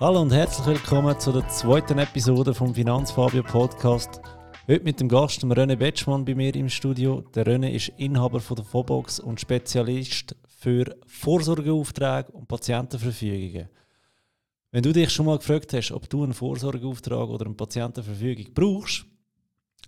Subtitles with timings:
[0.00, 4.20] Hallo und herzlich willkommen zu der zweiten Episode vom Finanzfabio Podcast.
[4.66, 7.20] Heute mit dem Gast René Betschmann bei mir im Studio.
[7.32, 13.68] Der René ist Inhaber von der Fobox und Spezialist für Vorsorgeaufträge und Patientenverfügungen.
[14.72, 19.06] Wenn du dich schon mal gefragt hast, ob du einen Vorsorgeauftrag oder eine Patientenverfügung brauchst,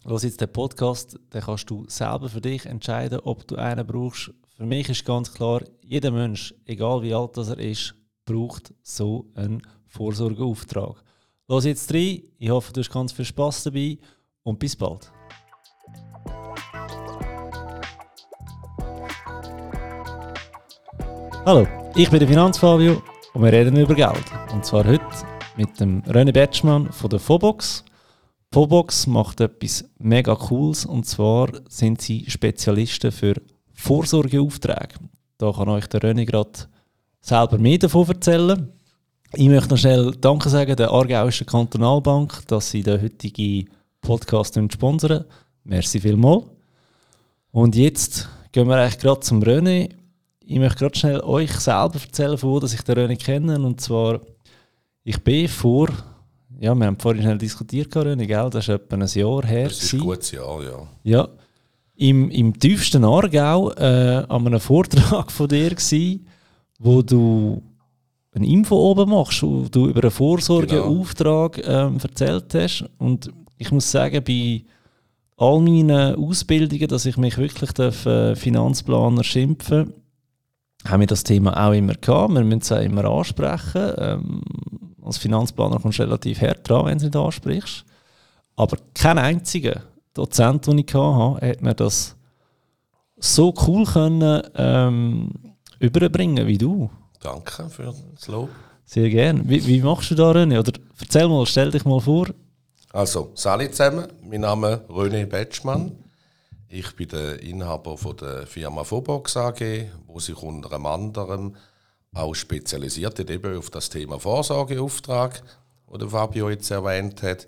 [0.05, 4.31] los jetzt den Podcast, dann kannst du selber für dich entscheiden, ob du einen brauchst.
[4.57, 7.97] Für mich ist ganz klar, jeder Mensch, egal wie alt er ist,
[8.27, 11.03] braucht so einen Vorsorgeauftrag.
[11.49, 13.99] Los jetzt rein, ich hoffe, du hast ganz viel Spaß dabei
[14.43, 15.13] und bis bald.
[21.45, 23.01] Hallo, ich bin der Finanzfabio
[23.33, 24.25] und wir reden über Geld.
[24.53, 25.07] Und zwar heute
[25.57, 27.85] mit dem René Betschmann von der Fobox.
[28.53, 33.35] Fobox macht etwas mega Cooles und zwar sind sie Spezialisten für
[33.73, 34.97] Vorsorgeaufträge.
[35.39, 36.69] Da kann euch der René gerade
[37.27, 38.73] selber mehr davon erzählen.
[39.35, 43.69] Ich möchte noch schnell Danke sagen der Aargauischen Kantonalbank, dass sie den heutigen
[44.01, 45.25] Podcast sponsern.
[45.65, 46.45] Merci vielmals.
[47.51, 49.91] Und jetzt gehen wir eigentlich gerade zum René.
[50.45, 53.59] Ich möchte gerade schnell euch selber erzählen, von wo dass ich den René kenne.
[53.59, 54.21] Und zwar,
[55.03, 55.89] ich bin vor,
[56.61, 58.51] ja, wir haben vorhin schnell diskutiert, René, gell?
[58.51, 59.69] das ist etwa ein Jahr her.
[59.69, 60.89] Das ist ein gutes Jahr, ja.
[61.03, 61.29] Ja,
[61.97, 66.27] im, im tiefsten Aargau äh, an einem Vortrag von dir gewesen,
[66.79, 67.63] wo du
[68.33, 71.87] eine Info oben machst, wo du über einen Vorsorgeauftrag genau.
[71.87, 72.85] ähm, erzählt hast.
[72.99, 74.63] Und ich muss sagen, bei
[75.39, 79.93] all meinen Ausbildungen, dass ich mich wirklich darf, äh, Finanzplaner schimpfen
[80.91, 82.35] haben wir das Thema auch immer gehabt.
[82.35, 83.93] Wir müssen es auch immer ansprechen.
[83.99, 84.43] Ähm,
[85.03, 87.85] als Finanzplaner kommst du relativ hart dran, wenn du es nicht ansprichst.
[88.57, 89.83] Aber kein einziger
[90.15, 92.17] Dozent, den ich hatte, hat mir das
[93.17, 95.31] so cool können, ähm,
[95.79, 96.91] überbringen wie du.
[97.21, 98.51] Danke für das Lob.
[98.85, 99.43] Sehr gerne.
[99.49, 100.61] Wie, wie machst du da, René?
[100.61, 102.29] Oder erzähl mal, stell dich mal vor.
[102.93, 104.07] Also, Sali zusammen.
[104.23, 105.93] Mein Name ist René Betschmann.
[106.69, 109.61] Ich bin der Inhaber von der Firma Fobox AG,
[110.07, 111.57] wo sich unter anderem
[112.13, 115.43] auch spezialisiert hat eben auf das Thema Vorsorgeauftrag,
[115.93, 117.47] den Fabio jetzt erwähnt hat.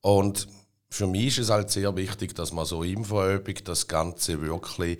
[0.00, 0.48] Und
[0.90, 4.98] für mich ist es halt sehr wichtig, dass man so Infoübung das Ganze wirklich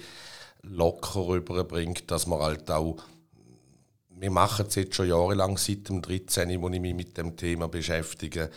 [0.62, 3.02] locker rüberbringt, dass man halt auch
[4.22, 7.66] wir machen es jetzt schon jahrelang, seit dem 13., wo ich mich mit dem Thema
[7.66, 8.50] beschäftige,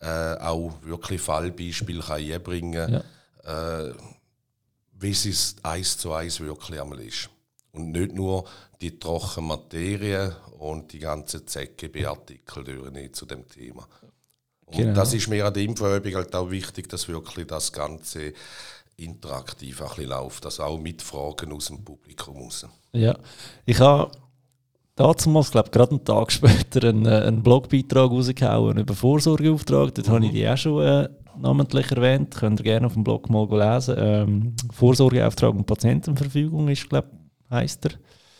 [0.00, 3.04] äh, auch wirklich Fallbeispiele kann einbringen
[3.44, 3.94] kann, äh,
[4.98, 7.28] wie es eins zu eins wirklich einmal ist.
[7.72, 8.46] Und nicht nur
[8.80, 13.86] die trockene Materie und die ganzen ZGB-Artikel zu dem Thema.
[14.64, 14.94] Und genau.
[14.94, 18.32] das ist mir an der Infoübung halt auch wichtig, dass wirklich das Ganze
[18.96, 22.66] interaktiv ein bisschen läuft, also auch mit Fragen aus dem Publikum raus.
[22.92, 23.16] Ja,
[23.66, 24.10] ich habe
[24.94, 29.94] damals, glaube gerade einen Tag später, einen, äh, einen Blogbeitrag rausgehauen über Vorsorgeauftrag.
[29.94, 30.12] Dort mhm.
[30.12, 32.34] habe ich die auch schon äh, namentlich erwähnt.
[32.34, 33.96] Könnt ihr gerne auf dem Blog mal lesen.
[33.98, 37.08] Ähm, Vorsorgeauftrag und Patientenverfügung ist, glaube
[37.50, 37.92] heisst er.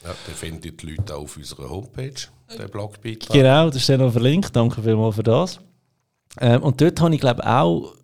[0.05, 2.15] Ja, den finden die Leute auch auf unserer Homepage,
[2.59, 3.33] den Blogbeitrag.
[3.33, 4.55] Genau, das ist dann noch verlinkt.
[4.55, 5.61] Danke vielmals für das.
[6.41, 7.95] Ähm, und dort habe ich, glaube auch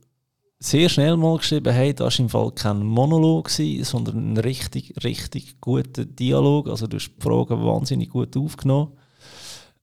[0.62, 4.94] sehr schnell mal geschrieben, hey, das war im Fall kein Monolog, gewesen, sondern ein richtig,
[5.02, 6.68] richtig guter Dialog.
[6.68, 8.92] Also du hast die Fragen wahnsinnig gut aufgenommen.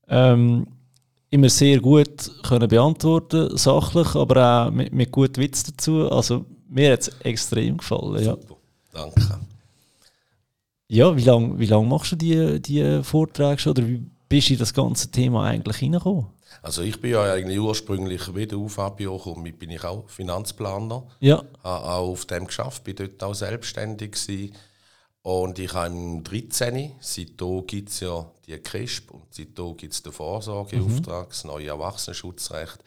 [0.07, 0.67] Ähm,
[1.31, 6.11] immer sehr gut können beantworten, sachlich, aber auch mit, mit gutem Witz dazu.
[6.11, 8.23] Also mir hat es extrem gefallen.
[8.23, 8.31] Ja.
[8.31, 8.57] Super,
[8.93, 9.39] danke.
[10.89, 14.53] Ja, wie lange wie lang machst du die, die Vorträge schon oder wie bist du
[14.53, 16.27] in das ganze Thema eigentlich hineingekommen?
[16.67, 21.07] Also ich bin ja eigentlich ursprünglich wieder auf Fabio gekommen, bin ich auch Finanzplaner.
[21.21, 21.37] Ja.
[21.63, 24.53] Habe auch auf dem geschafft, bin dort auch selbstständig gewesen.
[25.21, 26.91] Und ich habe im 13.
[26.99, 31.29] Seitdem gibt es ja die CRISP und seitdem gibt es den Vorsorgeauftrag, mhm.
[31.29, 32.79] das neue Erwachsenenschutzrecht.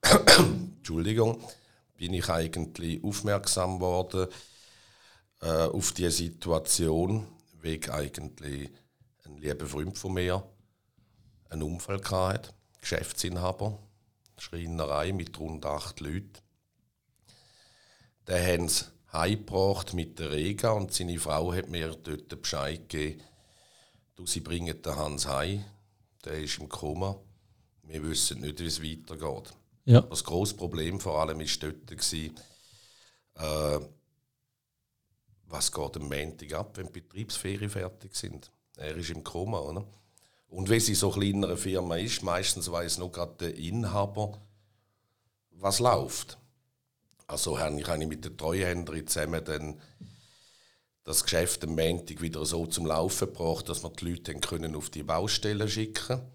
[0.76, 1.42] Entschuldigung,
[1.96, 4.28] bin ich eigentlich aufmerksam geworden
[5.40, 7.26] äh, auf die Situation,
[7.60, 8.70] wegen eigentlich
[9.24, 10.44] ein lieber Freund von mir
[11.50, 13.78] einen Unfall hatte Geschäftsinhaber,
[14.36, 16.32] Schreinerei mit rund acht Leuten.
[18.26, 23.22] Der haben es heimgebracht mit der Rega und seine Frau hat mir dort Bescheid gegeben,
[24.16, 25.64] du, sie bringen den Hans heim,
[26.24, 27.18] der ist im Koma,
[27.84, 29.54] wir wissen nicht, wie es weitergeht.
[29.84, 30.00] Ja.
[30.02, 32.38] Das grosse Problem vor allem war dort, gewesen,
[33.36, 33.80] äh,
[35.46, 38.50] was geht am Montag ab, wenn die Betriebsferien fertig sind.
[38.76, 39.86] Er ist im Koma, oder?
[40.52, 44.38] Und wenn sie so kleinere Firma ist, meistens weiß noch gerade der Inhaber,
[45.52, 46.36] was läuft.
[47.26, 49.80] Also habe ich mit der Treuhänderin zusammen dann
[51.04, 54.90] das Geschäft am Montag wieder so zum Laufen gebracht, dass wir die Leute können auf
[54.90, 56.32] die Baustelle schicken können.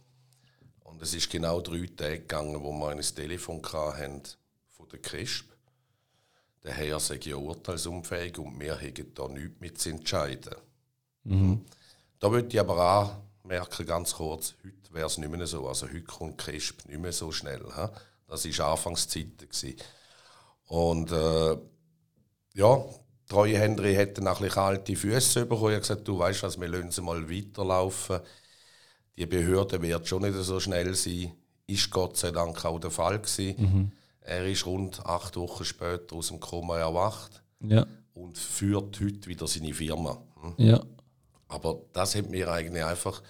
[0.79, 4.23] Und es ist genau drei Tage gegangen, wo wir ein Telefon hatten
[4.69, 5.45] von der CRISP.
[6.63, 10.55] Der Herr sei ja urteilsunfähig und wir hätten da nichts mit zu entscheiden.
[11.23, 11.65] Mhm.
[12.17, 15.67] Da würde ich aber auch merken, ganz kurz, heute wäre es nicht mehr so.
[15.67, 17.63] Also heute kommt CRISP nicht mehr so schnell.
[17.75, 17.87] He?
[18.27, 19.47] Das war Anfangszeiten.
[20.67, 21.57] Und äh,
[22.53, 25.71] ja, die Treuhänderin hätte ein bisschen kalte Füße bekommen.
[25.71, 28.19] Habe gesagt, du weißt was, wir lassen sie mal weiterlaufen.
[29.17, 31.33] Die Behörde wird schon nicht so schnell sein.
[31.65, 33.55] Ist Gott sei Dank auch der Fall gewesen.
[33.57, 33.91] Mhm.
[34.21, 37.87] Er ist rund acht Wochen später aus dem Koma erwacht ja.
[38.13, 40.21] und führt heute wieder seine Firma.
[40.41, 40.53] Hm?
[40.57, 40.83] Ja.
[41.47, 43.23] Aber das hat mir eigentlich einfach,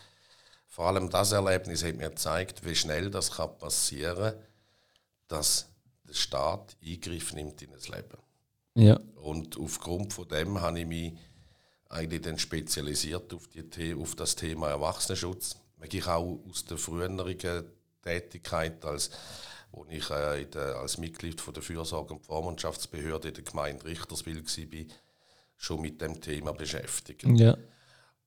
[0.77, 4.43] vor allem das Erlebnis hat mir gezeigt, wie schnell das kann passieren kann,
[5.27, 5.69] dass
[6.07, 8.19] der Staat Eingriff nimmt in das Leben.
[8.75, 8.99] Ja.
[9.15, 11.13] Und aufgrund von dem habe ich mich
[11.89, 15.57] eigentlich dann spezialisiert auf, die, auf das Thema Erwachsenenschutz.
[15.81, 17.19] Ich auch aus der früheren
[18.03, 19.09] Tätigkeit, als
[19.71, 24.45] wo ich äh, der, als Mitglied von der Fürsorge- und Vormundschaftsbehörde in der Gemeinde Richterswil
[24.45, 24.95] war,
[25.55, 27.23] schon mit dem Thema beschäftigt.
[27.23, 27.57] Ja.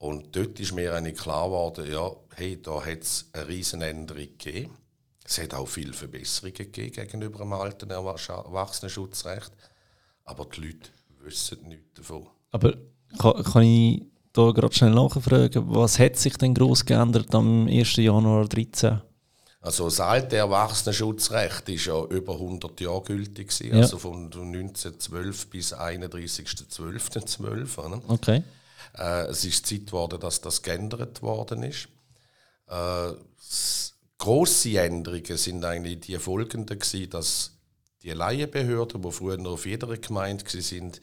[0.00, 4.29] Und dort ist mir eigentlich klar geworden, ja, hey, da hat es eine riesen Änderung
[4.38, 4.70] gegeben.
[5.23, 9.52] Es hat auch viele Verbesserungen gegeben gegenüber dem alten Erwachsenenschutzrecht.
[10.25, 10.88] Aber die Leute
[11.23, 12.26] wissen nichts davon.
[12.50, 12.73] Aber
[13.19, 17.97] kann, kann ich da gerade schnell nachfragen, was hat sich denn groß geändert am 1.
[17.97, 19.02] Januar 2013?
[19.61, 23.82] Also das alte Erwachsenenschutzrecht ist ja über 100 Jahre gültig gewesen, ja.
[23.82, 28.00] also von 1912 bis 31.12.12.
[28.08, 28.43] Okay.
[28.96, 31.88] Äh, es ist Zeit geworden, dass das geändert worden ist.
[32.69, 33.12] Äh,
[34.19, 37.52] grosse Änderungen sind eigentlich die folgenden gewesen, dass
[38.02, 41.00] die Laienbehörden, die früher noch auf jeder Gemeinde sind,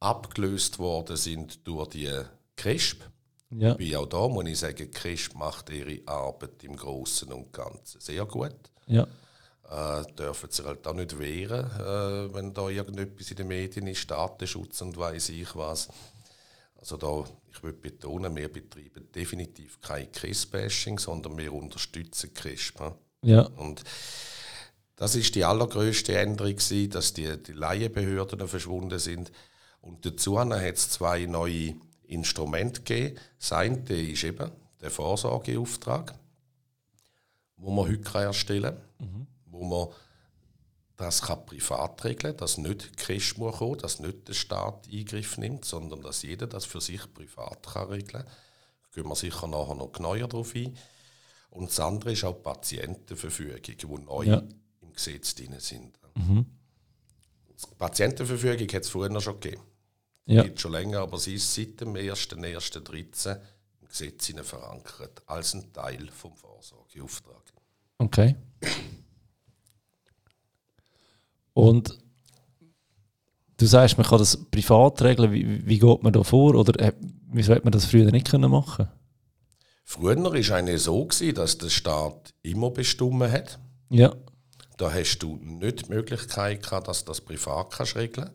[0.00, 2.10] abgelöst worden sind durch die
[2.56, 3.02] CRISP.
[3.50, 3.78] Ja.
[3.78, 8.24] Wie auch da muss ich sagen, CRISP macht ihre Arbeit im Großen und Ganzen sehr
[8.24, 8.56] gut.
[8.86, 9.06] Ja.
[9.70, 14.10] Äh, dürfen sich halt auch nicht wehren, äh, wenn da irgendetwas in den Medien ist,
[14.10, 15.88] Datenschutz und weiß ich was.
[16.84, 22.78] Also da, ich würde betonen, wir betreiben definitiv kein CRISP-Bashing, sondern wir unterstützen CRISP.
[23.22, 23.44] Ja.
[23.56, 23.82] Und
[24.94, 26.56] das ist die allergrößte Änderung,
[26.90, 29.32] dass die, die Laienbehörden verschwunden sind.
[29.80, 33.18] Und dazu hat es zwei neue Instrumente gegeben.
[33.38, 34.50] Das eine ist eben
[34.82, 36.14] der Vorsorgeauftrag,
[37.56, 39.26] wo man heute erstellen kann, mhm.
[39.46, 39.88] wo man
[40.96, 45.64] das kann privat regeln dass nicht Cash muss kommen, dass nicht der Staat Eingriff nimmt,
[45.64, 48.24] sondern dass jeder das für sich privat kann regeln kann.
[48.24, 50.76] Da gehen wir sicher nachher noch genauer darauf ein.
[51.50, 54.42] Und das andere ist auch die Patientenverfügung, die neu ja.
[54.94, 55.98] Gesetz drin sind.
[56.14, 56.46] Mhm.
[57.48, 59.62] Die Patientenverfügung hat es vorher schon gegeben.
[60.26, 60.42] Ja.
[60.42, 63.38] Gibt schon länger, aber sie ist seit dem 1.1.13
[63.80, 67.52] im Gesetz verankert, als ein Teil vom Vorsorgeauftrag.
[67.98, 68.36] Okay.
[71.54, 71.98] Und
[73.56, 75.32] du sagst, man kann das privat regeln.
[75.32, 76.54] Wie, wie geht man da vor?
[76.54, 76.92] Oder äh,
[77.32, 78.88] wieso hätte man das früher nicht können machen
[79.84, 83.58] Früher war es eigentlich so, dass der Staat immer bestimmt hat.
[83.90, 84.14] Ja.
[84.76, 88.30] Da hast du nicht die Möglichkeit gehabt, dass du das privat kannst regeln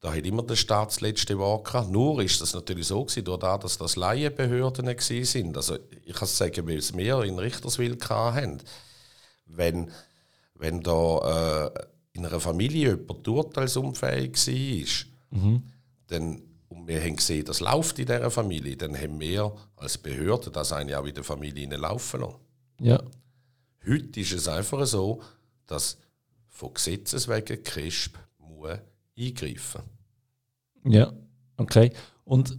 [0.00, 1.90] Da hat immer der Staat das letzte Wort gehabt.
[1.90, 5.56] Nur ist das natürlich so gewesen, durch das, dass das Laienbehörden sind.
[5.56, 8.62] Also ich kann sagen, weil es wir in Richterswil hatten.
[9.46, 9.90] Wenn,
[10.54, 14.36] wenn da äh, in einer Familie jemand urteilsunfähig
[15.30, 15.62] war, mhm.
[16.08, 20.50] dann und wir haben gesehen, das läuft in dieser Familie, dann haben wir als Behörde
[20.50, 22.34] das eigentlich auch in der Familie laufen lassen.
[22.80, 23.02] Ja.
[23.86, 25.22] Heute ist es einfach so,
[25.66, 25.96] dass
[26.48, 28.78] von Gesetzes wegen CRISP muss
[29.16, 29.82] eingreifen
[30.84, 31.12] Ja,
[31.56, 31.92] okay.
[32.24, 32.58] Und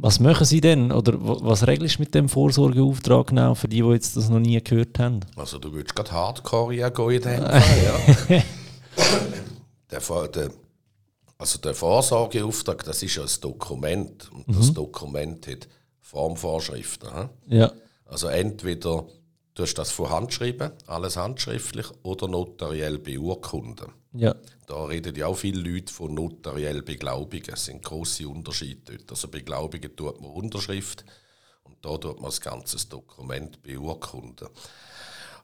[0.00, 0.92] was machen Sie denn?
[0.92, 4.62] Oder was regelst du mit dem Vorsorgeauftrag genau für die, die jetzt das noch nie
[4.62, 5.20] gehört haben?
[5.36, 7.84] Also du würdest gerade Hardcore gehen in dem Fall,
[8.30, 8.42] ja.
[10.28, 10.50] der,
[11.36, 14.30] also der Vorsorgeauftrag, das ist ja ein Dokument.
[14.32, 14.56] Und mhm.
[14.56, 15.68] das Dokument hat
[16.00, 17.30] Formvorschriften.
[17.48, 17.72] Ja.
[18.06, 19.04] Also entweder
[19.58, 23.88] Du das von Hand schreiben, alles handschriftlich oder notariell beurkunden.
[24.12, 24.34] Ja.
[24.66, 27.54] Da reden ja auch viele Leute von notariell beglaubigen.
[27.54, 29.10] Es sind große Unterschiede dort.
[29.10, 31.04] Also beglaubigen tut man Unterschrift
[31.62, 34.48] und da tut man das ganze Dokument beurkunden.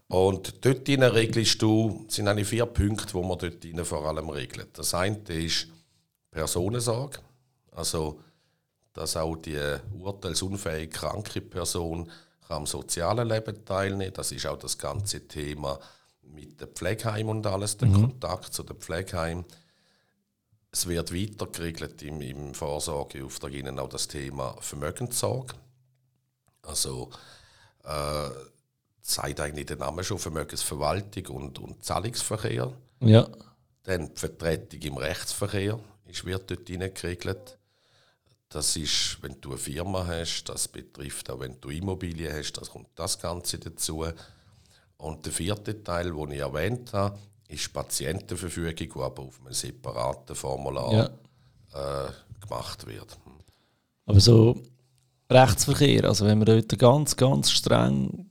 [0.09, 4.77] Und dort regelst du, sind eigentlich vier Punkte, wo man dort vor allem regelt.
[4.79, 5.69] Das eine ist
[6.31, 7.21] Personensorge,
[7.73, 8.21] also
[8.93, 9.59] dass auch die
[9.99, 12.11] urteilsunfähige kranke Person
[12.47, 14.13] kann am sozialen Leben teilnehmen.
[14.15, 15.79] Das ist auch das ganze Thema
[16.33, 17.95] mit dem Pflegeheim und alles, der mhm.
[17.95, 19.45] Kontakt zu dem Pflegeheim.
[20.71, 25.55] Es wird weiter geregelt im, im Vorsorgeauftrag Ihnen auch das Thema Vermögenssorge.
[26.63, 27.11] Also
[27.85, 28.31] äh,
[29.01, 32.73] sagt eigentlich der Name schon, Vermögensverwaltung und, und Zahlungsverkehr.
[33.01, 33.29] Ja.
[33.85, 37.59] Dann die Vertretung im Rechtsverkehr ist, wird dort geregelt.
[38.49, 42.71] Das ist, wenn du eine Firma hast, das betrifft auch, wenn du Immobilien hast, das
[42.71, 44.07] kommt das Ganze dazu.
[45.05, 47.19] Und der vierte Teil, den ich erwähnt habe,
[47.49, 51.05] ist Patientenverfügung, die aber auf einem separaten Formular Ja.
[52.07, 53.19] äh, gemacht wird.
[54.07, 54.57] Aber so
[55.31, 58.31] Rechtsverkehr, also wenn man dort ganz, ganz streng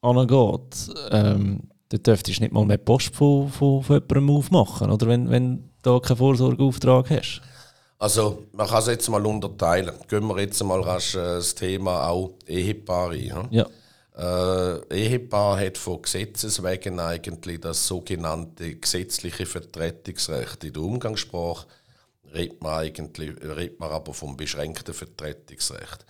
[0.00, 5.06] angeht, ähm, dann dürftest du nicht mal mehr Post von, von, von jemandem aufmachen, oder?
[5.06, 7.40] Wenn, wenn du da keinen Vorsorgeauftrag hast.
[7.98, 9.94] Also, man kann es jetzt mal unterteilen.
[10.08, 13.34] Gehen wir jetzt mal rasch äh, das Thema auch Ehepaar ein.
[13.34, 13.46] hm?
[13.50, 13.66] Ja.
[14.16, 20.64] Äh, Ehepaar hat von Gesetzes wegen eigentlich das sogenannte gesetzliche Vertretungsrecht.
[20.64, 21.66] In der Umgangssprache
[22.32, 26.06] redet man, eigentlich, redet man aber vom beschränkten Vertretungsrecht.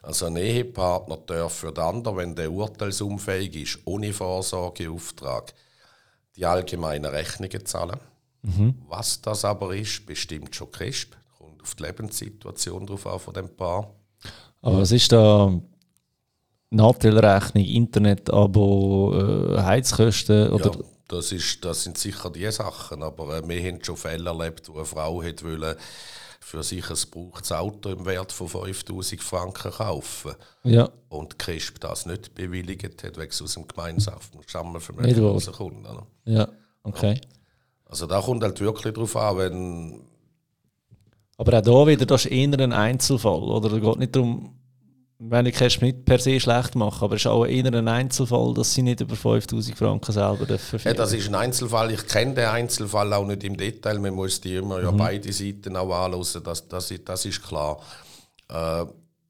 [0.00, 5.52] Also ein Ehepartner darf für den anderen, wenn der urteilsunfähig ist, ohne Vorsorgeauftrag,
[6.36, 8.00] die allgemeinen Rechnungen zahlen.
[8.88, 11.14] Was das aber ist, bestimmt schon CRISP.
[11.38, 13.94] Kommt auf die Lebenssituation drauf an von dem Paar.
[14.62, 15.60] Aber was ist da
[16.72, 19.14] Nachteilrechnung, Internet-Abo,
[19.56, 20.50] äh, Heizkosten?
[20.50, 20.70] Oder?
[20.72, 24.68] Ja, das, ist, das sind sicher die Sachen, aber äh, wir haben schon Fälle erlebt,
[24.68, 25.76] wo eine Frau hat wollen,
[26.40, 30.32] für sich ein gebrauchtes Auto im Wert von 5000 Franken kaufen
[30.64, 30.88] Ja.
[31.08, 35.32] und CRISP das nicht bewilligt hat, weil es aus dem gemeinsamen Schammelvermögen wahr.
[35.32, 35.86] rauskommt.
[35.88, 36.06] oder?
[36.24, 36.48] ja,
[36.82, 37.20] okay.
[37.86, 40.00] Also da kommt halt wirklich darauf an, wenn
[41.36, 43.70] Aber auch da wieder, das ist eher ein Einzelfall, oder?
[43.72, 44.54] Es geht nicht darum,
[45.24, 48.54] wenn ich Cash nicht per se schlecht machen, aber es ist auch eher ein Einzelfall,
[48.54, 50.80] dass sie nicht über 5000 Franken selber dürfen.
[50.84, 51.90] Ja, das ist ein Einzelfall.
[51.92, 53.98] Ich kenne den Einzelfall auch nicht im Detail.
[53.98, 56.42] Man muss die immer ja beide Seiten auch anschauen.
[56.44, 57.78] Das, das, ist- das ist klar.
[58.48, 58.84] Äh,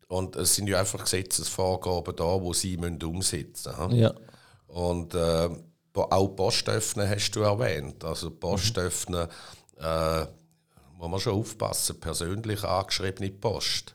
[0.09, 3.97] und es sind ja einfach Gesetzesvorgaben da, die sie müssen umsetzen müssen.
[3.99, 4.13] Ja,
[4.69, 5.49] Und äh,
[5.95, 8.05] auch Post öffnen hast du erwähnt.
[8.05, 9.27] Also Post öffnen
[9.79, 10.21] äh,
[10.99, 11.99] muss man schon aufpassen.
[12.01, 13.95] Persönlich angeschriebene Post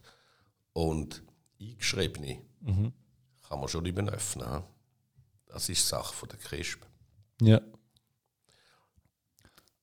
[0.73, 1.23] und
[1.59, 2.41] eingeschriebene
[3.47, 4.63] kann man schon nicht mehr öffnen.
[5.47, 6.79] Das ist Sache von der CRISP.
[7.41, 7.61] ja.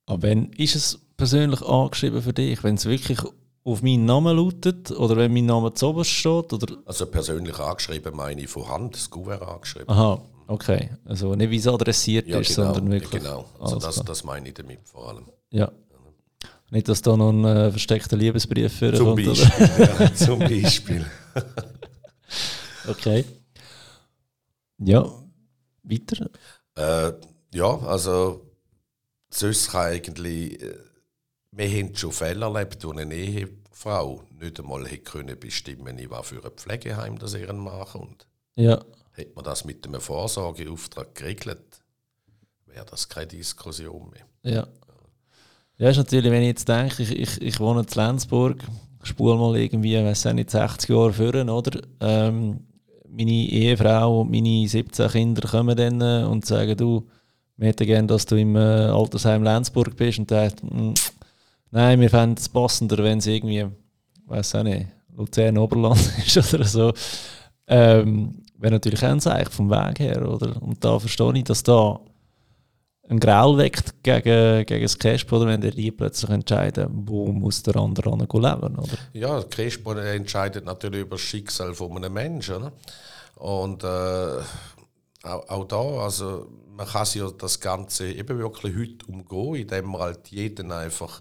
[0.07, 3.19] Aber wenn, ist es persönlich angeschrieben für dich, wenn es wirklich
[3.64, 6.52] auf meinen Namen lautet oder wenn mein Name zu steht?
[6.52, 6.76] Oder?
[6.85, 9.88] Also persönlich angeschrieben meine ich von Hand, das Kuvert angeschrieben.
[9.88, 10.90] Aha, okay.
[11.07, 12.75] Also nicht wie es adressiert ja, ist, genau.
[12.75, 13.23] sondern wirklich.
[13.23, 13.47] genau.
[13.59, 15.25] Also das, das meine ich damit vor allem.
[15.50, 15.73] Ja.
[16.75, 19.26] Nicht, dass da noch ein äh, versteckter Liebesbrief für Zum kommt?
[19.26, 19.97] Beispiel.
[20.00, 21.07] ja, zum Beispiel.
[22.87, 23.25] Okay.
[24.78, 25.11] Ja,
[25.85, 26.28] weiter.
[26.76, 27.12] Äh,
[27.54, 28.50] ja, also
[29.31, 30.75] sonst kann eigentlich, äh,
[31.52, 36.26] wir haben schon Fälle erlebt, wo eine Ehefrau nicht einmal hätte können bestimmen in was
[36.28, 38.26] für ein Pflegeheim das ihren Mann kommt.
[38.57, 41.83] Ja, Hätte man das mit einem Vorsorgeauftrag geregelt,
[42.66, 44.26] wäre das keine Diskussion mehr.
[44.43, 44.66] ja.
[45.76, 48.62] Ja, ist natürlich, wenn ich jetzt denke, ich, ich, ich wohne in Lenzburg,
[49.02, 51.81] spule mal irgendwie, weiß nicht, 60 Jahre führen, oder?
[52.00, 52.61] Ähm,
[53.09, 57.07] meine Ehefrau und meine 17 Kinder kommen dann äh, und sagen, du,
[57.57, 60.19] wir hätten gerne, dass du im äh, Altersheim Lenzburg bist.
[60.19, 60.95] Und sagt, «Mm,
[61.71, 63.66] nein, wir fänden es passender, wenn es irgendwie,
[64.26, 66.93] weiß auch nicht, Luzern Oberland ist oder so.
[67.66, 70.61] Ähm, Wäre natürlich auch ein Zeichen vom Weg her, oder?
[70.62, 72.00] Und da verstehe ich, dass da
[73.08, 77.76] ein Graul weckt gegen, gegen das Cash, oder wenn die plötzlich entscheiden, wo muss der
[77.76, 78.99] andere an leben, oder?
[79.12, 82.56] Ja, die CRISP entscheidet natürlich über das Schicksal von einem Menschen.
[82.56, 82.73] Oder?
[83.37, 84.42] Und äh,
[85.23, 89.87] auch, auch da, also man kann sich ja das Ganze eben wirklich heute umgehen, indem
[89.87, 91.20] man halt jeden einfach,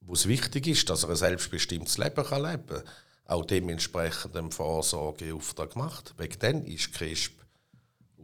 [0.00, 2.82] wo es wichtig ist, dass er ein selbstbestimmtes Leben kann leben kann,
[3.26, 6.14] auch dementsprechend einen Vorsorgeauftrag macht.
[6.18, 7.34] Wegen dann ist CRISP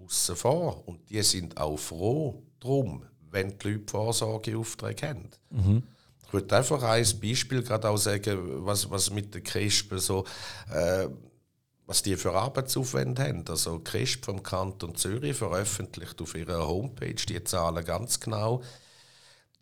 [0.05, 5.29] außen vor und die sind auch froh drum, wenn die Leute Vorsorgeaufträge haben.
[6.27, 10.25] Ich würde einfach ein Beispiel gerade auch sagen, was, was mit der CRISP so,
[10.73, 11.09] äh,
[11.87, 13.45] was die für Arbeitsaufwände haben.
[13.49, 18.63] Also CRISP vom Kanton Zürich veröffentlicht auf ihrer Homepage die Zahlen ganz genau.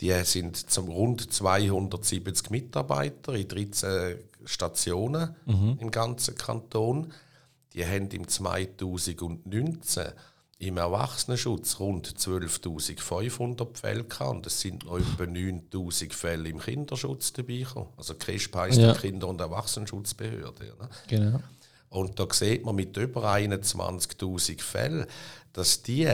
[0.00, 5.34] Die sind zum rund 270 Mitarbeiter in 13 Stationen
[5.80, 7.12] im ganzen Kanton.
[7.72, 10.04] Die haben im 2019
[10.60, 14.30] im Erwachsenenschutz rund 12.500 Fälle gehabt.
[14.30, 17.88] Und es sind noch etwa 9.000 Fälle im Kinderschutz dabei gekommen.
[17.96, 18.94] Also KESP heisst ja.
[18.94, 20.64] Kinder- und Erwachsenenschutzbehörde.
[20.64, 20.88] Ne?
[21.06, 21.40] Genau.
[21.90, 25.06] Und da sieht man mit über 21.000 Fällen,
[25.52, 26.10] dass die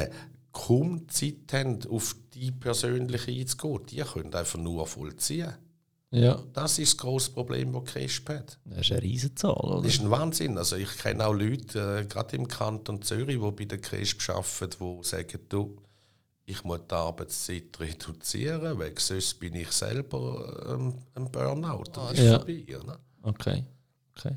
[0.52, 3.86] kaum Zeit haben, auf die persönlich einzugehen.
[3.86, 5.54] Die können einfach nur vollziehen.
[6.14, 6.38] Ja.
[6.52, 8.58] Das ist das grosse Problem, das Crisp hat.
[8.64, 9.82] Das ist eine Riesenzahl, oder?
[9.82, 10.56] Das ist ein Wahnsinn.
[10.58, 15.00] Also ich kenne auch Leute, äh, gerade im Kanton Zürich, die bei der Crisp arbeiten,
[15.00, 15.76] die sagen, du,
[16.46, 21.84] ich muss die Arbeitszeit reduzieren, weil sonst bin ich selber ähm, ein Burnout.
[21.92, 22.38] Das ist Ja.
[22.38, 22.64] vorbei.
[22.68, 22.98] Ne?
[23.22, 23.64] Okay.
[24.16, 24.36] okay.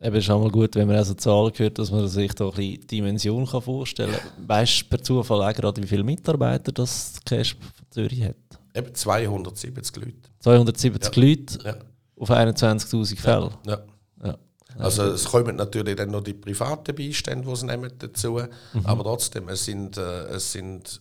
[0.00, 2.50] Eben ist auch mal gut, wenn man also Zahlen hört, dass man sich da ein
[2.50, 4.48] bisschen die Dimension kann vorstellen kann.
[4.48, 8.34] Weißt du per Zufall auch gerade, wie viele Mitarbeiter das Cash von Zürich hat?
[8.74, 10.14] Eben 270 Leute.
[10.40, 11.22] 270 Ja.
[11.22, 11.76] Leute Ja.
[12.18, 13.50] auf 21'000 Fälle.
[13.66, 13.82] Ja.
[14.24, 14.38] Ja.
[14.78, 18.40] Also es kommen natürlich dann noch die privaten Beistände, die sie nehmen dazu,
[18.82, 21.00] aber trotzdem, es sind, äh, es sind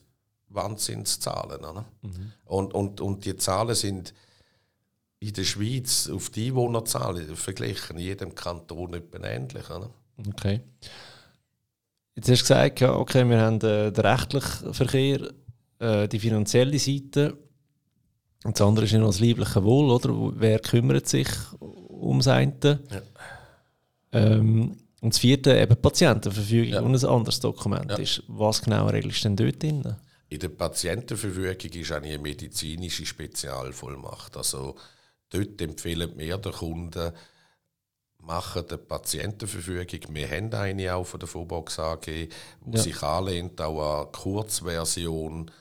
[0.49, 1.59] Wahnsinnszahlen.
[1.65, 1.85] Oder?
[2.45, 4.13] Und, und, und die Zahlen sind
[5.19, 9.67] in der Schweiz auf die Einwohnerzahl verglichen in jedem Kanton etwa ähnlich.
[9.69, 9.89] Oder?
[10.29, 10.61] Okay.
[12.15, 15.31] Jetzt hast du gesagt, ja, okay, wir haben äh, den rechtlichen Verkehr,
[15.79, 17.35] äh, die finanzielle Seite.
[18.43, 20.09] Und das andere ist ja noch das liebliche Wohl, oder?
[20.39, 21.27] Wer kümmert sich
[21.61, 22.79] ums eine?
[22.91, 23.01] Ja.
[24.11, 26.81] Ähm, und das vierte eben Patientenverfügung Ja.
[26.81, 27.97] und ein anderes Dokument Ja.
[27.97, 28.23] ist.
[28.27, 29.95] Was genau regelst du denn dort drin?
[30.29, 34.35] In der Patientenverfügung ist eine medizinische Spezialvollmacht.
[34.37, 34.75] Also
[35.29, 37.11] dort empfehlen wir den Kunden,
[38.19, 40.15] machen die Patientenverfügung.
[40.15, 42.29] Wir haben eine auch von der Vorbox AG, die
[42.71, 42.77] Ja.
[42.81, 45.51] sich anlehnt auch an die Kurzversion,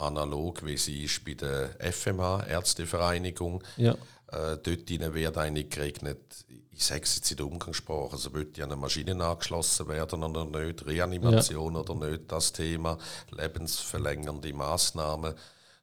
[0.00, 3.62] analog wie sie ist bei der FMA, Ärztevereinigung.
[3.76, 3.92] Ja.
[4.32, 6.18] Äh, dort wird eine geregnet,
[6.70, 10.22] ich sage es jetzt in der Umgangssprache, also wird die an eine Maschine angeschlossen werden
[10.22, 12.96] oder nicht, Reanimation oder nicht, das Thema,
[13.30, 15.34] lebensverlängernde Massnahmen.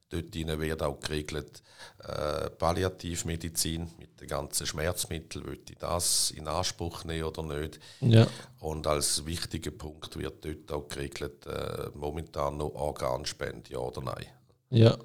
[0.09, 1.61] Dort wird auch geregelt,
[1.99, 7.79] äh, Palliativmedizin mit den ganzen Schmerzmitteln, wird ich das in Anspruch nehmen oder nicht.
[7.99, 8.25] Ja.
[8.59, 14.27] Und als wichtiger Punkt wird dort auch geregelt, äh, momentan noch Organspende, ja oder nein
[14.69, 14.97] Ja.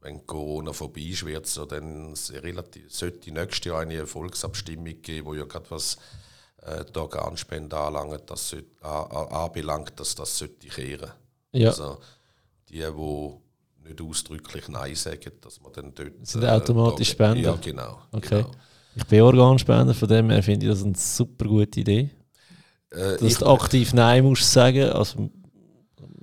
[0.00, 5.26] wenn Corona vorbei ist, wird es so dann relativ, sollte nächstes Jahr eine Volksabstimmung geben,
[5.26, 5.96] wo ja gerade was
[6.62, 11.12] äh, die Organspende anlangt, das sollte, anbelangt, dass das sollte kehren.
[11.52, 11.70] Ja.
[11.70, 11.98] Also
[12.68, 13.42] die, die
[13.84, 16.12] nicht ausdrücklich Nein sagen, dass man dann dort...
[16.26, 17.50] Sind automatisch da- Spender?
[17.50, 17.98] Ja, genau.
[18.12, 18.42] Okay.
[18.42, 18.50] genau.
[18.96, 22.10] Ich bin Organspender, von dem her finde ich das eine super gute Idee.
[22.90, 24.88] Äh, Dass du aktiv Nein musst sagen.
[24.90, 25.30] Also,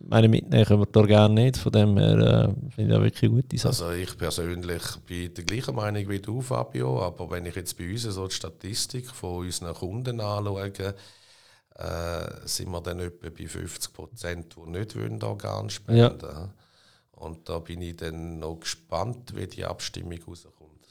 [0.07, 3.23] meine mitnehmen können wir die Organe nicht, von dem her äh, finde ich das wirklich
[3.31, 3.67] eine gute Sache.
[3.69, 7.89] also ich persönlich bin der gleichen Meinung wie du, Fabio, aber wenn ich jetzt bei
[7.91, 10.71] uns so die Statistik von unseren Kunden anschaue,
[11.75, 16.49] äh, sind wir dann etwa bei 50 Prozent, die nicht wollen, Organe spenden.
[17.21, 20.87] Und da bin ich dann noch gespannt, wie die Abstimmung rauskommt.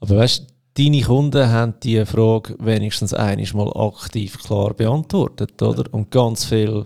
[0.00, 5.84] Aber weißt du, deine Kunden haben diese Frage wenigstens einmal aktiv klar beantwortet, oder?
[5.92, 6.84] Und ganz viel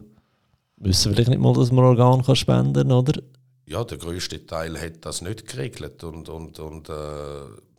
[0.76, 3.20] wissen vielleicht nicht mal, dass man Organ kann spenden oder?
[3.66, 6.92] Ja, der größte Teil hat das nicht geregelt und, und, und äh,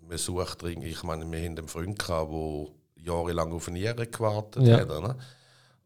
[0.07, 2.67] man sucht dringend, ich meine, wir haben einen Freund gehabt, der
[3.05, 4.79] jahrelang auf eine Niere gewartet Ja.
[4.79, 4.87] hat.
[4.89, 5.15] Ne?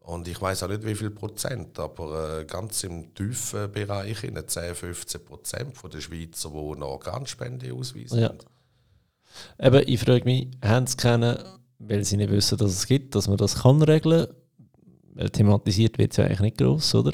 [0.00, 4.36] Und ich weiß auch nicht, wie viel Prozent, aber äh, ganz im tiefen Bereich, in
[4.44, 8.18] 10, 15 Prozent von der Schweizer, die eine Organspende ausweisen.
[8.18, 8.32] Ja.
[9.58, 11.38] Eben, ich frage mich, haben sie kennen,
[11.78, 14.26] weil sie nicht wissen, dass es gibt, dass man das kann regeln
[15.14, 17.12] Weil thematisiert wird es ja eigentlich nicht gross, oder?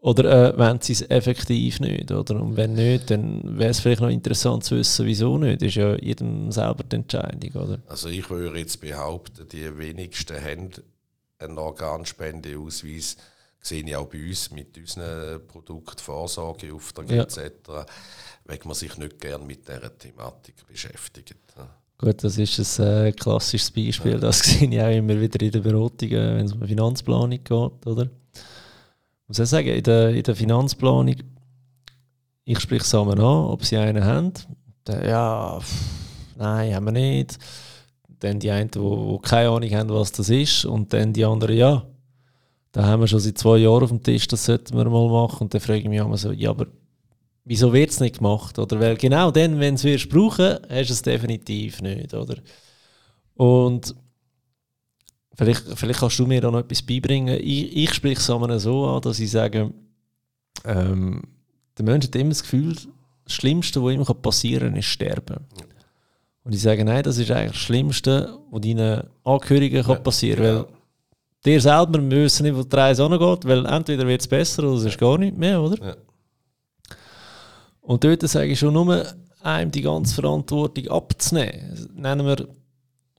[0.00, 2.40] Oder äh, wollen sie es effektiv nicht, oder?
[2.40, 5.62] Und wenn nicht, dann wäre es vielleicht noch interessant zu wissen, wieso nicht.
[5.62, 7.78] Das ist ja jedem selber die Entscheidung, oder?
[7.88, 10.70] Also ich würde jetzt behaupten, die wenigsten haben
[11.38, 13.16] einen Organspendeausweis.
[13.60, 17.22] Sehe ich auch bei uns mit unseren Produkten, Vorsorgeaufträgen Ja.
[17.24, 17.40] etc.,
[18.44, 21.34] weil man sich nicht gerne mit dieser Thematik beschäftigt.
[21.98, 24.20] Gut, das ist ein äh, klassisches Beispiel.
[24.20, 27.48] Das sehe ich auch immer wieder in den Beratungen, wenn es um Finanzplanung geht,
[27.86, 28.02] oder?
[28.02, 31.16] Ich muss auch sagen, in der, in der Finanzplanung,
[32.44, 34.32] ich spreche es an, ob sie einen haben.
[34.84, 35.74] Dann, ja, pff,
[36.36, 37.38] nein, haben wir nicht.
[38.20, 40.64] Dann die einen, die, die keine Ahnung haben, was das ist.
[40.64, 41.86] Und dann die anderen, ja,
[42.72, 45.44] da haben wir schon seit zwei Jahren auf dem Tisch, das sollten wir mal machen.
[45.44, 46.66] Und dann frage ich mich immer so, ja, aber
[47.44, 48.58] wieso wird es nicht gemacht?
[48.58, 52.36] Oder weil genau dann, wenn es brauchen hast du es definitiv nicht, oder?
[53.34, 53.94] Und
[55.34, 57.38] vielleicht, vielleicht kannst du mir da noch etwas beibringen.
[57.40, 59.72] Ich, ich spreche es einmal so an, dass ich sage,
[60.64, 61.22] ähm,
[61.78, 62.74] der Mensch hat immer das Gefühl,
[63.24, 65.46] das Schlimmste, was ihm passieren kann, ist sterben.
[66.46, 70.54] Und ich sage, nein, das ist eigentlich das Schlimmste, was deinen Angehörigen kann passieren kann.
[70.54, 70.68] genau.
[70.68, 70.76] Weil
[71.44, 74.76] dir selber wir wissen nicht, wo die Reise angeht, weil entweder wird es besser oder
[74.76, 75.84] es ist gar nicht mehr, oder?
[75.84, 75.96] Ja.
[77.80, 79.04] Und dort sage ich schon nur,
[79.42, 81.88] einem die ganze Verantwortung abzunehmen.
[81.96, 82.46] Nennen wir,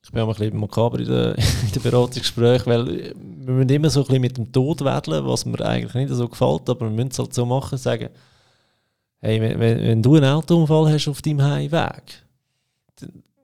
[0.01, 1.35] ich bin auch ein bisschen makaber in den
[1.65, 5.45] in den Beratungsgesprächen, weil wir müssen immer so ein bisschen mit dem Tod wedeln, was
[5.45, 8.07] mir eigentlich nicht so gefällt, aber wir müssen es halt so machen, sagen,
[9.19, 12.23] hey, wenn, wenn, wenn du einen Autounfall hast auf deinem Heimweg,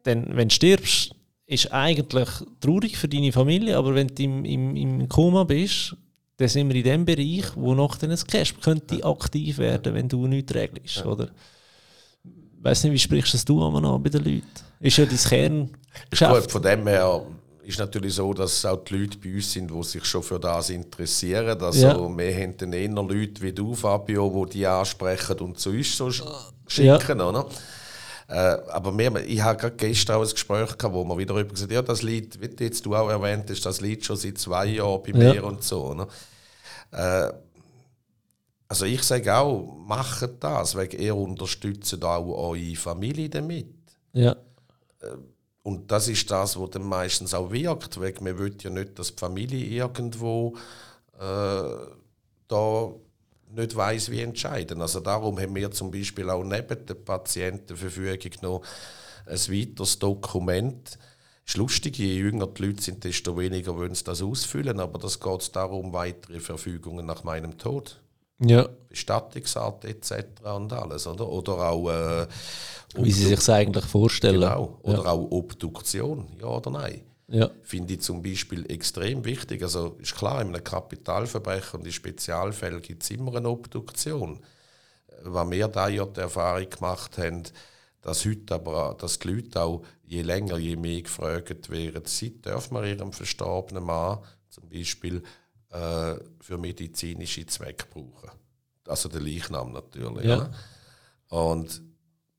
[0.04, 4.76] dann, wenn du stirbst, ist eigentlich traurig für deine Familie, aber wenn du im, im,
[4.76, 5.96] im Koma bist,
[6.38, 10.10] dann sind wir in dem Bereich, wo noch dann ein Cash könnte aktiv werden, wenn
[10.10, 11.06] du nichts regelst, ja.
[11.06, 11.30] oder?
[12.24, 14.48] Ich weiß nicht, wie sprichst du das an bei den Leuten?
[14.80, 15.70] Ist ja dein Kern.
[16.48, 17.26] Von dem her
[17.64, 20.70] ist natürlich so, dass auch die Leute bei uns sind, die sich schon für das
[20.70, 21.62] interessieren.
[21.62, 22.18] Also ja.
[22.18, 26.12] wir haben dann eher Leute wie du, Fabio, die die ansprechen und zu uns so
[26.12, 27.20] schicken.
[27.20, 27.30] Ja.
[27.30, 27.48] Oder?
[28.34, 31.54] Äh, aber wir, ich habe gerade gestern auch ein Gespräch gehabt, wo man wieder über
[31.54, 34.40] gesagt ja, das Lied, wie du jetzt du auch erwähnt hast, das Lied schon seit
[34.40, 35.34] zwei Jahren bei ja.
[35.34, 35.94] mir und so.
[35.94, 36.08] Ne?
[36.92, 37.32] Äh,
[38.68, 43.68] also ich sage auch, macht das, weil ihr unterstützt auch eure Familie damit.
[44.14, 44.32] Ja.
[44.32, 45.16] Äh,
[45.62, 49.14] und das ist das, was dann meistens auch wirkt, weil man will ja nicht, dass
[49.14, 50.56] die Familie irgendwo
[51.20, 51.70] äh,
[52.48, 52.94] da
[53.56, 54.82] nicht weiß, wie entscheiden.
[54.82, 58.62] Also darum haben wir zum Beispiel auch neben der Patientenverfügung noch
[59.26, 60.98] ein weiteres Dokument.
[61.46, 64.98] Es ist lustig, je jünger die Leute sind, desto weniger wollen sie das ausfüllen, aber
[64.98, 68.00] das geht darum, weitere Verfügungen nach meinem Tod.
[68.40, 68.68] Ja.
[68.90, 70.26] Bestattungsart etc.
[70.56, 71.28] und alles, oder?
[71.28, 71.90] Oder auch...
[71.90, 72.28] Äh,
[72.96, 74.42] Wie Sie sich eigentlich vorstellen.
[74.42, 74.80] Genau.
[74.84, 75.12] Oder ja.
[75.12, 77.02] auch Obduktion, ja oder nein.
[77.28, 77.50] Ja.
[77.62, 79.64] Finde ich zum Beispiel extrem wichtig.
[79.64, 84.40] Also ist klar, in einem Kapitalverbrechen und in Spezialfällen gibt es immer eine Obduktion.
[85.24, 87.44] Was wir da ja die Erfahrung gemacht haben,
[88.02, 92.76] dass heute aber dass die Leute auch je länger, je mehr gefragt werden, sie dürfen
[92.76, 95.24] wir ihrem verstorbenen Mann zum Beispiel
[95.70, 98.32] äh, für medizinische Zwecke brauchen.
[98.86, 100.26] Also der Leichnam natürlich.
[100.26, 100.52] Ja.
[101.30, 101.82] Und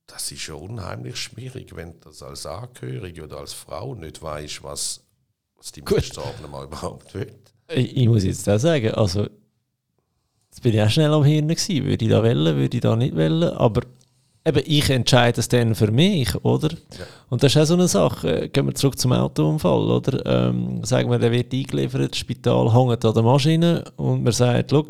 [0.07, 4.63] das ist schon unheimlich schwierig, wenn du das als Angehörige oder als Frau nicht weißt,
[4.63, 5.03] was,
[5.57, 7.35] was die Verstorbene mal überhaupt will.
[7.69, 11.87] Ich, ich, muss jetzt auch sagen, also jetzt bin ich auch schnell am Hirn gewesen.
[11.87, 13.83] Würde ich da wählen, würde ich da nicht wählen, aber
[14.45, 16.71] eben, ich entscheide es dann für mich, oder?
[16.71, 17.07] Ja.
[17.31, 18.51] Und das ist auch so eine Sache.
[18.51, 20.27] Gehen wir zurück zum Autounfall, oder?
[20.27, 24.71] Ähm, sagen wir, der wird eingeliefert, das Spital hängt an der Maschine und man sagt,
[24.71, 24.87] schau,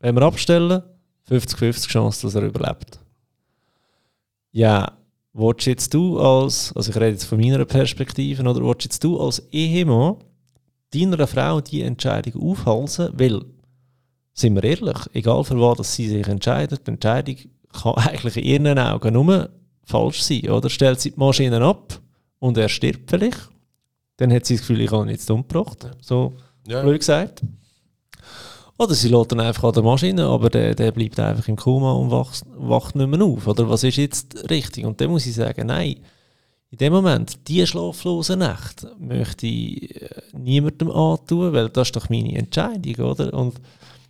[0.00, 0.82] wenn wir abstellen,
[1.30, 3.01] 50-50 Chance, dass er überlebt
[4.52, 4.92] ja,
[5.32, 9.20] willst jetzt du als, also ich rede jetzt von meiner Perspektive, oder willst jetzt du
[9.20, 10.16] als Ehemann
[10.94, 13.42] deiner Frau die Entscheidung aufhalten, weil,
[14.34, 17.36] sind wir ehrlich, egal für was sie sich entscheidet, die Entscheidung
[17.72, 19.50] kann eigentlich in ihren Augen nur
[19.84, 20.70] falsch sein, oder?
[20.70, 21.98] Stellt sie die Maschine ab
[22.38, 23.48] und er stirbt vielleicht,
[24.18, 26.34] dann hat sie das Gefühl, ich habe ihn jetzt umgebracht, so
[26.66, 26.82] ja.
[26.82, 27.42] blöd gesagt.
[28.78, 31.92] Oder sie lädt dann einfach an der Maschine, aber der, der bleibt einfach im Koma
[31.92, 33.46] und wacht, wacht nicht mehr auf.
[33.46, 34.84] Oder was ist jetzt richtig?
[34.84, 35.96] Und dann muss ich sagen, nein,
[36.70, 42.08] in dem Moment, diese schlaflose Nacht möchte ich äh, niemandem antun, weil das ist doch
[42.08, 43.34] meine Entscheidung, oder?
[43.34, 43.60] Und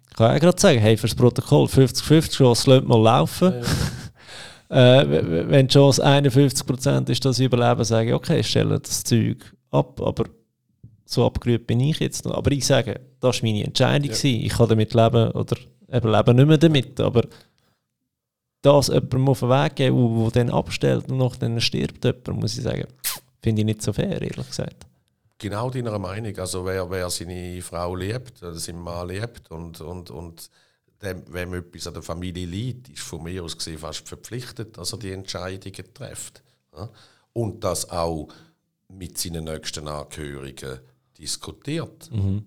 [0.08, 3.52] ich kann auch gerade sagen, hey, fürs Protokoll 50-50 Chance, lasst mal laufen.
[4.70, 5.00] Ja.
[5.02, 9.38] äh, wenn die Chance 51% ist, dass ich überlebe, sage ich, okay, stelle das Zeug
[9.72, 10.26] ab, aber
[11.04, 12.34] so abgerührt bin ich jetzt noch.
[12.34, 14.10] Aber ich sage, das war meine Entscheidung.
[14.10, 14.24] Ja.
[14.24, 15.56] Ich kann damit leben oder
[15.92, 17.00] eben leben nicht mehr damit.
[17.00, 17.22] Aber
[18.62, 22.56] das jemandem auf den Weg geben, der dann abstellt und noch dann stirbt jemand, muss
[22.56, 22.86] ich sagen,
[23.42, 24.86] finde ich nicht so fair, ehrlich gesagt.
[25.38, 26.38] Genau deiner Meinung.
[26.38, 30.48] Also wer, wer seine Frau liebt, oder seinen Mann liebt und, und, und
[31.02, 34.92] dem, wenn etwas an der Familie liegt, ist von mir aus gesehen fast verpflichtet, dass
[34.92, 36.42] er die Entscheidungen trifft.
[37.32, 38.28] Und das auch
[38.88, 40.78] mit seinen nächsten Angehörigen
[41.22, 42.10] diskutiert.
[42.10, 42.46] Mhm.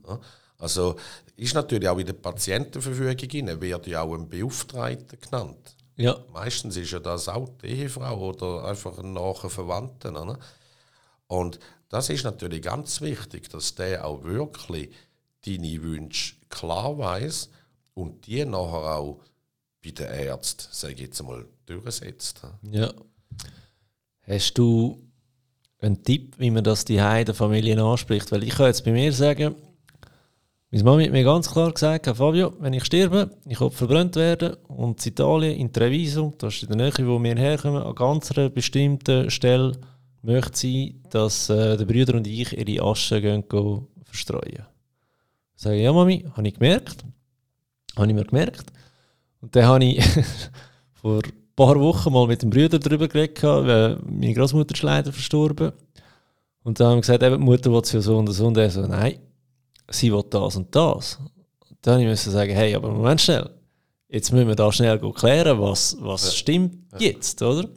[0.58, 0.96] Also
[1.36, 5.76] ist natürlich auch in der Patientenverfügung wird ja auch ein Beauftragter genannt.
[5.98, 6.18] Ja.
[6.34, 10.12] Meistens ist ja das auch die Ehefrau oder einfach ein naher Verwandter.
[10.12, 10.38] Ne?
[11.28, 11.60] Und
[11.90, 14.90] das ist natürlich ganz wichtig, dass der auch wirklich
[15.46, 17.50] deine Wünsche klar weiß
[17.94, 19.22] und die nachher auch
[19.84, 22.42] bei den Ärzten, sage ich jetzt mal, durchsetzt.
[22.64, 22.92] Ja.
[24.22, 25.05] Hast du
[25.86, 28.32] ein Tipp, wie man das die der Familie anspricht.
[28.32, 29.56] Weil ich kann jetzt bei mir sagen,
[30.72, 34.56] meine Mama hat mir ganz klar gesagt, Fabio, wenn ich sterbe, ich will verbrannt werden
[34.68, 38.32] und in Italien, in Treviso, das ist in der Nähe, wo wir herkommen, an ganz
[38.32, 39.74] einer bestimmten Stelle
[40.22, 44.66] möchte sie, dass äh, die Brüder und ich ihre Asche gehen, gehen verstreuen.
[45.56, 47.06] Ich sage, ja Mami, habe ich gemerkt.
[47.96, 48.66] Habe ich mir gemerkt.
[49.40, 50.04] Und dann habe ich
[50.94, 51.22] vor
[51.56, 55.72] paar Wochen mal mit dem Bruder darüber geredet, weil meine Großmutter ist leider verstorben.
[56.64, 58.48] Und dann haben wir gesagt, eben, die Mutter will ja so und so.
[58.48, 59.20] Und er so, nein,
[59.90, 61.20] sie will das und das.
[61.70, 63.50] Und dann musste ich sagen, hey, aber Moment schnell.
[64.10, 66.32] Jetzt müssen wir da schnell klären, was, was ja.
[66.32, 67.08] stimmt ja.
[67.08, 67.68] jetzt, oder?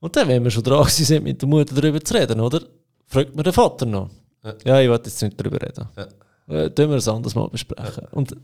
[0.00, 2.62] Und dann, wenn wir schon dran sind, mit der Mutter darüber zu reden, oder?
[3.06, 4.10] Fragt mir der Vater noch.
[4.44, 5.88] Ja, ja ich will jetzt nicht darüber reden.
[5.96, 6.54] Ja.
[6.54, 8.06] Äh, tun wir es anders mal besprechen.
[8.12, 8.36] Und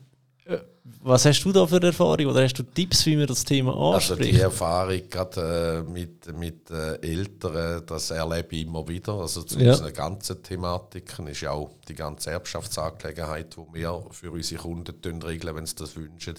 [1.02, 4.20] Was hast du da für Erfahrung oder hast du Tipps, wie man das Thema anspricht?
[4.20, 9.14] Also die Erfahrung gerade äh, mit, mit äh, Eltern, das erlebe ich immer wieder.
[9.14, 9.72] Also zu Ja.
[9.72, 15.57] unseren ganzen Thematiken ist ja auch die ganze Erbschaftsangelegenheit, die wir für unsere Kunden regeln,
[15.57, 16.35] wenn sie das wünschen.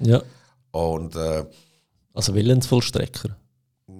[0.00, 0.22] Ja.
[0.72, 1.46] Und äh,
[2.12, 3.36] Also Willensvollstrecker.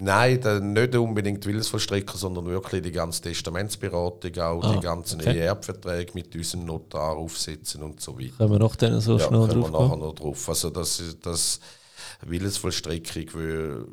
[0.01, 5.39] Nein, dann nicht unbedingt Willensvollstrecker, sondern wirklich die ganze Testamentsberatung, auch Ah, die ganzen okay.
[5.39, 8.37] Erbverträge mit unserem Notar aufsetzen und so weiter.
[8.37, 10.01] Können wir noch dann so Ja, schnell wir drauf nachher kommen?
[10.03, 10.49] noch drauf.
[10.49, 11.59] Also das, das
[12.25, 13.89] Willensvollstreckung will-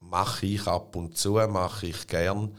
[0.00, 2.56] mache ich ab und zu, mache ich gern,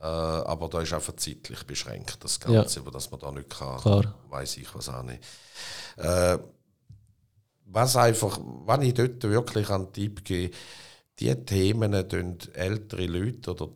[0.00, 3.80] äh, aber da ist einfach zeitlich beschränkt, das Ganze, über das man da nicht kann,
[3.80, 4.14] Klar.
[4.30, 5.22] weiß ich was auch nicht.
[5.96, 6.38] Äh,
[7.66, 10.54] was einfach, wenn ich dort wirklich einen Tipp gebe,
[11.18, 13.70] die Themen tun ältere Leute oder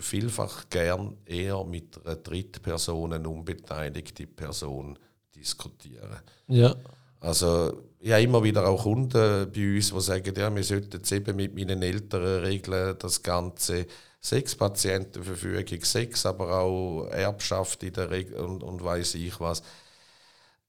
[0.00, 4.98] vielfach gern eher mit einer Drittperson, eine unbeteiligte Person
[5.34, 6.20] diskutieren.
[6.46, 6.74] Ja.
[7.20, 11.12] Also ich habe immer wieder auch Kunden bei uns, die sagen, ja, wir sollten jetzt
[11.12, 13.86] eben mit meinen Eltern regeln, das Ganze
[14.20, 19.62] sechs Patientenverfügung, sechs, aber auch Erbschaft in der Regel und, und weiß ich was.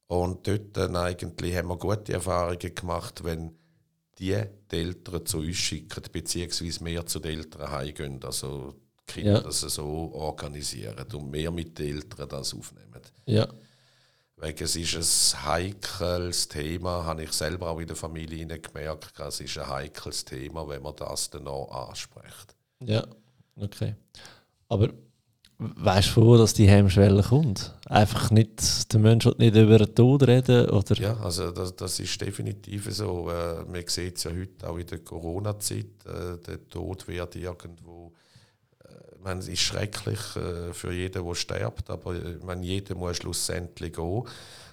[0.08, 3.56] Und dort dann eigentlich haben wir gute Erfahrungen gemacht, wenn
[4.20, 4.36] die
[4.70, 8.20] Eltern zu uns schicken, beziehungsweise wir zu den Eltern heimgehen.
[8.24, 8.76] Also
[9.08, 9.40] die Kinder Ja.
[9.42, 13.02] das so organisieren und wir mit den Eltern das aufnehmen.
[13.26, 13.48] Ja.
[14.38, 19.20] Wegen es ist ein heikles Thema, habe ich selber auch in der Familie gemerkt.
[19.20, 22.56] Es ist ein heikles Thema, wenn man das dann auch anspricht.
[22.80, 23.06] Ja.
[23.58, 23.96] Okay.
[24.70, 24.94] Aber
[25.60, 27.76] weißt du, dass die Hemmschwelle kommt?
[27.86, 30.96] Einfach nicht, der Mensch nicht über den Tod reden oder?
[30.96, 33.30] Ja, also das, das ist definitiv so.
[33.30, 36.06] Äh, man sieht es ja heute auch in der Corona-Zeit.
[36.06, 38.14] Äh, der Tod wird irgendwo.
[38.84, 40.20] Äh, ich meine, es ist schrecklich
[40.72, 44.24] für jeden, der stirbt, aber ich meine, jeder muss schlussendlich gehen.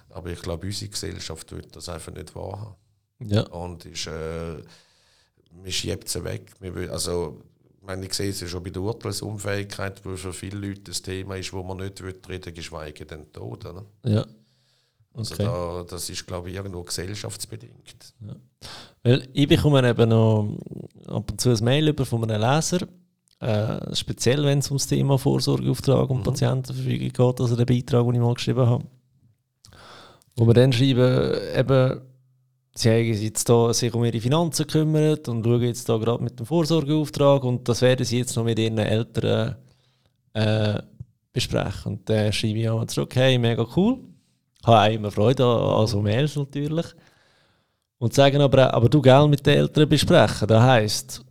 [0.09, 2.75] Aber ich glaube, unsere Gesellschaft wird das einfach nicht wahrhaben.
[3.19, 3.41] Ja.
[3.47, 4.57] und ist, äh,
[5.51, 6.51] man schiebt sie weg.
[6.91, 7.41] Also,
[7.87, 11.35] meine, ich sehe es ja schon bei der Urteilsunfähigkeit, wo für viele Leute das Thema
[11.37, 13.65] ist, wo man nicht will reden geschweige denn Tod.
[13.65, 13.85] Oder?
[14.05, 14.25] Ja.
[15.13, 15.45] Also Okay.
[15.45, 18.13] da, das ist, glaube ich, irgendwo gesellschaftsbedingt.
[19.03, 20.57] Weil ich bekomme eben noch
[21.07, 22.87] ab und zu ein Mail über von einem Leser,
[23.39, 26.23] äh, speziell wenn es um das Thema Vorsorgeauftrag und Mhm.
[26.23, 28.83] Patientenverfügung geht, also der Beitrag, den ich mal geschrieben habe.
[30.35, 32.01] Wo wir dann schreiben, eben,
[32.77, 36.39] sie haben jetzt da sich um ihre Finanzen gekümmert und schauen jetzt da gerade mit
[36.39, 39.55] dem Vorsorgeauftrag und das werden sie jetzt noch mit ihren Eltern
[40.33, 40.81] äh,
[41.33, 41.93] besprechen.
[41.93, 43.99] Und dann schreibe ich auch zurück, hey, mega cool.
[44.65, 46.85] Habe auch immer Freude an, so Mails natürlich.
[47.99, 50.47] Und sagen aber, aber du gell mit den Eltern besprechen.
[50.47, 51.25] Das heisst,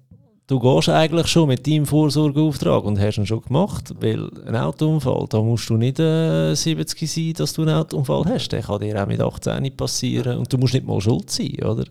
[0.46, 5.26] du gehst eigentlich schon mit deinem Vorsorgeauftrag und hast ihn schon gemacht, weil ein Autounfall,
[5.28, 8.50] da musst du nicht äh, 70 sein, dass du einen Autounfall hast.
[8.52, 11.84] Der kann dir auch mit 18 passieren und du musst nicht mal schuld sein, oder?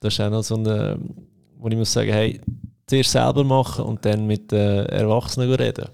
[0.00, 0.98] Das ist auch noch so eine,
[1.58, 2.40] wo ich muss sagen, hey,
[2.86, 5.88] zuerst selber machen und dann mit den Erwachsenen reden.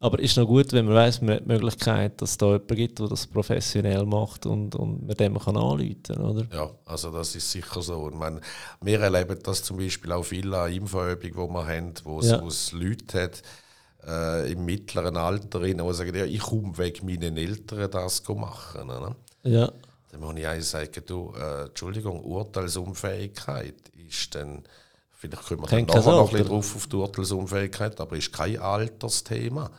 [0.00, 2.76] Aber ist noch gut, wenn man weiß, man hat die Möglichkeit, dass es da jemanden
[2.76, 6.46] gibt, der das professionell macht und, und man dem kann anrufen kann, oder?
[6.52, 7.94] Ja, also das ist sicher so.
[8.04, 8.40] Und man,
[8.80, 12.40] wir erleben das zum Beispiel auch viel an Infoübungen, die wir haben, wo es Ja.
[12.40, 13.42] wo es Leute hat,
[14.06, 18.88] äh, im mittleren Alter, rein, die sagen, ja, ich komme wegen meinen Eltern das machen.
[18.90, 19.16] Oder?
[19.42, 19.72] Ja,
[20.12, 23.74] Dann muss ich auch sagen, du, äh, Entschuldigung, Urteilsunfähigkeit
[24.08, 24.62] ist dann,
[25.10, 29.70] vielleicht können wir nachher noch ein bisschen drauf auf die Urteilsunfähigkeit, aber ist kein Altersthema.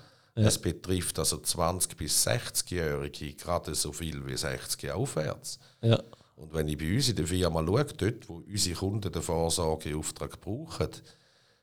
[0.46, 5.60] Es betrifft also 20- bis 60-Jährige gerade so viel wie 60 aufwärts.
[5.82, 6.00] ja,
[6.36, 10.40] Und wenn ich bei uns in der Firma schaue, dort, wo unsere Kunden den Vorsorgeauftrag
[10.40, 10.90] brauchen,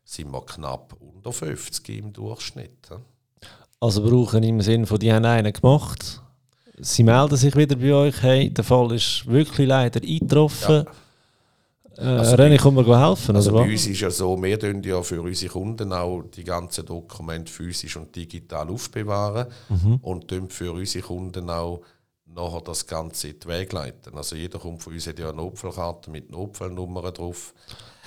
[0.04, 2.90] sind wir knapp unter 50 im Durchschnitt.
[3.80, 6.22] Also brauchen im Sinne von, die haben einen gemacht.
[6.78, 10.84] Sie melden sich wieder bei euch, hey, der Fall ist wirklich leider eingetroffen.
[11.98, 15.22] Äh, René, kann mir helfen, Also bei uns ist ja so, wir tun ja für
[15.22, 19.96] unsere Kunden auch die ganzen Dokumente physisch und digital aufbewahren Mhm.
[20.02, 21.80] und tun für unsere Kunden auch
[22.26, 24.14] nachher das Ganze in die Wege leiten.
[24.16, 27.54] Also jeder kommt von uns hat ja eine Notfallkarte mit Notfallnummern drauf.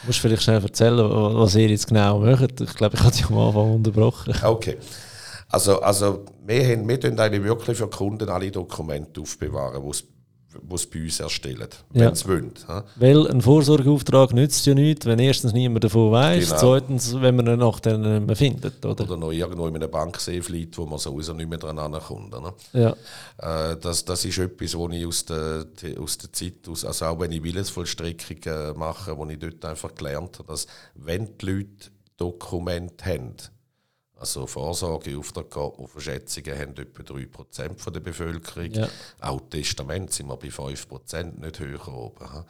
[0.01, 2.61] Du musst vielleicht schnell erzählen, wa- was ihr jetzt genau macht.
[2.61, 4.33] Ich glaube, ich habe dich am Anfang unterbrochen.
[4.43, 4.77] Okay.
[5.51, 10.03] Also, also wir, haben, wir tun eigentlich wirklich für Kunden alle Dokumente aufbewahren, die
[10.77, 12.05] sie bei uns erstellen, Ja.
[12.07, 12.53] wenn sie wollen.
[12.67, 12.81] hä?
[12.95, 16.59] Weil ein Vorsorgeauftrag nützt ja nichts, wenn erstens niemand davon weiß, Genau.
[16.59, 19.03] zweitens, wenn man ihn nachher nicht mehr findet, oder?
[19.03, 22.31] Oder noch irgendwo in einer Banksafe liegt, wo man sowieso nicht mehr dran ankommt.
[22.31, 22.53] Ne?
[22.73, 22.95] Ja,
[23.71, 27.05] Äh, das, das ist etwas, was ich aus der, die- aus der Zeit, aus, also
[27.05, 31.45] auch wenn ich Willensvollstreckung äh, mache, wo ich dort einfach gelernt habe, dass wenn die
[31.45, 31.67] Leute
[32.17, 33.33] Dokumente haben,
[34.19, 38.71] Also Vorsorgeauftrag auf Schätzungen haben etwa 3% der Bevölkerung.
[38.71, 38.89] Ja.
[39.21, 42.43] Auch Testament sind wir bei 5%, nicht höher oben.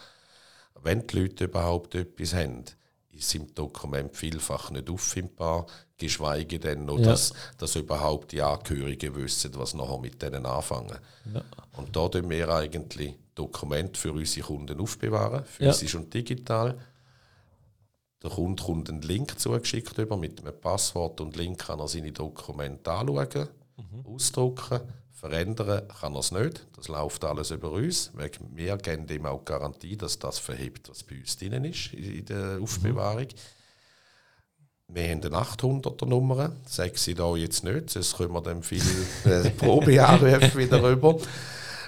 [0.81, 2.63] Wenn die Leute überhaupt etwas haben,
[3.11, 7.05] ist im Dokument vielfach nicht auffindbar, geschweige denn noch, Ja.
[7.07, 10.97] dass, dass überhaupt die Angehörigen wissen, was nachher mit denen anfangen.
[11.33, 11.43] Ja.
[11.77, 16.79] Und da tun wir eigentlich Dokumente für unsere Kunden aufbewahren, physisch und digital.
[18.23, 22.11] Der Kunde kommt einen Link zugeschickt über mit einem Passwort und Link kann er seine
[22.11, 23.47] Dokumente anschauen,
[24.05, 26.67] ausdrucken, verändern kann er es nicht.
[26.75, 28.11] Das läuft alles über uns.
[28.15, 31.93] Wegen- Wir geben ihm auch die Garantie, dass das verhebt, was bei uns drin ist
[31.93, 33.27] in der Aufbewahrung.
[34.91, 38.83] Wir haben eine 800er Nummer, sage sie da jetzt nicht, sonst können wir dann viele
[39.25, 41.17] äh, Probeanrufe wieder rüber.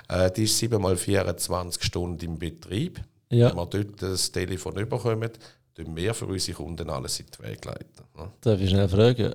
[0.07, 3.01] Äh, die ist 7 mal 24 Stunden im Betrieb.
[3.29, 3.49] Ja.
[3.49, 5.31] Wenn wir dort das Telefon überkommen,
[5.75, 8.05] tun wir für unsere Kunden alles in die Wege leiten.
[8.17, 8.31] ne?
[8.41, 9.33] Darf ich schnell fragen?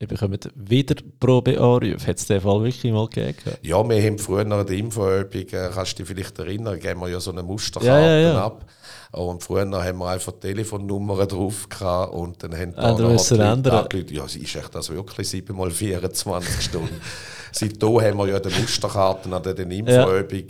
[0.00, 2.06] Ihr bekommt wieder Probeanrufe.
[2.06, 3.56] Hat es den Fall wirklich mal gegeben?
[3.62, 7.18] Ja, wir haben früher an der Infoübung, kannst du dich vielleicht erinnern, geben wir ja
[7.18, 8.44] so eine Musterkarte Ja, ja, ja.
[8.44, 8.64] ab.
[9.10, 14.14] Und früher haben wir einfach Telefonnummern drauf gehabt und dann haben nachher musst die Leute
[14.14, 17.00] Ja, ist echt das wirklich 7 mal 24 Stunden?
[17.52, 20.44] Seitdem haben wir ja die Musterkarten an der Infoübung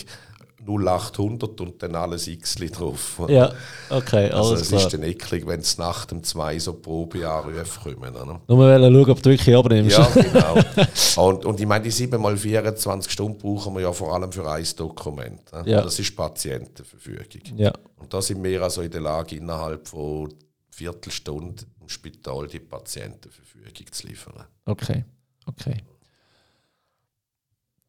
[0.68, 3.20] 0800 und dann alles x drauf.
[3.28, 3.52] Ja,
[3.90, 4.82] okay, Also es klar.
[4.82, 8.14] ist dann eklig, wenn es nach dem 2 so Probeanrufe kommen.
[8.14, 8.40] Oder?
[8.46, 9.98] Nur mal schauen, ob du wirklich abnimmst.
[9.98, 11.28] Ja, genau.
[11.28, 14.48] und, und ich meine, die 7 mal 24 Stunden brauchen wir ja vor allem für
[14.50, 15.52] ein Dokument.
[15.52, 15.62] Ne?
[15.66, 15.82] Ja.
[15.82, 17.56] Das ist Patientenverfügung.
[17.56, 17.72] ja.
[17.96, 20.32] Und da sind wir also in der Lage, innerhalb von
[20.70, 24.44] Viertelstunde im Spital die Patientenverfügung zu liefern.
[24.64, 25.04] Okay,
[25.46, 25.82] okay.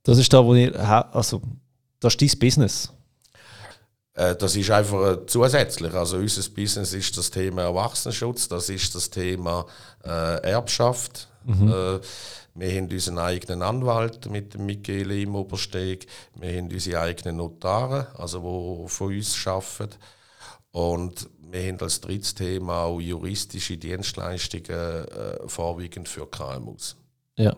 [0.04, 0.74] Das ist da, wo ihr,
[1.14, 1.42] also,
[2.00, 2.92] das ist dein Business.
[4.14, 5.94] Äh, Das ist einfach äh, zusätzlich.
[5.94, 9.66] Also unser Business ist das Thema Erwachsenenschutz, das ist das Thema
[10.04, 11.28] äh, Erbschaft.
[11.48, 12.00] Äh,
[12.56, 16.08] wir haben unseren eigenen Anwalt mit dem Michele im Obersteg.
[16.36, 18.40] Wir haben unsere eigenen Notare, also
[18.86, 19.96] die von uns arbeiten.
[20.72, 25.06] Und wir haben als drittes Thema auch juristische Dienstleistungen
[25.48, 26.98] vorwiegend für KMUs.
[27.38, 27.56] Ja,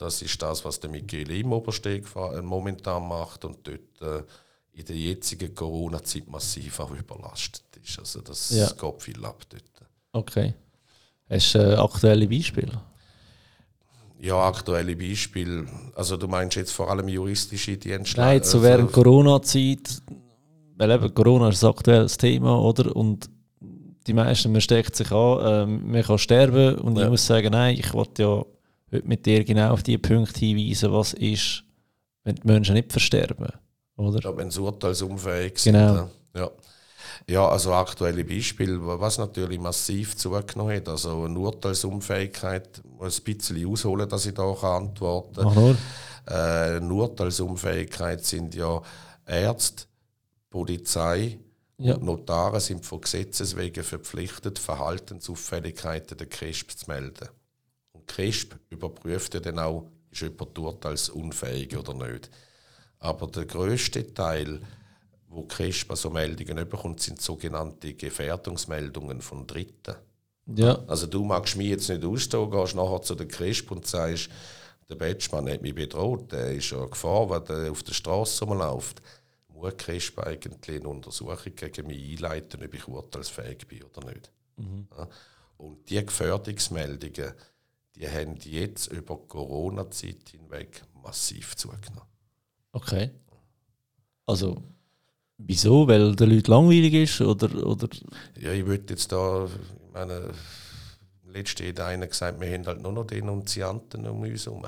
[0.00, 4.22] das ist das, was der Michele im Obersteg äh, momentan macht und dort äh,
[4.72, 7.98] in der jetzigen Corona-Zeit massiv auch überlastet ist.
[7.98, 8.68] Also das Ja.
[8.70, 9.62] geht viel ab dort.
[10.12, 10.54] okay.
[11.28, 12.80] Hast du äh, aktuelle Beispiele?
[14.20, 15.66] Ja, aktuelle Beispiele.
[15.94, 18.26] Also du meinst jetzt vor allem juristische Dienstleistungen?
[18.34, 20.02] Nein, so während Corona-Zeit,
[20.76, 22.94] weil eben Corona ist ein aktuelles Thema, oder?
[22.96, 23.30] Und
[24.06, 27.04] die meisten, man steckt sich an, ähm, man kann sterben und Ja.
[27.04, 28.44] ich muss sagen, nein, ich wollte ja
[28.92, 31.64] heute mit dir genau auf die Punkte hinweisen, was ist,
[32.24, 33.48] wenn die Menschen nicht versterben,
[33.96, 34.20] oder?
[34.20, 35.74] Ja, wenn sie urteilsunfähig sind.
[35.74, 35.92] Genau.
[35.94, 36.10] ne?
[36.34, 36.50] Ja.
[37.28, 40.88] ja, also aktuelle Beispiele, was natürlich massiv zugenommen hat.
[40.88, 45.44] Also eine Urteilsunfähigkeit, muss ein bisschen ausholen, dass ich da kann antworten kann.
[45.44, 45.76] Mach nur.
[46.26, 48.80] Äh, eine Urteilsunfähigkeit sind ja
[49.26, 49.84] Ärzte,
[50.50, 51.38] Polizei
[51.78, 51.94] Ja.
[51.94, 57.28] und Notare sind von Gesetzes wegen verpflichtet, Verhaltensauffälligkeiten der CRISP zu melden.
[57.92, 62.30] Und CRISP überprüft ja dann auch, ist jemand urteilsunfähig oder nicht.
[62.98, 64.60] Aber der grösste Teil,
[65.28, 69.94] wo CRISP also Meldungen bekommt, sind sogenannte Gefährdungsmeldungen von Dritten.
[70.46, 74.28] Ja, Also du magst mich jetzt nicht ausstehen, gehst nachher zu der CRISP und sagst,
[74.88, 79.00] der Batchmann hat mich bedroht, der ist ja Gefahr, wenn der auf der Straße rumläuft.
[79.48, 84.32] Muss CRISP eigentlich eine Untersuchung gegen mich einleiten, ob ich urteilsfähig bin oder nicht.
[84.96, 85.08] Ja.
[85.58, 87.32] Und die Gefährdungsmeldungen,
[87.96, 92.08] die haben jetzt über die Corona-Zeit hinweg massiv zugenommen.
[92.72, 93.10] okay.
[94.26, 94.62] Also,
[95.38, 95.88] wieso?
[95.88, 97.88] Weil der Leute langweilig ist, oder, oder
[98.38, 100.32] Ja, ich würde jetzt da, ich meine,
[101.24, 104.66] letzte hat einer gesagt, wir haben halt nur noch Denunzianten um uns herum.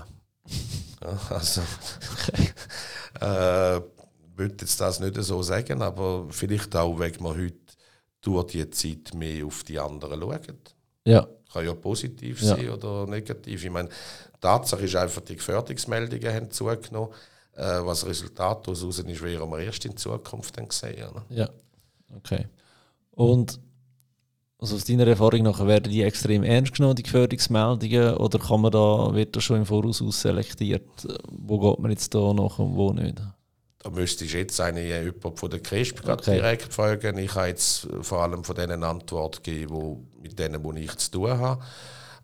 [1.03, 1.61] Ja, also,
[3.21, 7.57] äh, ich würde jetzt das nicht so sagen, aber vielleicht auch, weil wir heute
[8.21, 10.59] durch die Zeit mehr auf die anderen schauen.
[11.05, 12.57] ja, Kann ja positiv Ja.
[12.57, 13.65] sein oder negativ.
[13.65, 13.89] Ich meine,
[14.41, 17.11] Tatsache ist einfach, die Gefährdungsmeldungen haben zugenommen.
[17.55, 21.09] Äh, was das Resultat daraus ist, werden wir erst in Zukunft dann sehen.
[21.15, 21.37] Ne?
[21.37, 21.49] ja.
[22.17, 22.47] Okay.
[23.13, 23.59] Und
[24.59, 28.71] also aus deiner Erfahrung nach werden die extrem ernst genommen, die Gefährdungsmeldungen, oder kann man
[28.71, 30.87] da, wird das schon im Voraus ausselektiert,
[31.31, 33.21] wo geht man jetzt da nach und wo nicht?
[33.83, 36.35] Da müsste ich jetzt eine, jemand von der CRISP Okay.
[36.37, 37.19] direkt fragen.
[37.19, 41.11] Ich kann jetzt vor allem von denen Antwort geben, wo, mit denen, wo ich zu
[41.11, 41.65] tun habe.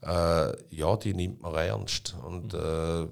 [0.02, 2.14] Äh, ja, die nimmt man ernst.
[2.24, 3.02] Und äh,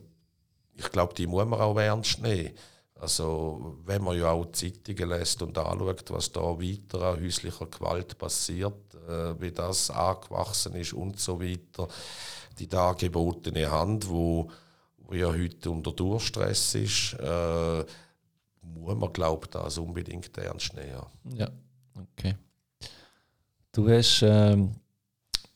[0.77, 2.53] ich glaube, die muss man auch ernst nehmen.
[2.99, 8.17] Also wenn man ja auch Zeitungen lässt und anschaut, was da weiter an häuslicher Gewalt
[8.17, 11.89] passiert, äh, wie das angewachsen ist und so weiter,
[12.59, 14.49] die dargebotene Hand, wo,
[14.99, 17.85] wo ja heute unter Durchstress ist, äh,
[18.77, 21.03] muss man, glaube ich, das unbedingt ernst nehmen.
[21.35, 21.49] Ja,
[21.95, 22.37] okay.
[23.73, 24.73] Du hast ähm,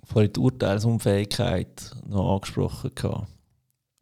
[0.04, 2.90] vorhin die Urteilsunfähigkeit noch angesprochen.
[2.94, 3.28] Gehabt.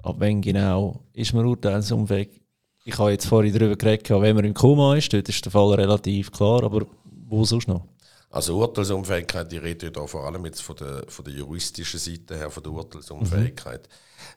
[0.02, 2.40] Ab wann genau ist man urteilsunfähig?
[2.84, 5.74] Ich habe jetzt vorhin darüber geredet, wenn man im Koma ist, dort ist der Fall
[5.74, 7.84] relativ klar, aber wo sonst noch?
[8.30, 12.50] Also Urteilsunfähigkeit, ich rede ja vor allem jetzt von der, von der juristischen Seite her,
[12.50, 13.88] von der Urteilsunfähigkeit.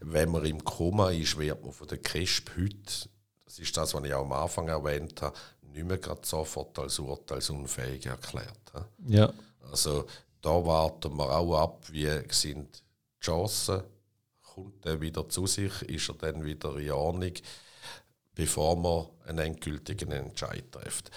[0.02, 0.14] Mhm.
[0.14, 3.10] Wenn man im Koma ist, wird man von der CRISP heute
[3.52, 5.36] das ist das, was ich auch am Anfang erwähnt habe,
[5.74, 8.72] nicht mehr gerade sofort als urteilsunfähig erklärt.
[9.08, 9.34] Ja.
[9.70, 10.06] Also
[10.42, 13.84] da warten wir auch ab, wie sind die Chancen,
[14.42, 17.34] kommt er wieder zu sich, ist er dann wieder in Ordnung,
[18.36, 21.12] bevor man einen endgültigen Entscheid trifft.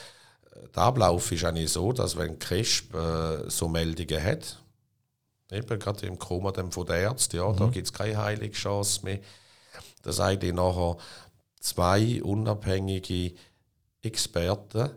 [0.74, 4.59] Der Ablauf ist eigentlich so, dass wenn KESP äh, so Meldungen hat,
[5.53, 7.57] eben gerade im Koma von der Ärzte, ja, mhm.
[7.57, 9.20] da gibt es keine heilige Chance mehr,
[10.03, 10.97] dass eigentlich nachher
[11.64, 13.34] zwei unabhängige
[14.02, 14.90] Experten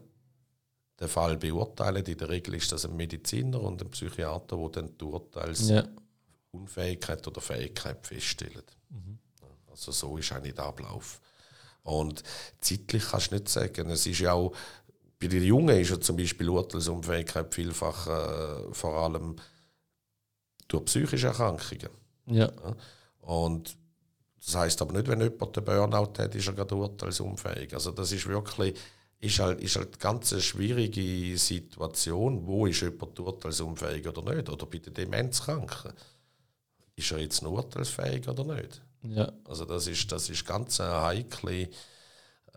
[1.00, 2.06] den Fall beurteilen.
[2.06, 7.32] In der Regel ist das ein Mediziner und ein Psychiater, der dann die Urteilsunfähigkeit ja.
[7.32, 8.64] oder Fähigkeit feststellen.
[8.90, 9.18] Mhm.
[9.70, 11.22] Also so ist eigentlich der Ablauf.
[11.84, 12.22] Und
[12.60, 13.90] zeitlich kannst du nicht sagen.
[13.90, 14.54] Es ist ja auch,
[15.20, 19.38] bei den Jungen ist ja zum Beispiel Urteilsunfähigkeit vielfach äh, vor allem
[20.68, 21.92] durch psychische Erkrankungen.
[22.26, 22.52] Ja.
[23.22, 23.78] Und
[24.48, 27.74] das heißt aber nicht, wenn jemand einen Burnout hat, ist er gerade urteilsunfähig.
[27.74, 28.76] Also das ist wirklich
[29.20, 32.48] ist halt, ist halt ganz eine schwierige Situation.
[32.48, 34.48] Wo ist jemand urteilsunfähig oder nicht?
[34.48, 35.92] Oder bei den Demenzkranken.
[36.96, 38.82] Ist er jetzt urteilsfähig oder nicht?
[39.02, 39.34] Ja.
[39.44, 41.64] Also das ist, das ist ganz ein heikle,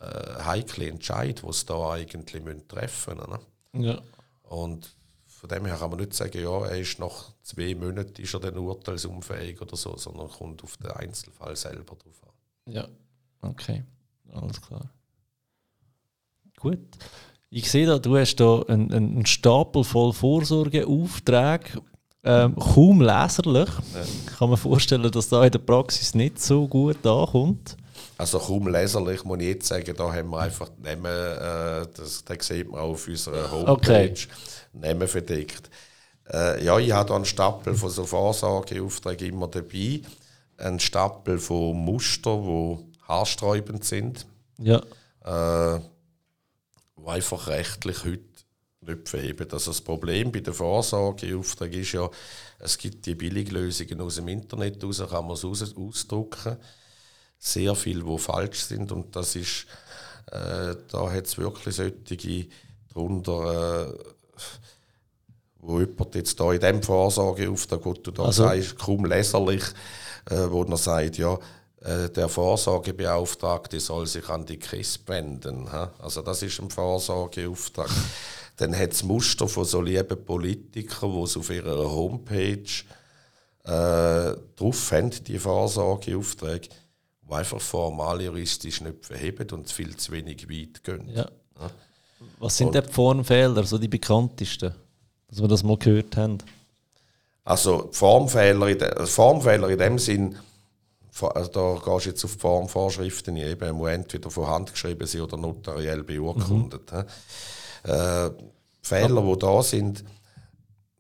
[0.01, 3.85] äh, heikle Entscheid, sie da eigentlich treffen müssen.
[3.85, 4.01] Ja.
[4.45, 4.95] Und
[5.41, 8.41] von dem her kann man nicht sagen, ja, er ist nach zwei Monaten ist er
[8.41, 12.75] dann urteilsunfähig oder so, sondern kommt auf den Einzelfall selber drauf an.
[12.75, 12.87] Ja,
[13.41, 13.83] okay,
[14.35, 14.91] alles klar.
[16.59, 16.79] Gut.
[17.49, 21.81] Ich sehe da, du hast da einen, einen Stapel voll Vorsorgeaufträge,
[22.23, 23.71] ähm, kaum leserlich.
[23.95, 24.03] Ja.
[24.03, 27.79] Ich kann mir vorstellen, dass da in der Praxis nicht so gut ankommt.
[28.19, 32.47] Also kaum leserlich muss ich jetzt sagen, da haben wir einfach Namen, äh, das, das
[32.47, 33.73] sieht man auch auf unserer Homepage.
[33.73, 34.15] Okay.
[34.73, 35.71] Namen verdeckt.
[36.33, 40.03] Äh, ja, ich habe da einen Stapel von so Vorsorgeaufträgen immer dabei.
[40.57, 44.27] Einen Stapel von Mustern, die haarsträubend sind.
[44.59, 44.79] Ja.
[45.25, 45.81] Äh,
[46.97, 48.25] die einfach rechtlich heute
[48.83, 49.51] nicht verheben.
[49.51, 52.09] Also das Problem bei den Vorsorgeaufträgen ist ja,
[52.59, 56.57] es gibt die Billiglösungen aus dem Internet raus, kann man es aus ausdrucken.
[57.39, 59.67] Sehr viel, wo falsch sind und das ist,
[60.31, 62.49] äh, da hat es wirklich solche
[62.93, 63.95] darunter, äh,
[65.59, 68.45] wo jemand jetzt da in diesem Vorsorgeauftrag, wo du da also.
[68.45, 69.63] sagst, kaum leserlich,
[70.31, 71.39] äh, wo er sagt, ja,
[71.83, 75.69] äh, der Vorsorgebeauftragte soll sich an die KISS wenden.
[75.99, 77.91] Also das ist ein Vorsorgeauftrag.
[78.57, 82.65] Dann hat es Muster von so lieben Politikern, die es auf ihrer Homepage
[83.65, 86.69] äh, drauf haben, die Vorsorgeaufträge,
[87.23, 91.09] die einfach formal juristisch nicht verheben und viel zu wenig weit gehen.
[91.09, 91.31] Ja.
[91.59, 91.71] Ja.
[92.39, 94.75] Was sind denn die Formfehler, so die bekanntesten,
[95.29, 96.39] dass wir das mal gehört haben?
[97.45, 100.37] Also Formfehler in, de, Formfehler in dem Sinn,
[101.21, 105.23] also da gehst du jetzt auf die Formvorschriften eben, muss entweder von Hand geschrieben sein
[105.23, 106.93] oder notariell beurkundet.
[106.93, 107.05] Mhm.
[107.91, 108.31] Äh,
[108.83, 110.05] Fehler, die da sind,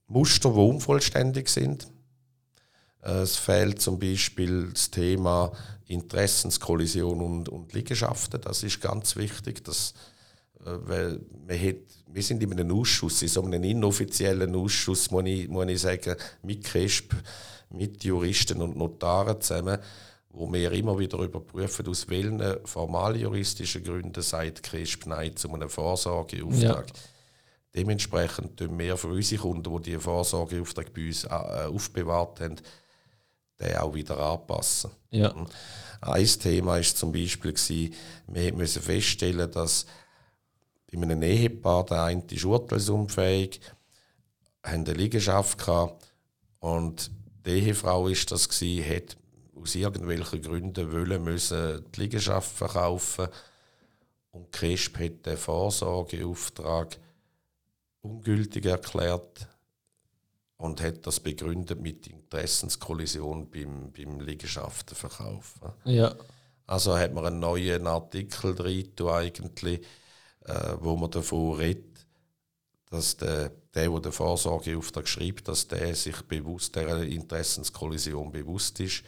[0.08, 1.86] Muster, die unvollständig sind.
[3.02, 5.52] Äh, es fehlt zum Beispiel das Thema
[5.86, 8.40] Interessenskollision und, und Liegenschaften.
[8.40, 10.19] Das ist ganz wichtig, dass äh,
[10.64, 15.48] weil man hat, wir sind in einem Ausschuss, in so einem inoffiziellen Ausschuss, muss ich,
[15.48, 17.14] muss ich sagen, mit CRESP,
[17.70, 19.78] mit Juristen und Notaren zusammen,
[20.30, 26.86] wo wir immer wieder überprüfen, aus welchen formaljuristischen Gründen sagt CRESP Nein zu einem Vorsorgeauftrag.
[26.88, 26.94] Ja.
[27.74, 32.56] Dementsprechend tun wir für unsere Kunden, die die Vorsorgeauftrag bei uns äh, aufbewahrt haben,
[33.60, 34.90] den auch wieder anpassen.
[35.10, 35.34] Ja.
[36.00, 37.92] Ein Thema war zum Beispiel,
[38.26, 39.86] wir mussten feststellen, dass
[40.90, 43.60] bei einem Ehepaar, der eine ist urteilsunfähig,
[44.62, 46.12] haben eine Liegenschaft gehabt
[46.58, 47.10] und
[47.46, 49.16] die Ehefrau ist das gewesen, hat
[49.54, 53.28] aus irgendwelchen Gründen wollen müssen die Liegenschaft verkaufen
[54.32, 56.98] und Cresp hat den Vorsorgeauftrag
[58.02, 59.48] ungültig erklärt
[60.56, 65.54] und hat das begründet mit Interessenskollision beim, beim Liegenschaftenverkauf.
[65.84, 66.14] Ja.
[66.66, 69.80] Also hat man einen neuen Artikel drin, eigentlich,
[70.46, 72.06] äh, wo man davon redet,
[72.90, 79.04] dass der, der, der den Vorsorgeauftrag schreibt, dass der sich bewusst der Interessenskollision bewusst ist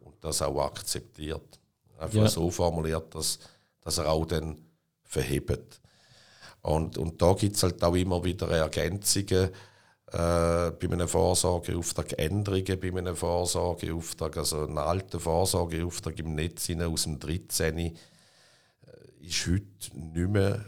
[0.00, 1.60] und das auch akzeptiert.
[1.98, 2.28] Einfach ja.
[2.28, 3.38] so formuliert, dass,
[3.82, 4.58] dass er auch dann
[5.04, 5.80] verhebt.
[6.62, 9.50] Und, und da gibt es halt auch immer wieder Ergänzungen
[10.12, 14.36] äh, bei einem Vorsorgeauftrag, Änderungen bei einem Vorsorgeauftrag.
[14.38, 17.96] Also ein alter Vorsorgeauftrag im Netz aus dem 13.
[19.20, 20.64] Ist heute nicht mehr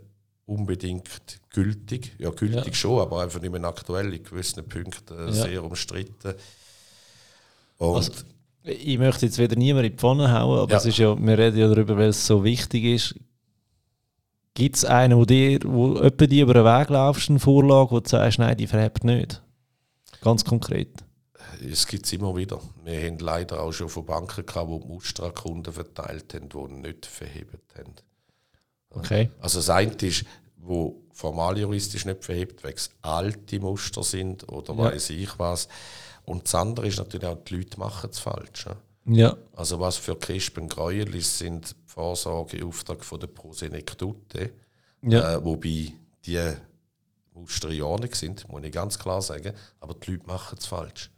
[0.46, 1.08] unbedingt
[1.50, 2.12] gültig.
[2.18, 2.74] Ja, gültig ja.
[2.74, 5.32] schon, aber einfach nicht mehr aktuell, in gewissen Punkten ja.
[5.32, 6.34] sehr umstritten.
[7.78, 8.12] Und also,
[8.62, 10.78] ich möchte jetzt wieder niemand in die Pfanne hauen, aber ja.
[10.78, 13.14] es ist ja, wir reden ja darüber, weil es so wichtig ist.
[14.54, 18.00] Gibt es einen, wo dir, wo etwa die über den Weg laufst, eine Vorlage, wo
[18.00, 19.42] du sagst, nein, die verhebt nicht?
[20.20, 20.90] Ganz konkret.
[21.70, 22.60] Es gibt es immer wieder.
[22.84, 27.74] Wir haben leider auch schon von Banken gehabt, die Musterkunden verteilt haben, die nicht verhebt
[27.78, 27.94] haben.
[28.90, 29.30] Okay.
[29.40, 30.24] Also das eine ist,
[30.56, 34.84] wo formal juristisch nicht verhebt, weil es alte Muster sind oder ja.
[34.84, 35.68] weiß ich was.
[36.24, 38.66] Und das andere ist natürlich auch, die Leute machen es falsch.
[39.06, 39.36] Ja.
[39.54, 44.52] Also was für Crispen Gräuel ist, sind Vorsorgeauftrag von der Prosenektute,
[45.02, 45.34] ja.
[45.34, 45.92] äh, wobei
[46.24, 46.52] die
[47.34, 51.10] Muster ja nicht sind, muss ich ganz klar sagen, aber die Leute machen es falsch.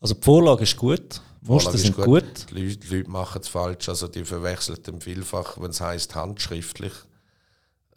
[0.00, 2.04] Also die Vorlage ist gut, die Muster sind gut.
[2.04, 2.50] gut.
[2.50, 6.14] Die Leute, die Leute machen es falsch, also die verwechseln dann vielfach, wenn es heißt
[6.14, 6.92] handschriftlich,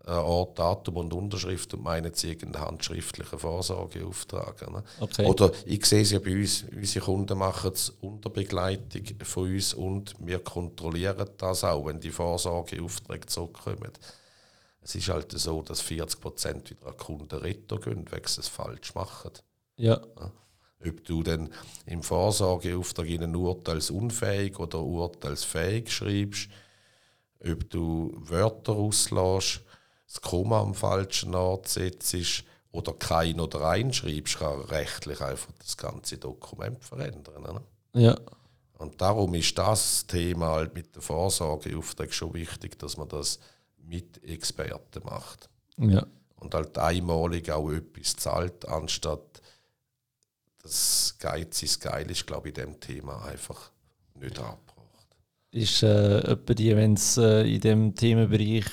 [0.05, 4.71] äh, Ort, Datum und Unterschrift und meinen sie irgendeinen handschriftlichen Vorsorgeauftrag.
[4.71, 4.83] Ne?
[4.99, 5.25] Okay.
[5.25, 9.73] Oder ich sehe es ja bei uns, unsere Kunden machen es unter Begleitung von uns
[9.73, 13.91] und wir kontrollieren das auch, wenn die Vorsorgeaufträge zurückkommen.
[14.81, 18.47] Es ist halt so, dass 40 Prozent wieder an Kunden retten gehen, weil sie es
[18.47, 19.31] falsch machen.
[19.75, 20.01] Ja.
[20.19, 20.31] ja.
[20.87, 21.49] Ob du dann
[21.85, 26.49] im Vorsorgeauftrag ihnen urteilsunfähig oder urteilsfähig schreibst,
[27.45, 29.61] ob du Wörter auslässt,
[30.07, 36.17] das Komma am falschen Ort setzt oder kein oder reinschreibst, kann rechtlich einfach das ganze
[36.17, 37.43] Dokument verändern.
[37.43, 37.61] Ne?
[38.01, 38.15] Ja.
[38.77, 43.39] Und darum ist das Thema halt mit der Vorsorgeauftrag schon wichtig, dass man das
[43.77, 45.49] mit Experten macht.
[45.77, 46.05] Ja.
[46.37, 49.28] Und halt einmalig auch etwas zahlt, anstatt
[50.69, 53.71] das Geiz ist geil ist, glaube ich, in dem Thema einfach
[54.15, 55.07] nicht abgebracht.
[55.51, 58.65] Ist äh, etwa die, wenn es äh, in dem Themenbereich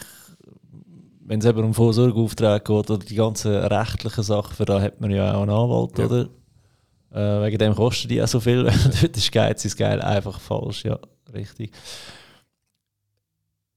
[1.27, 5.11] wenn es eben um Vorsorgeaufträge geht oder die ganzen rechtlichen Sachen, für da hat man
[5.11, 6.05] ja auch einen Anwalt, ja.
[6.07, 6.29] oder?
[7.13, 8.65] Äh, wegen dem kostet die ja so viel.
[9.03, 10.99] Dort ist Geiz ist geil, einfach falsch, ja,
[11.33, 11.73] richtig.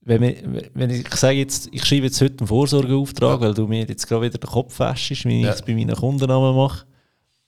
[0.02, 3.46] Wenn, wir, wenn ich, sage jetzt, ich schreibe jetzt heute einen Vorsorgeauftrag, ja.
[3.46, 5.50] weil du mir jetzt gerade wieder den Kopf wäschst, wie ja.
[5.50, 6.86] ich es bei meinen Kundennamen mache.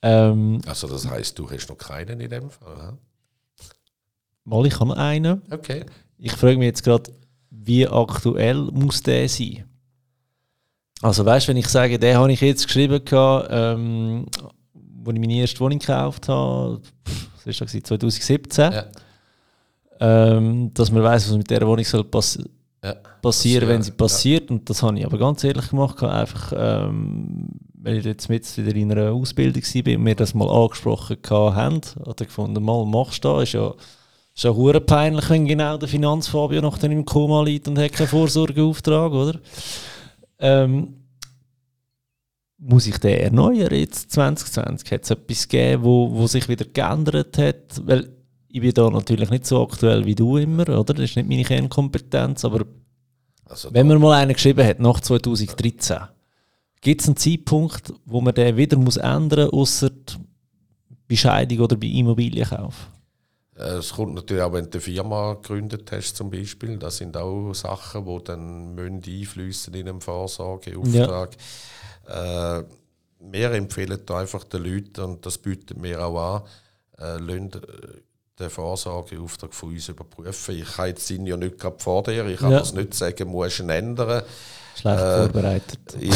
[0.03, 2.77] Ähm, also das heißt, du hast noch keinen in dem Fall?
[2.77, 2.97] Ja?
[4.43, 5.41] Mal, ich habe einen.
[5.49, 5.85] Okay.
[6.17, 7.11] Ich frage mich jetzt gerade,
[7.49, 9.63] wie aktuell muss der sein?
[11.01, 14.25] Also weißt, du, wenn ich sage, den habe ich jetzt geschrieben, ähm,
[14.73, 16.81] wo ich meine erste Wohnung gekauft habe,
[17.45, 18.85] das war 2017, ja.
[19.99, 22.39] ähm, dass man weiß, was mit dieser Wohnung soll pass
[22.83, 22.95] ja.
[23.21, 24.49] passieren, wenn sie passiert.
[24.49, 24.55] Ja.
[24.55, 28.75] Und das habe ich aber ganz ehrlich gemacht, einfach, ähm, weil ich jetzt mit wieder
[28.75, 33.23] in einer Ausbildung war und mir das mal angesprochen haben, hat er gefunden, mal machst
[33.23, 33.73] du das, ist ja
[34.35, 39.11] schon peinlich, wenn genau der Finanzfabio noch dann im Koma liegt und hat keinen Vorsorgeauftrag,
[39.11, 39.39] oder?
[40.39, 40.95] Ähm,
[42.57, 44.91] muss ich den erneuern jetzt 2020?
[44.91, 47.85] Hat es etwas gegeben, wo, wo sich wieder geändert hat?
[47.85, 48.09] Weil
[48.53, 50.93] ich bin da natürlich nicht so aktuell wie du immer, oder?
[50.93, 52.65] Das ist nicht meine Kernkompetenz, aber
[53.45, 55.97] also wenn man mal einen geschrieben hat, nach 2013,
[56.79, 59.89] gibt es einen Zeitpunkt, wo man den wieder muss ändern muss, außer
[61.09, 62.91] bei Scheidung oder bei Immobilienkauf?
[63.57, 66.77] Äh, es kommt natürlich auch, wenn du eine Firma gegründet hast zum Beispiel.
[66.77, 71.37] Das sind auch Sachen, die dann einflüssen in einem Vorsorgeauftrag.
[72.07, 72.59] Ja.
[72.59, 72.65] Äh,
[73.19, 76.43] wir empfehlen da einfach den Leuten, und das bieten wir auch
[76.99, 77.17] an, äh,
[78.39, 80.57] den Vorsorgeauftrag von uns überprüfen.
[80.57, 82.59] Ich habe jetzt ja nicht gerade vor dir, ich kann ja.
[82.59, 84.23] das nicht sagen, musst ihn ändern.
[84.75, 85.79] Schlecht äh, vorbereitet.
[85.99, 86.15] Ja,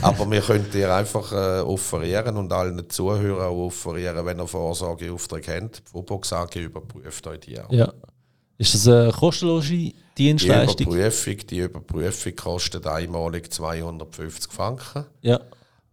[0.02, 5.60] aber wir können dir einfach äh, offerieren und allen Zuhörern auch offerieren, wenn ihr Vorsorgeaufträge
[5.60, 5.82] habt.
[5.88, 7.70] Die Vobox AG überprüft euch die auch.
[7.72, 7.92] Ja.
[8.58, 10.76] Ist das eine kostenlose Dienstleistung?
[10.76, 15.04] Die Überprüfung, die Überprüfung kostet einmalig 250 Franken.
[15.20, 15.40] Ja.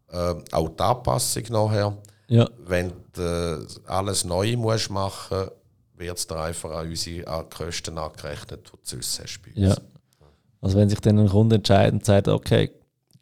[0.10, 1.98] Äh, auch die Anpassung nachher.
[2.28, 2.48] Ja.
[2.60, 5.50] Wenn du äh, alles neu musst machen
[5.98, 9.76] wird es dir einfach an unsere Kosten angerechnet, die du sonst hast bei uns.
[9.76, 9.78] Ja.
[10.62, 12.72] Also wenn sich dann ein Kunde entscheidet und sagt, okay,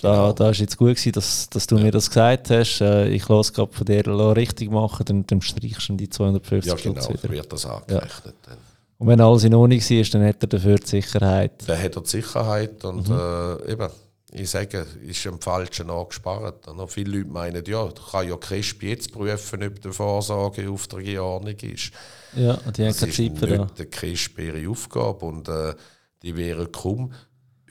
[0.01, 0.33] da, genau.
[0.33, 1.83] da ist jetzt gut gewesen, dass, dass du ja.
[1.83, 4.05] mir das gesagt hast, äh, ich lasse gerade von dir
[4.35, 7.29] richtig machen, dann, dann streichst du die 250 Ja genau, wieder.
[7.29, 8.35] wird das angerechnet.
[8.47, 8.53] Ja.
[8.97, 11.67] Und wenn alles in Ordnung ist, dann hat er dafür die Sicherheit.
[11.67, 13.15] Dann hat er die Sicherheit und mhm.
[13.15, 13.89] äh, eben,
[14.33, 16.67] ich sage, ist am falschen angespart.
[16.67, 21.55] Und viele Leute meinen, ja, kann ja Crisp jetzt prüfen, ob der Vorsorgeauftrag in Ordnung
[21.55, 21.91] ist.
[22.35, 23.67] Ja, die haben keine Zeit für das.
[23.75, 25.73] Das ist nicht ihre Aufgabe und äh,
[26.21, 27.13] die wären kaum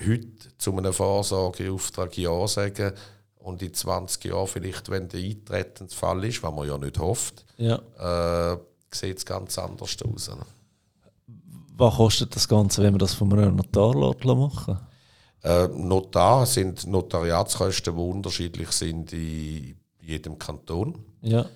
[0.04, 2.92] heute zu einem Vorsorgeauftrag Ja sagen
[3.36, 7.80] und in 20 Jahren vielleicht, wenn der Eintretensfall ist, was man ja nicht hofft, ja.
[7.98, 8.58] äh,
[8.92, 10.28] sieht es ganz anders aus.
[10.28, 10.36] Ne?
[11.76, 13.94] Was kostet das Ganze, wenn man das von einem Notar
[14.36, 14.78] machen
[15.42, 20.98] äh, Notar sind Notariatskosten, die unterschiedlich sind in jedem Kanton.
[21.22, 21.46] Ja.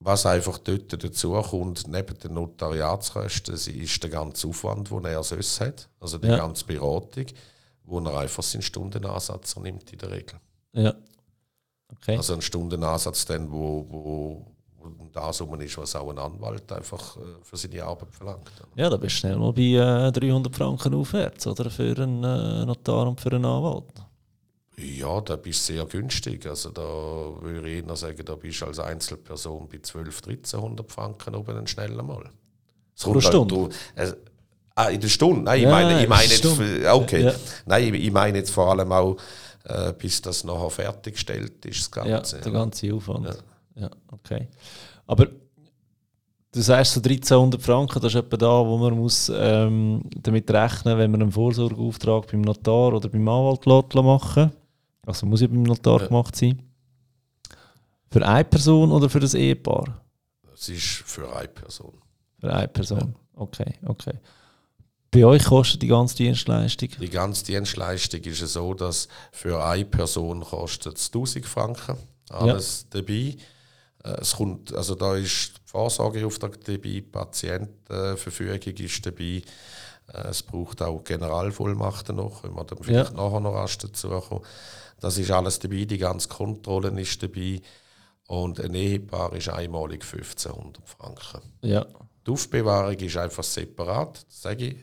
[0.00, 5.60] Was einfach dort dazu kommt, neben den Notariatskosten, ist der ganze Aufwand, den er sonst
[5.60, 5.88] hat.
[5.98, 6.36] Also die ja.
[6.36, 7.26] ganze Beratung,
[7.82, 10.38] wo er einfach seinen Stundenansatz nimmt in der Regel.
[10.72, 10.94] Ja.
[11.90, 12.16] Okay.
[12.16, 14.46] Also ein Stundenansatz, dann, wo, wo,
[14.76, 18.50] wo das um ist, was auch ein Anwalt einfach äh, für seine Arbeit verlangt.
[18.76, 21.70] Ja, da bist du schnell mal bei äh, 300 Franken aufwärts, oder?
[21.70, 23.92] Für einen äh, Notar und für einen Anwalt.
[24.78, 26.46] Ja, da bist du sehr günstig.
[26.46, 31.34] Also da würde ich eher sagen, da bist du als Einzelperson bei 12, 1300 Franken
[31.34, 32.30] oben einen schnellen Mal.
[33.00, 33.68] Pro halt Stunde?
[33.96, 34.12] Äh,
[34.74, 35.42] ah, in der Stunde?
[35.42, 36.46] Nein, ja, ich meine, ich meine jetzt,
[36.92, 37.24] okay.
[37.24, 37.34] Ja.
[37.66, 39.16] Nein, ich meine jetzt vor allem auch,
[39.64, 42.36] äh, bis das nachher fertiggestellt ist, das Ganze.
[42.36, 43.26] Ja, der ganze Aufwand.
[43.26, 43.82] Ja.
[43.82, 44.48] ja, okay.
[45.06, 45.26] Aber
[46.52, 50.98] du sagst so 1300 Franken, das ist etwa da, wo man muss ähm, damit rechnen,
[50.98, 54.67] wenn man einen Vorsorgeauftrag beim Notar oder beim Anwalt machen lässt.
[55.08, 56.06] Also muss ja beim Notar ja.
[56.06, 56.62] gemacht sein.
[58.10, 60.04] Für eine Person oder für das Ehepaar?
[60.52, 61.94] Es ist für eine Person.
[62.38, 63.40] Für eine Person, ja.
[63.40, 64.18] okay, okay.
[65.10, 66.90] Bei euch kostet die ganze Dienstleistung?
[67.00, 71.96] Die ganze Dienstleistung ist so, dass für eine Person kostet es 1000 Franken.
[72.28, 73.00] Alles ja.
[73.00, 73.36] dabei.
[74.04, 79.42] Äh, es kommt, also da ist Vorsorgeauftrag dabei, Patientenverfügung ist dabei.
[80.12, 83.16] Äh, es braucht auch Generalvollmachten noch, wenn wir dann vielleicht ja.
[83.16, 84.44] nachher noch rasch dazu kommen.
[85.00, 87.60] Das ist alles dabei, die ganze Kontrolle ist dabei.
[88.26, 91.40] Und ein Ehepaar ist einmalig 1500 Franken.
[91.62, 91.86] Ja.
[92.26, 94.76] Die Aufbewahrung ist einfach separat, sage ich.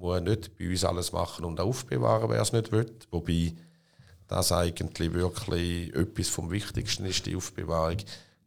[0.00, 2.90] Muss nicht bei uns alles machen und aufbewahren, wer es nicht will.
[3.10, 3.52] Wobei
[4.28, 7.98] das eigentlich wirklich etwas vom Wichtigsten ist, die Aufbewahrung.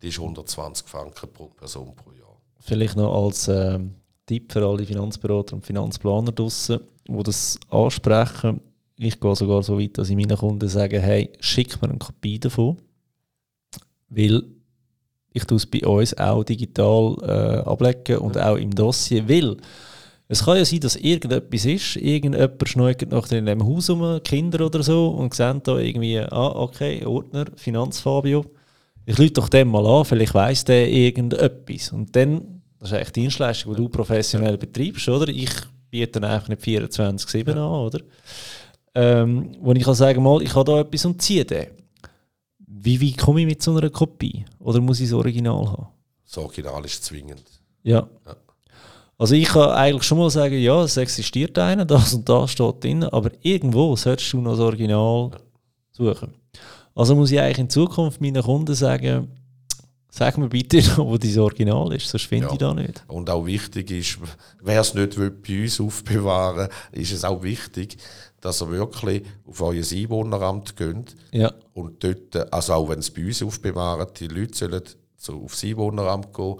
[0.01, 2.41] Die ist 120 Franken pro Person pro Jahr.
[2.59, 3.79] Vielleicht noch als äh,
[4.25, 8.61] Tipp für alle Finanzberater und Finanzplaner draussen, die das ansprechen
[9.01, 12.39] ich gehe sogar so weit, dass ich meinen Kunden sage, hey, schick mir eine Kopie
[12.39, 12.77] davon,
[14.09, 14.43] weil
[15.33, 19.57] ich tue es bei uns auch digital äh, ablegen und auch im Dossier, weil
[20.27, 24.65] es kann ja sein, dass irgendetwas ist, irgendjemand schneuert nachher in dem Haus um, Kinder
[24.65, 28.45] oder so, und sehen da irgendwie, ah, okay, Ordner, Finanzfabio,
[29.05, 31.91] ich lüte doch dem mal an, vielleicht weiss der irgendetwas.
[31.91, 35.27] Und dann, das ist eigentlich die Dienstleistung, die du professionell betreibst, oder?
[35.27, 35.51] Ich
[35.89, 37.99] biete dann einfach nicht 24-7 an, oder?
[38.95, 41.67] Ähm, wo ich kann sagen mal, ich habe da etwas und ziehe den.
[42.59, 44.45] Wie, wie komme ich mit so einer Kopie?
[44.59, 45.87] Oder muss ich das Original haben?
[46.25, 47.43] Das Original ist zwingend.
[47.83, 48.07] Ja.
[48.25, 48.35] ja.
[49.17, 52.83] Also ich kann eigentlich schon mal sagen, ja, es existiert einer, das und das steht
[52.83, 55.39] drin, aber irgendwo solltest du noch das Original ja.
[55.91, 56.33] suchen.
[56.95, 59.27] Also muss ich eigentlich in Zukunft meinen Kunden sagen,
[60.13, 62.51] Sag mir bitte, wo dein Original ist, sonst finde ja.
[62.51, 63.01] ich da nicht.
[63.07, 64.17] Und auch wichtig ist,
[64.61, 67.95] wer es nicht will, bei uns aufbewahren ist es auch wichtig,
[68.41, 71.15] dass ihr wirklich auf euer Einwohneramt geht.
[71.31, 71.53] Ja.
[71.73, 74.83] Und dort, also auch wenn es bei uns aufbewahren, die Leute sollen
[75.15, 76.55] so aufs Einwohneramt gehen,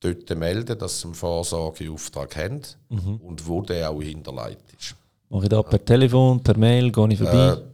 [0.00, 3.16] dort melden, dass sie einen Vorsorgeauftrag haben mhm.
[3.16, 4.96] und wo der auch hinterlegt ist.
[5.30, 7.56] Mache ich da per Telefon, per Mail, gehe ich vorbei?
[7.56, 7.71] Äh,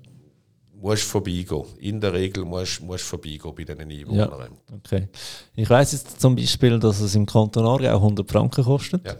[0.81, 1.65] musst vorbeigehen.
[1.79, 4.53] In der Regel musst du vorbeigehen bei diesen Einwohnern.
[4.71, 5.09] Ja, okay.
[5.55, 9.07] Ich weiss jetzt zum Beispiel, dass es im Kanton Aargau 100 Franken kostet.
[9.07, 9.17] Ja.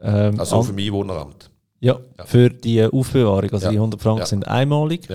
[0.00, 1.50] Ähm, also auf dem Einwohneramt.
[1.80, 3.50] Ja, ja, für die Aufbewahrung.
[3.50, 3.72] Also ja.
[3.72, 5.08] die 100 Franken sind einmalig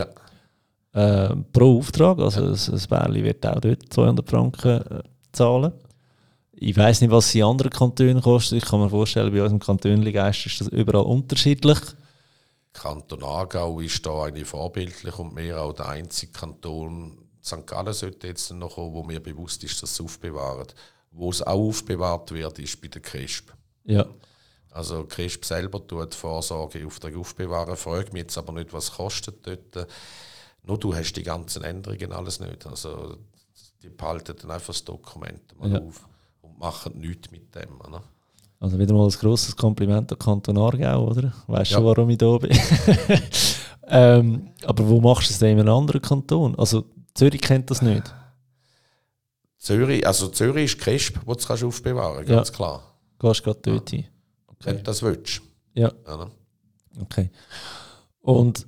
[0.94, 2.20] äh, pro Auftrag.
[2.20, 2.52] Also ja.
[2.52, 5.72] ein Bärli wird auch dort 200 Franken äh, zahlen.
[6.54, 8.62] Ich weiß nicht, was in anderen Kantonen kostet.
[8.62, 11.80] Ich kann mir vorstellen, bei unserem Kanton Geist ist das überall unterschiedlich.
[12.74, 17.66] Kanton Aargau ist da eigentlich vorbildlich und mehr auch der einzige Kanton, St.
[17.66, 20.76] Gallen sollte jetzt noch kommen, wo mir bewusst ist, dass es aufbewahrt.
[21.12, 23.52] Wo es auch aufbewahrt wird, ist bei der CRISP.
[23.84, 24.06] Ja.
[24.70, 29.88] Also CRISP selber tut Vorsorgeauftrag aufbewahren, fragt mich jetzt aber nicht, was kostet dort.
[30.64, 32.66] Nur du hast die ganzen Änderungen alles nicht.
[32.66, 33.18] Also
[33.82, 35.82] die behalten dann einfach das Dokument mal ja.
[35.82, 36.08] auf
[36.42, 37.80] und machen nichts mit dem.
[37.90, 38.02] Ne?
[38.62, 41.34] Also wieder mal ein grosses Kompliment an Kanton Aargau, oder?
[41.48, 41.84] Weißt du, ja.
[41.84, 42.56] warum ich da bin?
[43.88, 46.54] ähm, aber wo machst du es denn in einem anderen Kanton?
[46.60, 46.86] Also
[47.16, 48.14] Zürich kennt das nicht.
[49.58, 52.56] Zürich, also Zürich ist Crisp, wo du kannst aufbewahren, ganz ja.
[52.56, 52.84] klar.
[53.18, 54.06] Gehst gerade dort hin.
[54.64, 55.42] wenn du das willst.
[55.74, 55.92] Ja.
[56.06, 56.32] Ja, ne?
[57.02, 57.32] Okay.
[58.22, 58.68] Und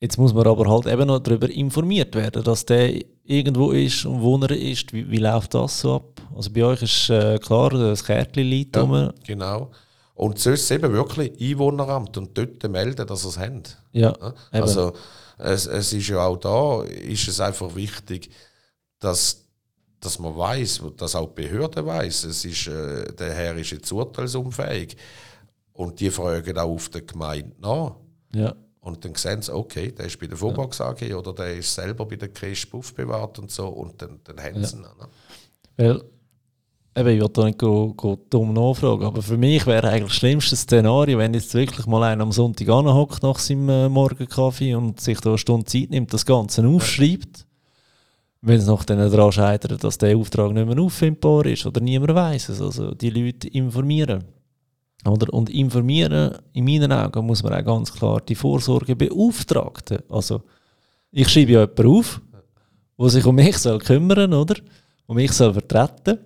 [0.00, 4.20] jetzt muss man aber halt eben noch darüber informiert werden, dass der irgendwo ist und
[4.20, 4.92] wo er ist.
[4.92, 6.20] Wie, wie läuft das so ab?
[6.34, 8.82] Also bei euch ist äh, klar, das Kärtchen liegt Ja.
[8.82, 9.12] rum.
[9.26, 9.70] Genau.
[10.14, 13.62] Und sonst eben wirklich Einwohneramt und dort melden, dass sie es haben.
[13.92, 14.34] Ja, Ja?
[14.50, 14.92] Also
[15.38, 18.30] es, es ist ja auch da, ist es einfach wichtig,
[18.98, 19.46] dass,
[20.00, 23.90] dass man weiß, dass auch die Behörde weiß, es ist, äh, der Herr ist jetzt
[23.90, 24.96] urteilsunfähig
[25.72, 27.94] und die fragen auch auf der Gemeinde nach.
[28.34, 28.54] ja.
[28.80, 32.06] Und dann sehen sie, okay, der ist bei der Vobox AG oder der ist selber
[32.06, 34.82] bei der KISP aufbewahrt und so und dann, dann haben sie ihn.
[34.82, 34.88] Ne?
[35.76, 36.02] Weil,
[36.96, 40.16] eben, ich will da nicht go, go dumm nachfragen, aber für mich wäre eigentlich das
[40.16, 44.98] schlimmste Szenario, wenn jetzt wirklich mal einer am Sonntag anhockt nach seinem äh, Morgenkaffee und
[44.98, 47.46] sich da eine Stunde Zeit nimmt, das Ganze aufschreibt.
[48.42, 52.14] Wenn es noch dann daran scheitert, dass der Auftrag nicht mehr auffindbar ist oder niemand
[52.14, 52.62] weiß es.
[52.62, 54.24] Also die Leute informieren.
[55.06, 55.32] Oder?
[55.32, 60.00] Und informieren, in meinen Augen, muss man auch ganz klar die Vorsorgebeauftragten.
[60.08, 60.42] Also,
[61.10, 62.20] ich schreibe ja jemanden auf,
[62.98, 64.56] der sich um mich soll kümmern oder?
[65.06, 66.18] Um mich soll vertreten.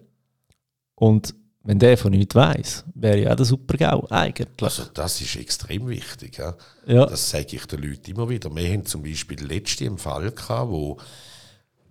[0.97, 4.63] Und wenn der von nichts weiss, wäre ja auch der super GAU, eigentlich.
[4.63, 6.37] Also das ist extrem wichtig.
[6.37, 6.55] Ja?
[6.87, 8.55] ja, Das sage ich den Leuten immer wieder.
[8.55, 10.99] Wir haben zum Beispiel letzte einen Fall gehabt, wo,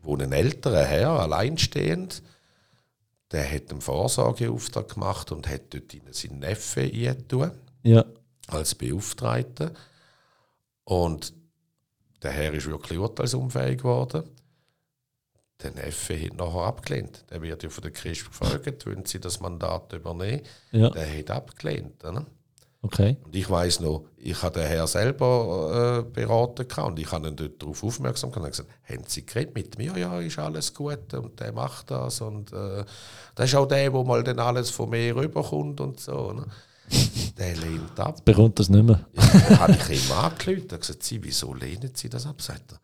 [0.03, 2.21] wo ein älterer Herr, alleinstehend,
[3.33, 7.51] der hat einen Vorsorgeauftrag gemacht und hat dort in seinen Neffen eingetan,
[7.83, 8.05] ja,
[8.47, 9.73] als Beauftragter.
[10.85, 11.33] Und
[12.21, 14.23] der Herr ist wirklich urteilsunfähig geworden.
[15.61, 17.25] Der Neffe hat nachher abgelehnt.
[17.29, 20.41] Der wird ja von der Christ gefragt, wollen Sie das Mandat übernehmen?
[20.71, 22.03] ja, Der hat abgelehnt.
[22.03, 22.25] Oder?
[22.83, 23.17] Okay.
[23.23, 27.35] Und ich weiß noch, ich habe den Herr selber äh, beraten und ich habe ihn
[27.35, 29.97] dort darauf aufmerksam gemacht und gesagt, haben Sie geredet mit mir?
[29.97, 32.85] Ja, ist alles gut und der macht das und äh,
[33.35, 36.33] das ist auch der, der mal dann alles von mir rüberkommt und so.
[36.33, 36.45] Ne?
[37.37, 38.23] Der lehnt ab.
[38.25, 39.07] Bekommt das nicht mehr.
[39.13, 42.41] Ja, dann habe ich ihm angerufen und gesagt, Sie, wieso lehnen Sie das ab?
[42.41, 42.79] Sagt er,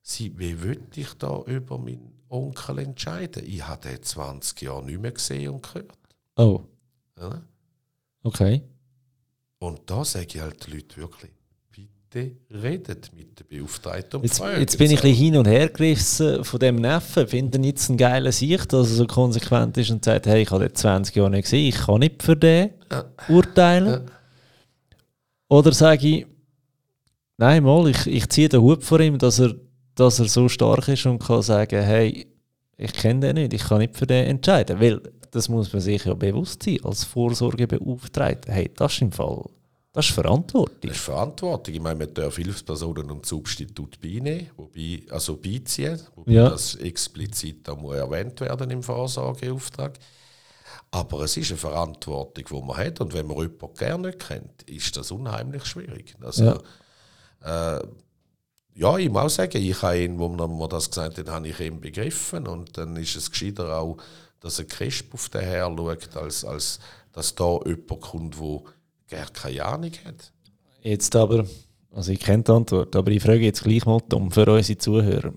[0.00, 3.42] Sie, wie will ich da über meinen Onkel entscheiden?
[3.44, 5.92] Ich habe den 20 Jahre nicht mehr gesehen und gehört.
[6.36, 6.62] Oh,
[7.20, 7.42] Ja?
[8.22, 8.62] okay.
[9.62, 11.30] Und da sage ich halt den Leuten wirklich,
[11.70, 15.68] bitte redet mit der Beauftragten und Jetzt, jetzt bin ich ein bisschen hin und her
[15.68, 17.28] gerissen von dem Neffen.
[17.28, 20.50] Finde ich jetzt einen geilen Sicht, dass er so konsequent ist und sagt, hey, ich
[20.50, 23.04] habe den 20 Jahre nicht gesehen, ich kann nicht für den Ja.
[23.28, 23.86] urteilen.
[23.86, 24.00] Ja.
[25.48, 26.26] Oder sage ich,
[27.36, 29.54] nein, mal, ich, ich ziehe den Hut vor ihm, dass er,
[29.94, 32.26] dass er so stark ist und kann sagen, hey,
[32.78, 34.80] ich kenne den nicht, ich kann nicht für den entscheiden.
[34.80, 35.00] Weil,
[35.32, 38.52] das muss man sich ja bewusst sein, als Vorsorgebeauftragter.
[38.52, 39.44] Hey, das ist im Fall,
[39.92, 40.76] das ist Verantwortung.
[40.82, 41.74] Das ist Verantwortung.
[41.74, 46.50] Ich meine, man darf Hilfspersonen und Substitut beinehmen, wobei, also beiziehen, wobei Ja.
[46.50, 49.98] das explizit auch muss erwähnt werden im Vorsorgeauftrag.
[50.90, 53.00] Aber es ist eine Verantwortung, die man hat.
[53.00, 56.14] Und wenn man jemanden gerne kennt, ist das unheimlich schwierig.
[56.20, 56.58] Also,
[57.44, 57.76] Ja.
[57.78, 57.82] äh,
[58.74, 61.48] ja, ich muss auch sagen, ich habe ihn, wo man mir das gesagt hat, habe
[61.48, 62.46] ich ihn begriffen.
[62.46, 63.96] Und dann ist es gescheiter auch,
[64.42, 66.78] dass ein Crisp auf den her schaut, als, als
[67.12, 70.32] dass da jemand kommt, der gar keine Ahnung hat.
[70.82, 71.46] Jetzt aber,
[71.92, 75.32] also ich kenne die Antwort, aber ich frage jetzt gleich mal dumm für unsere Zuhörer.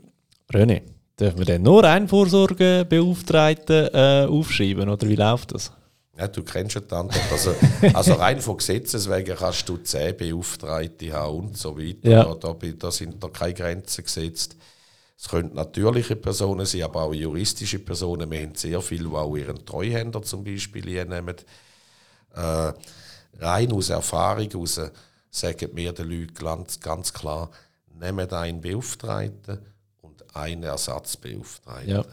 [0.51, 0.81] René,
[1.19, 5.71] dürfen wir denn nur einen Vorsorgebeauftragten äh, aufschreiben oder wie läuft das?
[6.17, 7.31] Ja, du kennst ja die Antwort.
[7.31, 7.53] Also,
[7.93, 12.09] also rein von Gesetzes wegen kannst du 10 Beauftragte haben und so weiter.
[12.09, 12.23] Ja.
[12.23, 14.55] Da, da, da sind da keine Grenzen gesetzt.
[15.17, 18.29] Es können natürliche Personen sein, aber auch juristische Personen.
[18.29, 21.35] Wir haben sehr viele, die auch ihren Treuhänder zum Beispiel einnehmen.
[22.33, 22.73] Äh,
[23.39, 24.81] rein aus Erfahrung heraus
[25.31, 27.49] sagen mir die Leute ganz, ganz klar,
[27.99, 29.59] nehmt einen Beauftragten
[30.01, 31.89] und einen Ersatzbeauftragten.
[31.89, 32.05] Ja.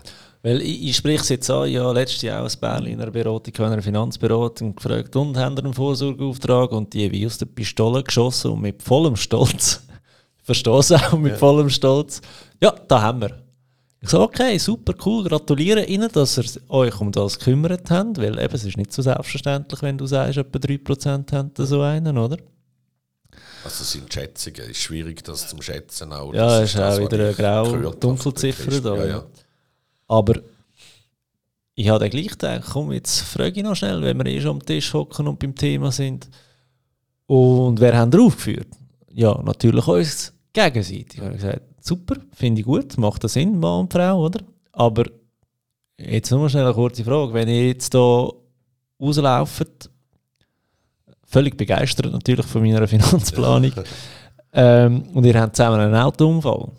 [0.43, 3.65] Weil ich, ich spreche es jetzt an, ich letztes Jahr ein Bärli in Beratung, in
[3.65, 6.73] einer Finanzberatung gefragt, und haben einen Vorsorgeauftrag?
[6.73, 9.83] Und die haben wie aus der Pistole geschossen und mit vollem Stolz,
[10.43, 12.21] verstehe es auch, mit vollem Stolz,
[12.61, 13.43] ja, da haben wir.
[14.01, 18.37] Ich so, okay, super, cool, gratuliere Ihnen, dass ihr euch um das gekümmert habt, weil
[18.37, 22.19] eben, es ist nicht so selbstverständlich, wenn du sagst, etwa 3% haben da so einen,
[22.19, 22.37] oder?
[23.65, 24.61] Also das sind Schätzungen.
[24.63, 26.35] Es ist schwierig, das zum Schätzen auch.
[26.35, 29.05] Ja, Das ist auch was wieder eine graue Dunkelziffer da, ja.
[29.05, 29.27] Ja, ja.
[30.09, 30.41] Aber
[31.75, 34.57] ich habe dann gleich gedacht, komm, jetzt frage ich noch schnell, wenn wir eh schon
[34.57, 36.29] am Tisch hocken und beim Thema sind.
[37.27, 38.67] Und wer haben wir aufgeführt?
[39.15, 41.15] Ja, natürlich uns gegenseitig.
[41.15, 44.41] Ich habe gesagt, super, finde ich gut, macht das Sinn, Mann und Frau, oder?
[44.73, 45.05] Aber
[45.99, 47.35] jetzt nur schnell eine kurze Frage.
[47.35, 48.33] Wenn ihr jetzt hier
[49.01, 49.91] rauslauft,
[51.25, 53.73] völlig begeistert natürlich von meiner Finanzplanung,
[54.55, 56.73] ähm, und ihr habt zusammen einen Autounfall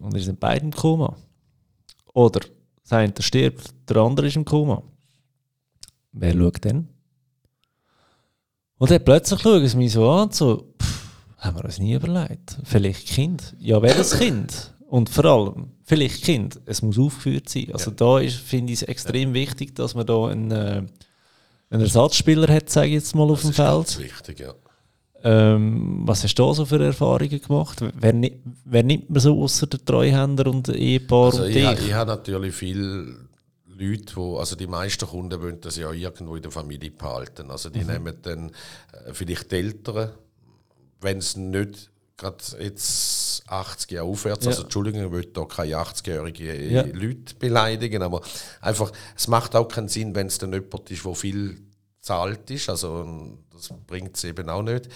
[0.00, 1.14] und ihr seid beide im Koma.
[2.14, 2.40] Oder
[2.82, 4.82] das eine stirbt, der andere ist im Koma.
[6.12, 6.88] Wer schaut denn?
[8.78, 10.67] Und dann plötzlich schauen sie mich so an, so,
[11.38, 12.58] haben wir uns nie überlegt.
[12.64, 13.54] Vielleicht Kind.
[13.58, 14.74] Ja, welches Kind?
[14.88, 16.60] Und vor allem, vielleicht Kind.
[16.66, 17.68] Es muss aufgeführt sein.
[17.72, 17.96] Also ja.
[17.96, 19.34] da ist, finde ich es extrem ja.
[19.34, 20.82] wichtig, dass man da einen, äh,
[21.70, 23.86] einen Ersatzspieler hat, sage ich jetzt mal, auf das dem Feld.
[23.86, 24.54] Das ist wichtig, ja.
[25.24, 27.80] Ähm, was hast du da so für Erfahrungen gemacht?
[27.80, 28.30] Wer,
[28.64, 31.88] wer nimmt man so außer der Treuhänder und Ehepaar also und ich, dich?
[31.88, 33.16] ich habe natürlich viele
[33.66, 37.50] Leute, wo, also die meisten Kunden wollen das ja irgendwo in der Familie behalten.
[37.50, 37.86] Also die mhm.
[37.86, 38.50] nehmen dann
[38.92, 40.10] äh, vielleicht die Eltern,
[41.00, 44.50] wenn es nicht gerade jetzt 80 Jahre aufwärts, ja.
[44.50, 46.82] also Entschuldigung, ich will da keine 80-jährige ja.
[46.82, 48.20] Leute beleidigen, aber
[48.60, 51.60] einfach, es macht auch keinen Sinn, wenn es dann jemand ist, der viel
[52.00, 54.88] zahlt ist, also das bringt es eben auch nicht.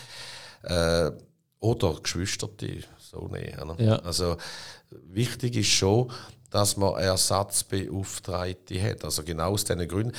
[0.62, 1.12] Äh,
[1.60, 3.64] oder Geschwister, die so näher.
[3.64, 3.76] Ne?
[3.78, 3.96] Ja.
[4.00, 4.36] Also
[4.90, 6.10] wichtig ist schon,
[6.50, 9.04] dass man Ersatzbeauftragte hat.
[9.04, 10.12] Also genau aus diesen Gründen.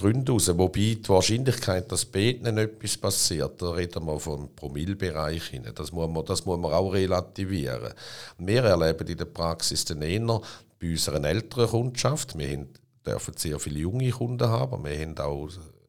[0.00, 0.48] Gründen heraus.
[0.56, 5.60] Wobei die Wahrscheinlichkeit, dass Beten etwas passiert, da reden wir vom Promillbereich.
[5.74, 7.92] Das muss, man, das muss man auch relativieren.
[8.38, 10.40] Wir erleben in der Praxis den eher
[10.80, 12.38] bei unserer älteren Kundschaft.
[12.38, 12.68] Wir haben,
[13.06, 15.48] dürfen sehr viele junge Kunden haben, wir haben auch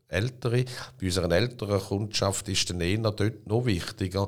[0.10, 0.66] ältere.
[1.00, 4.28] Bei unserer älteren Kundschaft ist der eher dort noch wichtiger.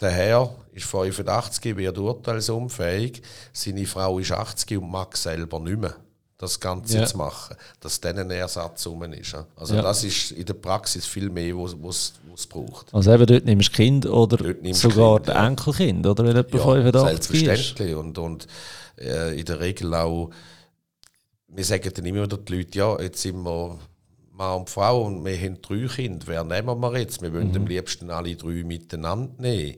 [0.00, 3.20] Der Herr ist 85, wird urteilsunfähig,
[3.52, 5.94] seine Frau ist 80 und mag selber nicht mehr
[6.40, 7.06] das Ganze ja.
[7.06, 9.36] zu machen, dass dann ein Ersatz rum ist.
[9.56, 9.82] Also ja.
[9.82, 12.94] das ist in der Praxis viel mehr, was es braucht.
[12.94, 15.36] Also eben dort nimmst du Kind oder sogar kind.
[15.36, 17.90] Enkelkind, oder wenn jemand ja, 85 selbstverständlich.
[17.90, 17.96] Ist.
[17.96, 18.46] Und, und
[18.98, 20.30] äh, in der Regel auch,
[21.48, 23.78] wir sagen dann immer wieder die Leute, ja, jetzt sind wir
[24.32, 27.20] Mann und Frau und wir haben drei Kinder, wer nehmen wir jetzt?
[27.20, 27.56] Wir wollen mhm.
[27.56, 29.76] am liebsten alle drei miteinander nehmen.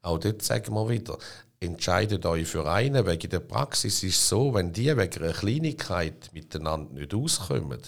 [0.00, 1.18] Auch dort sagen wir wieder,
[1.60, 3.06] entscheidet euch für einen.
[3.06, 7.80] Wegen der Praxis ist es so, wenn die wegen einer Kleinigkeit miteinander nicht auskommen,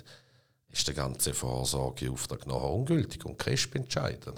[0.72, 4.34] ist der ganze Vorsorgeauftrag nachher ungültig und Cresp entscheiden.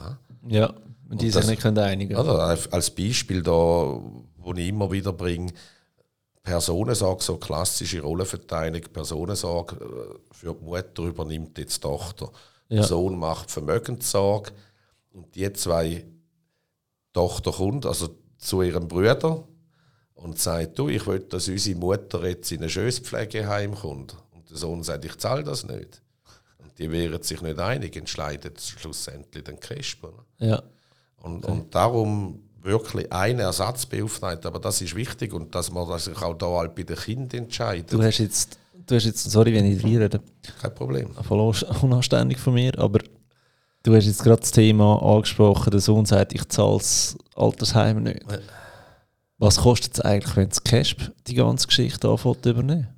[0.46, 0.74] Ja,
[1.08, 5.52] und die sich nicht einigen also Als Beispiel da, wo ich immer wieder bringe,
[6.42, 12.30] Personensorge, so klassische Rollenverteilung, Personensorge äh, für die Mutter übernimmt jetzt die Tochter.
[12.68, 12.78] Ja.
[12.78, 14.50] Der Sohn macht Vermögenssorge
[15.12, 16.04] und die zwei
[17.12, 18.08] Tochter kommt, also
[18.42, 19.44] zu ihrem Bruder
[20.14, 24.16] und sagt, du, ich will, dass unsere Mutter jetzt in ein Schößpflegeheim kommt.
[24.32, 26.02] Und der Sohn sagt, ich zahle das nicht.
[26.58, 30.12] Und die wären sich nicht einig, entscheidet schlussendlich den Cresper.
[30.38, 30.62] Ja.
[31.18, 31.52] Und, okay.
[31.52, 36.34] und darum wirklich einen Ersatz beauftragt, aber das ist wichtig und dass man sich auch
[36.34, 37.92] da halt bei den Kindern entscheidet.
[37.92, 40.20] Du hast jetzt, du hast jetzt sorry, wenn ich rede.
[40.60, 41.14] Kein Problem.
[41.14, 43.00] Voll unanständig von mir, aber
[43.82, 48.22] Du hast jetzt gerade das Thema angesprochen, der Sohn sagt, ich zahle das Altersheim nicht.
[48.30, 48.38] Ja.
[49.38, 52.88] Was kostet es eigentlich, wenn das CASP die ganze Geschichte anfängt übernehmen?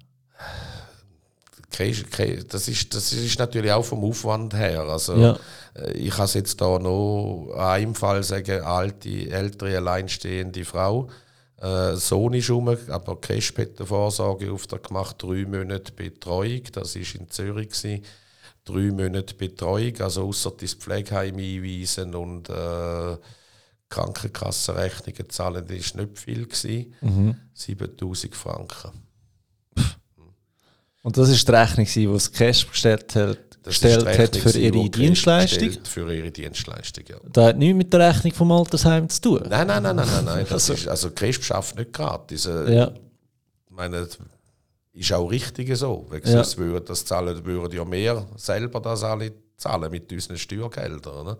[2.50, 4.82] Das ist, das ist natürlich auch vom Aufwand her.
[4.82, 5.38] Also, ja.
[5.74, 11.08] Äh, ich kann es jetzt da noch an einem Fall sagen, alte, ältere, alleinstehende Frau.
[11.62, 17.20] Äh, Sohn ist rum, aber CASP hat eine Vorsorgeauftrag gemacht, drei Monate Betreuung, das war
[17.20, 17.70] in Zürich.
[17.70, 18.04] Gewesen
[18.64, 23.16] drei Monate Betreuung, also außer das Pflegeheim einweisen und äh,
[23.88, 26.46] Krankenkassenrechnungen zahlen, das war nicht viel.
[26.46, 26.94] Gewesen.
[27.00, 27.36] Mhm.
[27.52, 28.90] 7000 Franken.
[31.02, 35.70] Und das war die Rechnung, die das Cash gestellt hat, gestellt hat für ihre Dienstleistung?
[35.84, 37.16] Für ihre Dienstleistung, ja.
[37.30, 39.42] Das hat nichts mit der Rechnung vom Altersheim zu tun?
[39.48, 40.24] Nein, nein, nein, nein, nein.
[40.24, 40.46] nein.
[40.48, 42.46] Das also, ist, also Cash schafft nicht gratis.
[42.46, 42.92] Äh, ja.
[43.68, 44.08] meine,
[44.94, 46.06] ist auch richtig so.
[46.08, 46.32] Weil ja.
[46.32, 51.26] sonst würden das zahlen, würden ja mehr selber das alle zahlen mit unseren Steuergeldern.
[51.26, 51.36] Ne?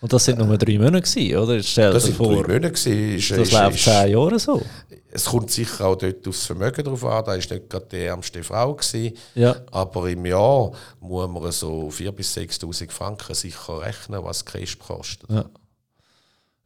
[0.00, 1.62] Und das sind nur drei Monate, gewesen, oder?
[1.62, 2.72] Stell das sind vor, drei Monate.
[2.72, 3.16] Gewesen.
[3.16, 4.62] Ist, das ist, läuft ist, zehn Jahre so.
[5.10, 7.24] Es kommt sicher auch dort aufs Vermögen drauf an.
[7.24, 8.74] Da war nicht gerade die ärmste Frau.
[8.74, 9.16] Gewesen.
[9.34, 9.56] Ja.
[9.70, 15.30] Aber im Jahr muss man so 4.000 bis 6'000 Franken sicher rechnen, was Cash kostet.
[15.30, 15.46] Ja.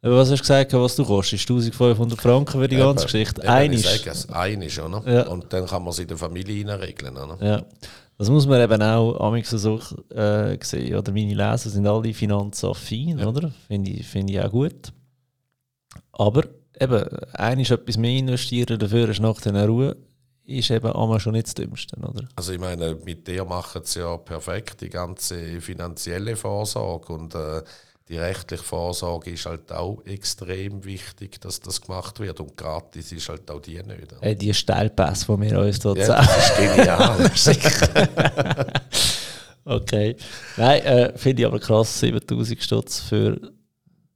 [0.01, 1.49] Was hast du gesagt, was du kostest?
[1.49, 3.49] 1500 Franken für die ganze eben, Geschichte.
[3.49, 4.29] Einisch.
[4.29, 5.03] Einisch, oder?
[5.05, 5.27] Ja.
[5.27, 7.17] Und dann kann man es in der Familie regeln.
[7.17, 7.37] Oder?
[7.45, 7.65] Ja.
[8.17, 9.79] Das muss man eben auch amigs so
[10.09, 10.95] äh, sehen.
[10.95, 13.27] Oder meine Leser sind alle finanzaffin, ja.
[13.27, 13.51] oder?
[13.67, 14.93] Finde ich, find ich auch gut.
[16.13, 16.43] Aber
[16.79, 19.97] eben, einisch etwas mehr investieren, dafür ist nach der Ruhe,
[20.45, 22.27] ist eben einmal schon nicht das Dümmste, oder?
[22.35, 27.61] Also ich meine, mit dir machen sie ja perfekt die ganze finanzielle Vorsorge und äh,
[28.09, 32.39] die rechtliche Vorsorge ist halt auch extrem wichtig, dass das gemacht wird.
[32.39, 34.15] Und gratis ist halt auch die nicht.
[34.21, 36.27] Äh, die Stellpässe, die wir uns dort ja, sagen.
[37.23, 38.73] Das ist genial.
[39.65, 40.15] okay.
[40.57, 43.39] Nein, äh, finde ich aber krass, 7000 Stutz für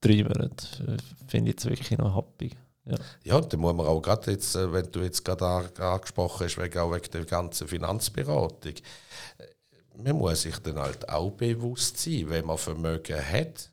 [0.01, 0.97] drei Monate.
[1.27, 2.51] Finde ich jetzt wirklich noch happy.
[2.85, 5.45] Ja, ja da muss man auch gerade jetzt, äh, wenn du jetzt gerade
[5.79, 8.73] angesprochen hast, wegen, auch wegen der ganzen Finanzberatung
[9.95, 13.69] man muss sich dann halt auch bewusst sein, wenn man Vermögen hat,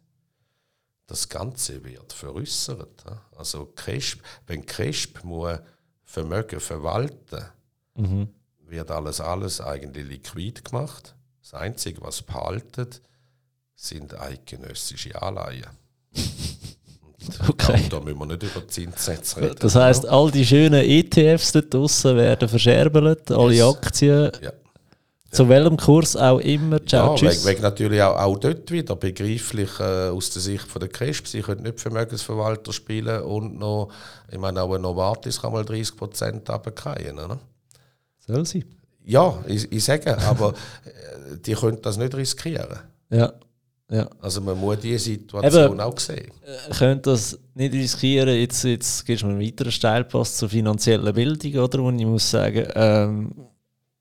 [1.10, 3.04] das Ganze wird veräußert.
[3.36, 5.58] Also Cresp, wenn Cresp muss
[6.04, 7.44] Vermögen verwalten,
[7.96, 8.28] mhm.
[8.66, 11.16] wird alles, alles eigentlich liquid gemacht.
[11.40, 13.02] Das Einzige, was behaltet,
[13.74, 15.66] sind eidgenössische Anleihen.
[17.46, 17.86] Okay.
[17.90, 19.56] Da, müssen wir nicht über Zinssätze reden.
[19.60, 23.76] Das heisst, all die schönen ETFs da draussen werden verscherbelt, alle yes.
[23.76, 24.32] Aktien.
[24.40, 24.52] Ja.
[25.30, 26.84] Zu welchem Kurs auch immer.
[26.84, 27.30] Ciao, ja.
[27.30, 31.26] Wegen, wegen natürlich auch, auch dort wieder begreiflich äh, aus der Sicht von der CRISP.
[31.28, 33.90] Sie können nicht Vermögensverwalter spielen und noch,
[34.30, 37.18] ich meine, auch ein Novartis kann mal 30 Prozent runterfallen.
[37.18, 37.38] Oder?
[38.26, 38.64] Soll sie?
[39.04, 40.50] Ja, ich, ich sage, aber
[40.84, 42.80] äh, die können das nicht riskieren.
[43.10, 43.32] Ja.
[43.90, 44.08] Ja.
[44.20, 46.30] Also man muss diese Situation Eben, auch sehen.
[46.44, 51.12] Äh, könnte das nicht riskieren, jetzt, jetzt gibst du mir einen weiteren Steilpass zur finanziellen
[51.12, 51.80] Bildung, oder?
[51.82, 53.32] Und ich muss sagen, ähm,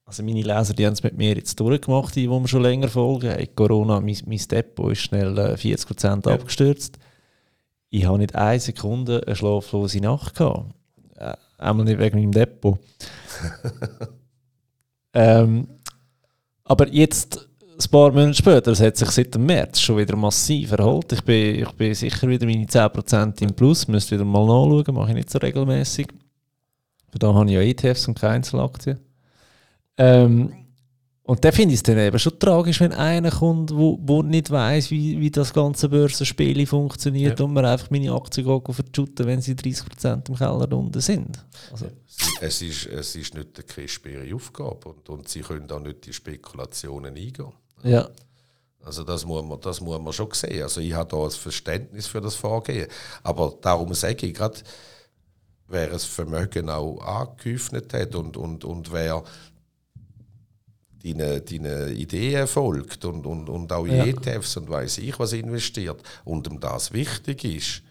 [0.10, 2.88] also meine Leser, die haben es mit mir jetzt durchgemacht, die, die mir schon länger
[2.88, 3.30] folgen.
[3.30, 6.34] Hey, Corona, mein, mein Depot ist schnell äh, 40% ja.
[6.34, 6.97] abgestürzt.
[7.91, 10.74] Ich habe nicht eine Sekunde eine schlaflose Nacht gehabt.
[11.16, 12.80] Äh, einmal nicht wegen meinem Depot.
[15.14, 15.68] ähm,
[16.64, 17.47] aber jetzt,
[17.80, 21.14] ein paar Monate später, es hat sich seit dem März schon wieder massiv erholt.
[21.14, 25.10] Ich bin, ich bin sicher wieder meine 10% im Plus, müsste wieder mal nachschauen, mache
[25.10, 26.07] ich nicht so regelmäßig.
[27.12, 28.97] Da habe ich ja ETFs und keine Einzelaktien.
[29.99, 30.53] Ähm,
[31.29, 34.49] und da finde ich es dann eben schon tragisch, wenn einer kommt, wo, wo nicht
[34.49, 37.45] weiß, wie, wie das ganze Börsenspiel funktioniert ja.
[37.45, 41.45] und man einfach meine Aktien verschütten, wenn sie 30% im Keller unten sind.
[41.71, 41.85] Also.
[42.41, 46.07] Es, ist, es ist nicht der Christ ihre Aufgabe und, und sie können auch nicht
[46.07, 47.53] die Spekulationen eingehen.
[47.83, 48.09] Ja.
[48.83, 50.63] Also das muss, man, das muss man schon sehen.
[50.63, 52.87] Also ich habe da ein Verständnis für das Vorgehen.
[53.21, 54.57] Aber darum sage ich gerade,
[55.67, 59.23] wer das Vermögen auch angehäuft hat und, und, und wer
[61.03, 64.05] deine, deine Ideen folgt und, und, und auch ja.
[64.05, 67.83] ETFs und weiß ich was investiert und ihm das wichtig ist,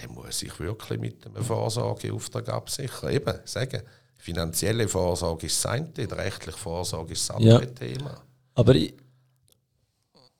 [0.00, 3.12] der muss sich wirklich mit einem Vorsorgeauftrag absichern.
[3.12, 3.82] Eben, sagen,
[4.16, 7.70] finanzielle Vorsorge ist das eine, die rechtliche Vorsorge ist das andere ja.
[7.70, 8.22] Thema.
[8.54, 8.94] Aber ich,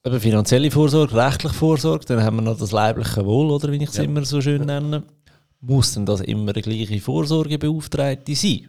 [0.04, 3.90] eben finanzielle Vorsorge, rechtliche Vorsorge, dann haben wir noch das leibliche Wohl, oder wie ich
[3.90, 4.04] es ja.
[4.04, 5.04] immer so schön nenne.
[5.60, 8.68] Muss denn das immer eine gleiche Vorsorgebeauftragte sein?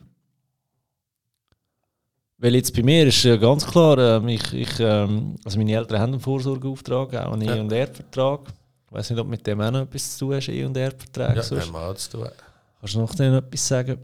[2.37, 5.99] Weil jetzt bei mir ist äh, ganz klar, äh, ich, ich, ähm, also meine Eltern
[5.99, 7.55] haben einen Vorsorgeauftrag, auch einen ja.
[7.55, 8.41] E- und Erbvertrag.
[8.87, 11.35] Ich weiß nicht, ob mit dem auch noch etwas zu tun hast, E- und Erbverträge.
[11.35, 11.71] Ja, sonst.
[11.71, 12.27] wir auch zu tun.
[12.79, 13.97] Kannst du noch etwas sagen?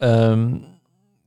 [0.00, 0.64] Ähm,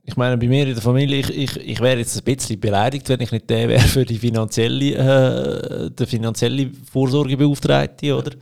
[0.02, 3.08] ich meine, bei mir in der Familie, ich, ich, ich wäre jetzt ein bisschen beleidigt,
[3.08, 8.32] wenn ich nicht der wäre für die finanzielle, äh, der finanzielle Vorsorgebeauftragte, oder?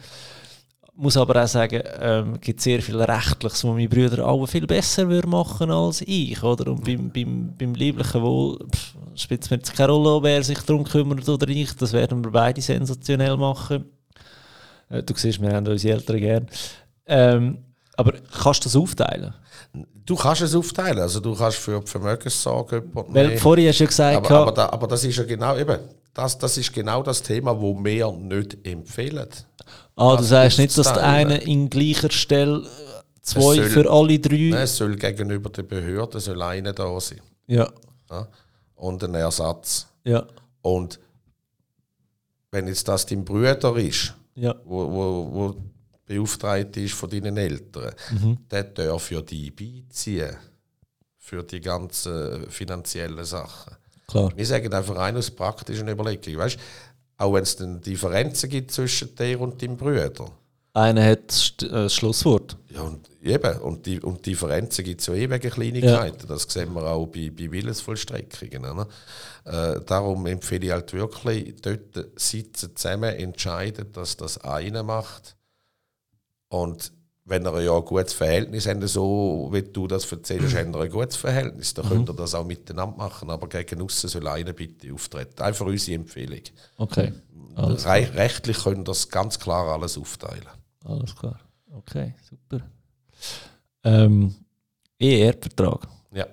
[0.94, 5.08] Muss aber auch sagen, ähm, gibt sehr viel Rechtliches, was meine Brüder alle viel besser
[5.08, 6.70] würden machen als ich, oder?
[6.70, 8.58] Und beim, beim, beim lieblichen Wohl
[9.14, 11.80] spielt es mir jetzt keine Rolle, wer sich darum kümmert oder nicht.
[11.80, 13.86] Das werden wir beide sensationell machen.
[14.88, 16.46] Äh, du siehst, wir haben unsere Eltern gern.
[17.06, 17.58] Ähm,
[17.96, 19.34] aber kannst du das aufteilen?
[20.04, 22.82] Du kannst es aufteilen, also du kannst für Vermögenssorge...
[22.92, 24.16] Weil vorhin hast du ja gesagt...
[24.16, 25.78] Aber, aber, da, aber das ist ja genau eben,
[26.12, 29.28] das, das ist genau das Thema, wo wir nicht empfehlen.
[29.96, 32.66] Ah, du sagst nicht, dass der eine in gleicher Stelle
[33.22, 34.50] zwei soll, für alle drei.
[34.50, 37.20] Nein, es soll gegenüber der Behörde soll einer da sein.
[37.46, 37.68] Ja.
[38.10, 38.28] ja.
[38.74, 39.86] Und ein Ersatz.
[40.04, 40.24] Ja.
[40.60, 40.98] Und
[42.50, 44.54] wenn jetzt das dein Bruder ist, ja.
[44.64, 45.56] wo, wo, wo
[46.12, 48.38] beauftragt ist von deinen Eltern, mhm.
[48.50, 50.36] der darf ja die beiziehen
[51.18, 53.76] für die ganzen finanziellen Sachen.
[54.08, 54.32] Klar.
[54.36, 56.38] Wir sagen einfach rein aus praktischen Überlegungen.
[56.38, 56.58] Weißt,
[57.16, 60.26] auch wenn es dann Differenzen gibt zwischen dir und deinem Bruder.
[60.74, 62.56] Einer hat äh, das Schlusswort.
[62.70, 63.58] Ja, und eben.
[63.60, 66.20] Und, die, und Differenzen gibt es ja eh wegen Kleinigkeiten.
[66.20, 66.26] Ja.
[66.26, 68.76] Das sehen wir auch bei, bei Willensvollstreckungen.
[68.76, 68.86] Ne?
[69.44, 75.36] Äh, darum empfehle ich halt wirklich, dort sitzen zusammen, entscheiden, dass das einer macht.
[76.52, 76.92] Und
[77.24, 81.16] wenn er ja ein gutes Verhältnis hat, so wie du das erzählst, haben ein gutes
[81.16, 81.90] Verhältnis, dann mhm.
[81.90, 83.30] könnt ihr das auch miteinander machen.
[83.30, 85.40] Aber gegen außen soll einer bitte auftreten.
[85.40, 86.42] Einfach unsere Empfehlung.
[86.76, 87.12] Okay.
[87.56, 90.46] Re rechtlich können das ganz klar alles aufteilen.
[90.84, 91.40] Alles klar.
[91.74, 92.62] Okay, super.
[93.84, 94.34] Ähm,
[94.98, 95.88] Ehe-Erbvertrag.
[96.12, 96.26] Ja.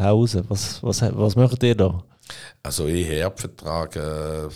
[0.00, 2.02] Hause, was, was, was macht ihr da?
[2.64, 3.94] Also Ehe-Erbvertrag.
[3.94, 4.48] Äh,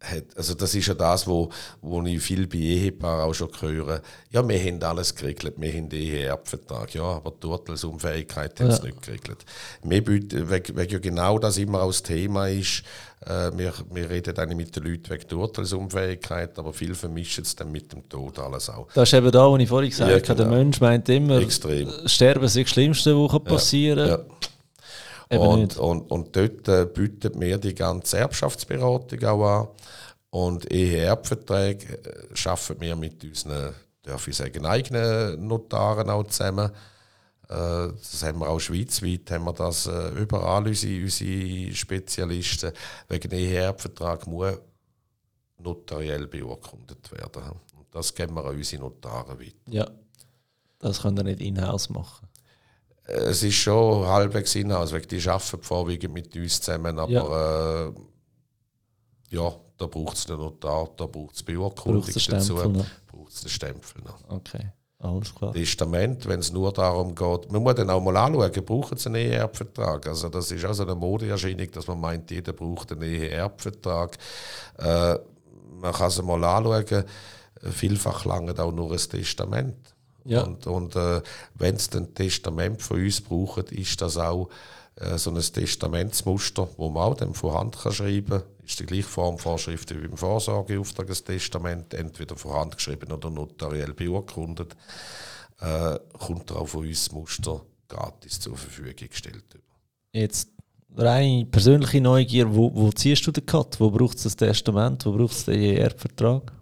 [0.00, 1.50] hat, also das ist ja das, wo,
[1.82, 4.00] wo ich viel bei Ehepaaren auch schon höre.
[4.30, 8.82] Ja, wir haben alles geregelt, wir haben den Eheerbvertrag, ja, aber die Urteilsunfähigkeit haben es
[8.82, 9.44] nicht geregelt.
[9.82, 12.84] Wir bieten, weil, ja genau das immer auch das Thema ist,
[13.26, 17.56] äh, wir, wir reden dann mit den Leuten wegen der Urteilsunfähigkeit, aber viel vermischen es
[17.56, 18.86] dann mit dem Tod alles auch.
[18.94, 20.36] Das ist eben da, was ich vorhin gesagt habe, ja, genau.
[20.36, 21.90] der Mensch meint immer, Extrem.
[22.06, 24.18] Sterben ist das Schlimmste, was passieren kann.
[24.20, 24.37] Ja,
[25.30, 29.68] Und, und, und dort äh, bietet mir die ganze Erbschaftsberatung auch an.
[30.30, 36.70] Und Ehe-Erbverträge äh, schaffen wir mit unseren, darf ich sagen, eigenen Notaren auch zusammen.
[37.48, 42.72] Äh, das haben wir auch schweizweit, haben wir das überall, unsere, unsere Spezialisten.
[43.08, 44.54] Wegen Ehe-Erbvertrag muss
[45.58, 47.42] notariell beurkundet werden.
[47.76, 49.52] Und das geben wir an unsere Notare weiter.
[49.66, 49.86] Ja,
[50.78, 52.27] das könnt ihr nicht in-house machen.
[53.08, 54.54] Es ist schon halbwegs
[54.92, 57.92] weil die arbeiten vorwiegend mit uns zusammen, aber ja, äh,
[59.36, 62.56] ja da braucht es einen Notar, da braucht es Beurkundung dazu,
[63.06, 64.28] braucht es den Stempel noch.
[64.28, 64.72] Okay.
[65.00, 65.52] Alles klar.
[65.52, 69.14] Testament, wenn es nur darum geht, man muss dann auch mal anschauen, brauchen sie einen
[69.14, 70.08] Eheerbvertrag?
[70.08, 74.18] Also das ist auch so eine Modeerscheinung, dass man meint, jeder braucht einen Eheerbvertrag.
[74.76, 75.14] Äh,
[75.80, 77.04] man kann es mal anschauen,
[77.70, 79.76] vielfach lange auch nur ein Testament.
[80.28, 80.42] Ja.
[80.42, 81.22] Und, und äh,
[81.54, 84.50] wenn sie ein Testament von uns brauchen, ist das auch
[84.96, 88.42] äh, so ein Testamentsmuster, wo man auch dann von Hand kann schreiben kann.
[88.64, 93.94] Ist die gleiche Formvorschrift wie beim Vorsorgeauftrag, ein Testament, entweder von Hand geschrieben oder notariell
[93.94, 94.76] beurkundet,
[95.60, 99.44] äh, kommt auch von uns das Muster gratis zur Verfügung gestellt.
[100.12, 100.50] Jetzt
[100.94, 103.80] reine persönliche Neugier, wo, wo ziehst du den Cut?
[103.80, 105.06] Wo braucht es das Testament?
[105.06, 106.52] Wo braucht es den Erbvertrag?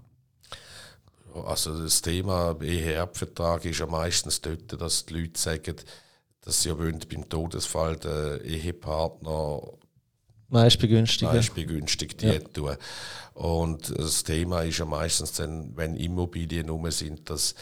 [1.44, 5.76] Also das Thema Eheerbvertrag ist ja meistens dort, dass die Leute sagen,
[6.42, 9.60] dass sie ja wollen, beim Todesfall den Ehepartner
[10.48, 12.38] meist begünstigt, meist begünstigt ja.
[12.38, 12.76] tun.
[13.34, 17.54] Und das Thema ist ja meistens dann, wenn Immobilien rum sind, dass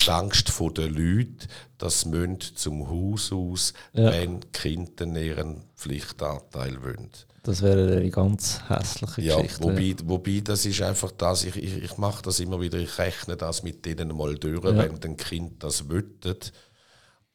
[0.00, 1.48] die Angst der Leute,
[1.78, 4.12] dass sie zum Haus aus, ja.
[4.12, 7.10] wenn die Kinder ihren Pflichtanteil wollen.
[7.46, 9.62] Das wäre eine ganz hässliche ja, Geschichte.
[9.62, 13.36] Wobei, wobei das ist einfach das, ich, ich, ich mache das immer wieder, ich rechne
[13.36, 14.76] das mit denen mal durch, ja.
[14.76, 16.52] wenn ein Kind das wüttet.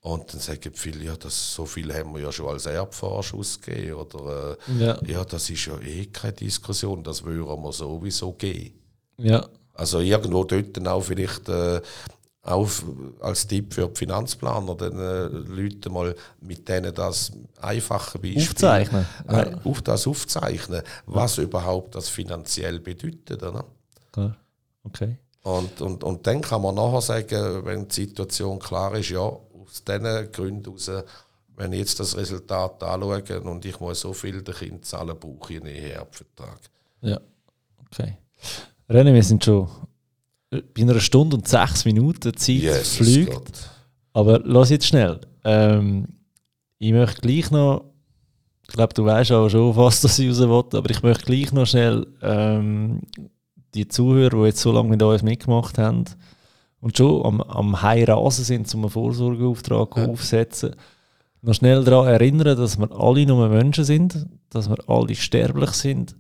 [0.02, 3.94] Und dann sagen viele, ja, das, so viel haben wir ja schon als Erbvorschuss gegeben.
[3.94, 5.00] Oder äh, ja.
[5.06, 5.24] ja.
[5.24, 8.82] das ist ja eh keine Diskussion, das würden wir sowieso geben.
[9.18, 9.48] Ja.
[9.74, 11.80] Also irgendwo dort dann auch vielleicht äh,
[12.44, 12.70] auch
[13.20, 19.06] als Tipp für die Finanzplaner, den äh, Leuten mal mit denen das einfache Beispiel aufzeichnen.
[19.28, 21.44] Äh, auf das aufzeichnen, was ja.
[21.44, 23.44] überhaupt das finanziell bedeutet.
[23.44, 23.66] Oder?
[24.84, 25.18] Okay.
[25.44, 29.84] Und, und, und dann kann man nachher sagen, wenn die Situation klar ist, ja, aus
[29.88, 30.92] diesen Gründen heraus,
[31.56, 35.54] wenn ich jetzt das Resultat anschaue und ich muss so viel der Kind zahlen, brauche
[35.54, 36.60] ich einen Eheerbvertrag.
[37.02, 37.20] Ja,
[37.86, 38.18] okay.
[38.90, 39.68] René, wir sind schon
[40.52, 43.32] bei einer Stunde und sechs Minuten Zeit yes, fliegt.
[43.32, 43.70] Gott.
[44.14, 45.22] Aber lass jetzt schnell.
[45.46, 46.08] Ähm,
[46.78, 47.86] ich möchte gleich noch,
[48.64, 51.54] ich glaube, du weißt auch schon, was das ich raus will, aber ich möchte gleich
[51.54, 53.02] noch schnell ähm,
[53.74, 56.04] die Zuhörer, die jetzt so lange mit uns mitgemacht haben
[56.82, 60.06] und schon am, am High Rasen sind, um einen Vorsorgeauftrag ja.
[60.08, 60.76] aufzusetzen,
[61.42, 66.16] noch schnell daran erinnern, dass wir alle nur Menschen sind, dass wir alle sterblich sind.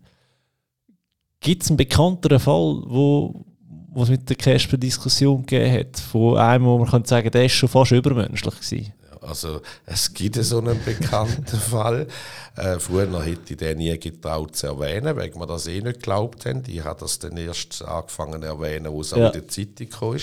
[1.41, 3.45] Gibt es einen bekannteren Fall, wo,
[3.93, 7.53] was mit der Casper Diskussion gegeben hat, von einem, wo man kann sagen, der ist
[7.53, 8.93] schon fast übermenschlich gewesen.
[9.21, 12.07] Also es gibt so einen bekannten Fall.
[12.55, 16.45] Äh, früher hätte ich den nie getraut zu erwähnen, weil wir das eh nicht geglaubt
[16.47, 16.63] haben.
[16.67, 19.17] Ich habe das dann erst angefangen zu erwähnen, wo es ja.
[19.17, 20.17] auch in der Zeitung kam.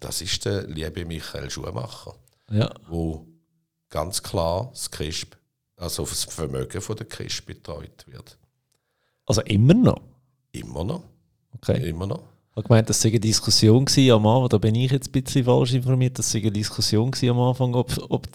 [0.00, 2.14] Das ist der liebe Michael Schumacher,
[2.50, 2.70] ja.
[2.88, 3.26] wo
[3.88, 5.36] ganz klar das CRISP,
[5.76, 8.36] also das Vermögen von der CRISP betreut wird.
[9.24, 10.02] Also immer noch?
[10.52, 11.04] Immer noch.
[11.54, 11.88] Okay.
[11.88, 12.33] Immer noch.
[12.54, 15.44] Ich habe gemeint, das sei eine Diskussion am Anfang, da bin ich jetzt ein bisschen
[15.44, 18.28] falsch informiert, das sei eine Diskussion am Anfang, ob, ob,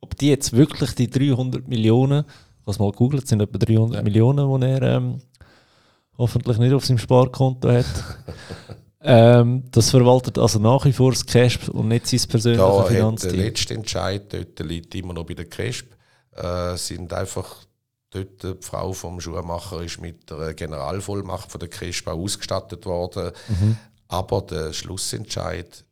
[0.00, 2.24] ob die jetzt wirklich die 300 Millionen,
[2.64, 4.02] was mal googelt, sind etwa 300 ja.
[4.02, 5.20] Millionen, die er ähm,
[6.18, 7.86] hoffentlich nicht auf seinem Sparkonto hat.
[9.00, 13.32] ähm, das verwaltet also nach wie vor das CASP und nicht sein persönliches Finanzteam.
[13.32, 15.86] Der letzte Entscheid dort liegt immer noch bei der CASP.
[16.34, 17.64] Äh, sind einfach
[18.12, 23.32] Dort die Frau vom Schuhmacher ist mit der Generalvollmacht von der KESPA ausgestattet worden.
[23.48, 23.78] Mhm.
[24.08, 25.84] Aber der Schlussentscheid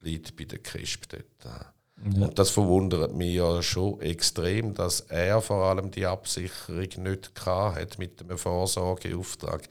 [0.00, 1.24] liegt bei der KESP dort.
[1.44, 1.72] Ja.
[2.04, 7.98] Und das verwundert mich ja schon extrem, dass er vor allem die Absicherung nicht hat
[7.98, 9.68] mit dem Vorsorgeauftrag.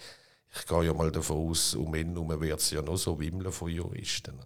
[0.55, 3.51] Ich gehe ja mal davon aus, um ihn herum wird es ja noch so wimmeln
[3.51, 4.39] von Juristen.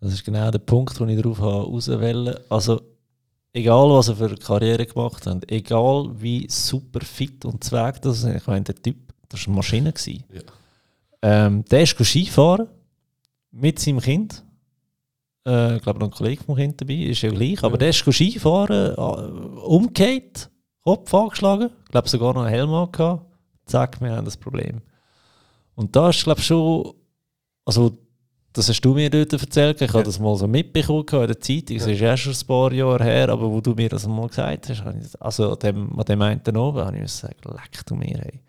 [0.00, 2.80] Das ist genau der Punkt, den ich darauf auswählen Also
[3.52, 8.22] egal was er für eine Karriere gemacht hat, egal wie super fit und zweig das
[8.22, 8.96] ist, ich meine, der Typ,
[9.28, 9.94] das war eine Maschine.
[10.06, 10.40] Ja.
[11.22, 12.68] Ähm, der ist Skifahren
[13.50, 14.44] mit seinem Kind.
[15.46, 17.62] Äh, ich glaube, noch ein Kollege vom Kind dabei, ist ja gleich.
[17.62, 17.78] Aber ja.
[17.78, 20.50] der ist Skifahren, äh, umgekehrt,
[20.82, 23.26] Kopf angeschlagen, ich glaube sogar noch einen Helm gehabt.
[23.66, 24.80] Zack, wir haben das Problem.
[25.74, 26.92] Und da ist, glaube ich, schon,
[27.64, 27.96] also
[28.52, 29.80] das hast du mir dort erzählt.
[29.80, 31.78] Ich habe das mal so mitbekommen in der Zeitung.
[31.78, 34.68] Das ist erst schon ein paar Jahre her, aber wo du mir das mal gesagt
[34.68, 34.82] hast,
[35.20, 38.40] also an dem, an dem einen oben, habe ich gesagt, leck du mir, hey.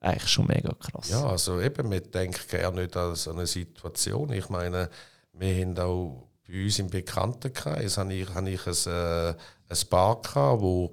[0.00, 1.10] Eigentlich schon mega krass.
[1.10, 4.30] Ja, also eben, wir denken gerne nicht an so eine Situation.
[4.32, 4.88] Ich meine,
[5.32, 10.22] wir haben auch bei uns im Bekanntenkreis habe ich, habe ich ein, äh, ein Paar
[10.22, 10.92] gehabt, wo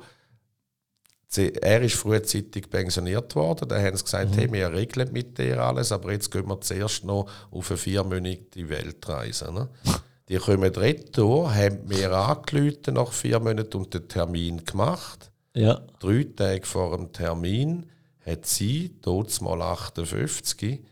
[1.37, 3.67] er ist frühzeitig pensioniert worden.
[3.69, 4.39] Da haben sie gesagt, mhm.
[4.39, 8.69] hey, wir regeln mit dir alles, aber jetzt gehen wir zuerst noch auf eine viermonate
[8.69, 9.51] Weltreise.
[9.53, 9.69] Ne?
[10.29, 15.31] Die kommen retour, haben mir angerufen nach vier Monaten und den Termin gemacht.
[15.53, 15.81] Ja.
[15.99, 17.85] Drei Tage vor dem Termin
[18.25, 20.83] hat sie, dort mal 58,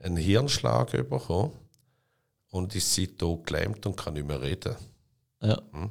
[0.00, 1.52] einen Hirnschlag bekommen
[2.50, 4.74] und ist seitdem gelähmt und kann nicht mehr reden.
[5.42, 5.60] Ja.
[5.72, 5.90] Hm?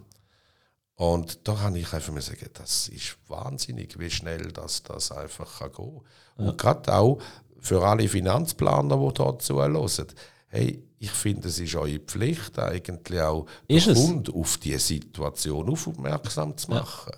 [0.98, 5.60] Und da habe ich einfach mir sagen, das ist wahnsinnig, wie schnell das, das einfach
[5.60, 6.02] kann gehen
[6.36, 6.45] kann.
[6.45, 6.52] Ja.
[6.52, 7.19] Und gerade auch
[7.60, 10.07] für alle Finanzplaner, die hier zuhören,
[10.48, 15.69] hey, ich finde, es ist eure Pflicht, eigentlich auch ist den Kunden auf diese Situation
[15.69, 17.14] aufmerksam zu machen.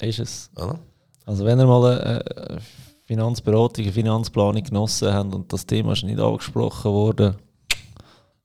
[0.00, 0.06] Ja.
[0.06, 0.50] Ist es.
[0.58, 0.78] Ja?
[1.24, 2.60] Also wenn ihr mal eine
[3.04, 7.36] Finanzberatung, eine Finanzplanung genossen habt und das Thema ist nicht angesprochen worden,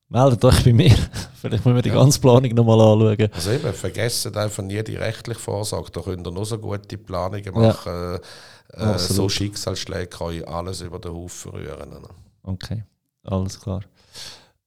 [0.09, 0.95] meldet euch bei mir.
[1.41, 1.95] Vielleicht müssen wir die ja.
[1.95, 3.29] ganze Planung nochmal anschauen.
[3.33, 5.91] Also eben, vergessen einfach nie die rechtliche Vorsorge.
[5.91, 7.91] Da könnt ihr noch so gute Planungen machen.
[7.93, 8.15] Ja.
[8.15, 12.07] Äh, äh so Schicksalsschläge kann ich alles über den Haufen rühren.
[12.43, 12.83] Okay,
[13.23, 13.81] alles klar.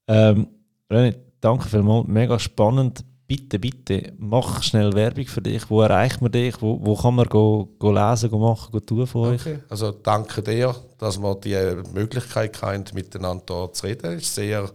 [0.06, 0.48] Ähm,
[0.90, 2.06] René, danke vielmals.
[2.08, 3.04] Mega spannend.
[3.26, 5.70] Bitte, bitte, mach schnell Werbung für dich.
[5.70, 6.60] Wo erreicht man dich?
[6.60, 9.52] Wo, wo kann man go, go lesen, go machen, go tun von okay.
[9.52, 9.58] euch?
[9.68, 14.18] Also danke dir, dass wir die Möglichkeit haben, miteinander zu reden.
[14.18, 14.68] Ist sehr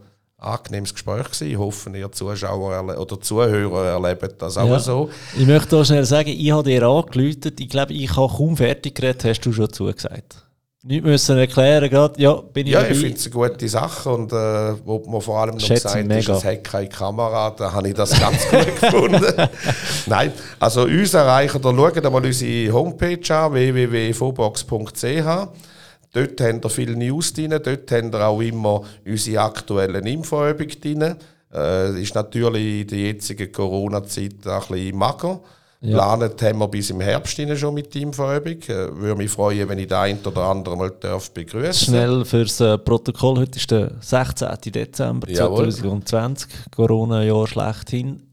[0.45, 1.51] angenehmes Gespräch gewesen.
[1.51, 4.79] Ich hoffe, ihr Zuschauer oder Zuhörer erleben das auch ja.
[4.79, 5.09] so.
[5.37, 7.59] Ich möchte auch schnell sagen, ich habe dir angeläutet.
[7.59, 10.45] Ich glaube, ich habe kaum fertig geredet, hast du schon zugesagt.
[10.87, 12.93] Nicht müssen erklären, gerade, ja, bin ich Ja, dabei.
[12.93, 14.35] ich finde es eine gute Sache und äh,
[14.85, 17.95] wo man vor allem noch Schätze gesagt ist, es hat keine Kamera, da habe ich
[17.95, 19.25] das ganz gut gefunden.
[20.05, 25.47] Nein, also uns erreichen, da schaut mal unsere Homepage an, www.fobox.ch
[26.15, 31.15] Dort haben wir viele News drin, dort haben wir auch immer unsere aktuellen Infoübungen drin.
[31.53, 35.41] Äh, ist natürlich in der jetzigen Corona-Zeit ein bisschen mager.
[35.81, 35.97] Ja.
[35.97, 38.61] Planet haben wir bis im Herbst schon mit der Infoübung.
[38.61, 42.61] Äh, würde mich freuen, wenn ich den einen oder anderen mal darf begrüßen Schnell fürs
[42.61, 43.39] äh, Protokoll.
[43.39, 44.47] Heute ist der 16.
[44.71, 45.69] Dezember Jawohl.
[45.69, 46.49] 2020.
[46.73, 48.23] Corona-Jahr schlechthin.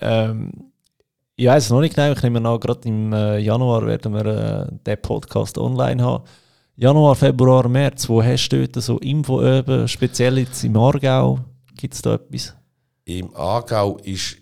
[0.00, 0.52] Ähm,
[1.34, 2.12] ich weiß es noch nicht genau.
[2.12, 6.22] Ich nehme an, gerade im äh, Januar werden wir äh, den Podcast online haben.
[6.78, 11.38] Januar, Februar, März, wo hast du dort so Info über, speziell jetzt im Aargau?
[11.74, 12.54] Gibt es da etwas?
[13.06, 14.36] Im Aargau ist,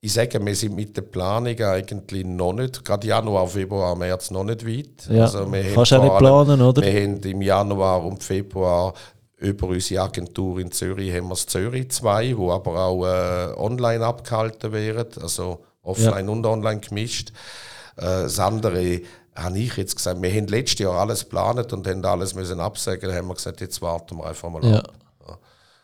[0.00, 4.44] ich sage, wir sind mit der Planung eigentlich noch nicht, gerade Januar, Februar, März noch
[4.44, 5.10] nicht weit.
[5.10, 6.80] Ja, also wir kannst du auch nicht planen, oder?
[6.80, 8.94] Wir haben im Januar und Februar
[9.36, 14.06] über unsere Agentur in Zürich haben wir das Zürich 2, wo aber auch äh, online
[14.06, 16.32] abgehalten wird, also offline ja.
[16.32, 17.30] und online gemischt.
[17.98, 19.02] Äh, das andere
[19.34, 23.08] habe ich jetzt gesagt, wir haben letztes Jahr alles geplant und haben alles müssen absagen.
[23.08, 24.78] Dann haben wir gesagt, jetzt warten wir einfach mal ja.
[24.78, 24.92] ab.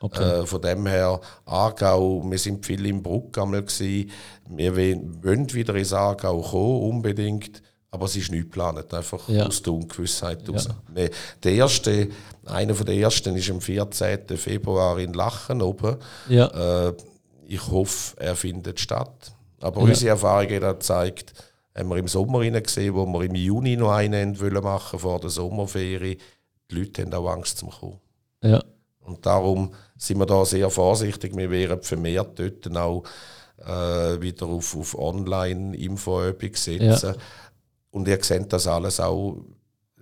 [0.03, 0.41] Okay.
[0.41, 4.11] Äh, von dem her, Aargau, wir sind viel im Bruck einmal gewesen.
[4.49, 7.63] Wir wollen wieder ins Aargau kommen, unbedingt.
[7.93, 9.47] Aber es ist nicht geplant, einfach ja.
[9.47, 11.09] aus der Ungewissheit ja.
[11.43, 12.09] Der erste,
[12.47, 14.29] einer der ersten ist am 14.
[14.37, 15.97] Februar in Lachen oben.
[16.29, 16.89] Ja.
[16.89, 16.95] Äh,
[17.49, 19.33] ich hoffe, er findet statt.
[19.61, 21.35] Aber unsere Erfahrung hat gezeigt,
[21.77, 25.31] haben wir im Sommer gesehen, wo wir im Juni noch einen wollen machen vor der
[25.31, 26.19] Sommerferie.
[26.71, 28.01] Die Leute haben auch Angst zum Kommen.
[28.43, 28.63] Ja.
[29.01, 31.37] Und darum sind wir da sehr vorsichtig.
[31.37, 33.05] Wir wären vermehrt dort auch
[33.59, 37.15] äh, wieder auf, auf Online-Infoübung setzen.
[37.15, 37.15] Ja.
[37.91, 39.37] Und ihr seht das alles auch.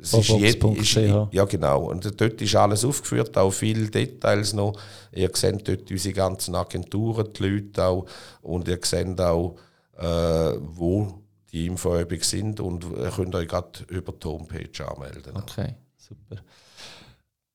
[0.00, 1.86] Es ist, jed, ist, ja, genau.
[1.86, 4.78] Und dort ist alles aufgeführt, auch viele Details noch.
[5.12, 8.06] Ihr seht dort unsere ganzen Agenturen, die Leute auch.
[8.40, 9.56] Und ihr seht auch,
[9.98, 11.20] äh, wo
[11.52, 15.36] die Infoübung sind und ihr könnt euch gerade über die Homepage anmelden.
[15.36, 16.42] Okay, super.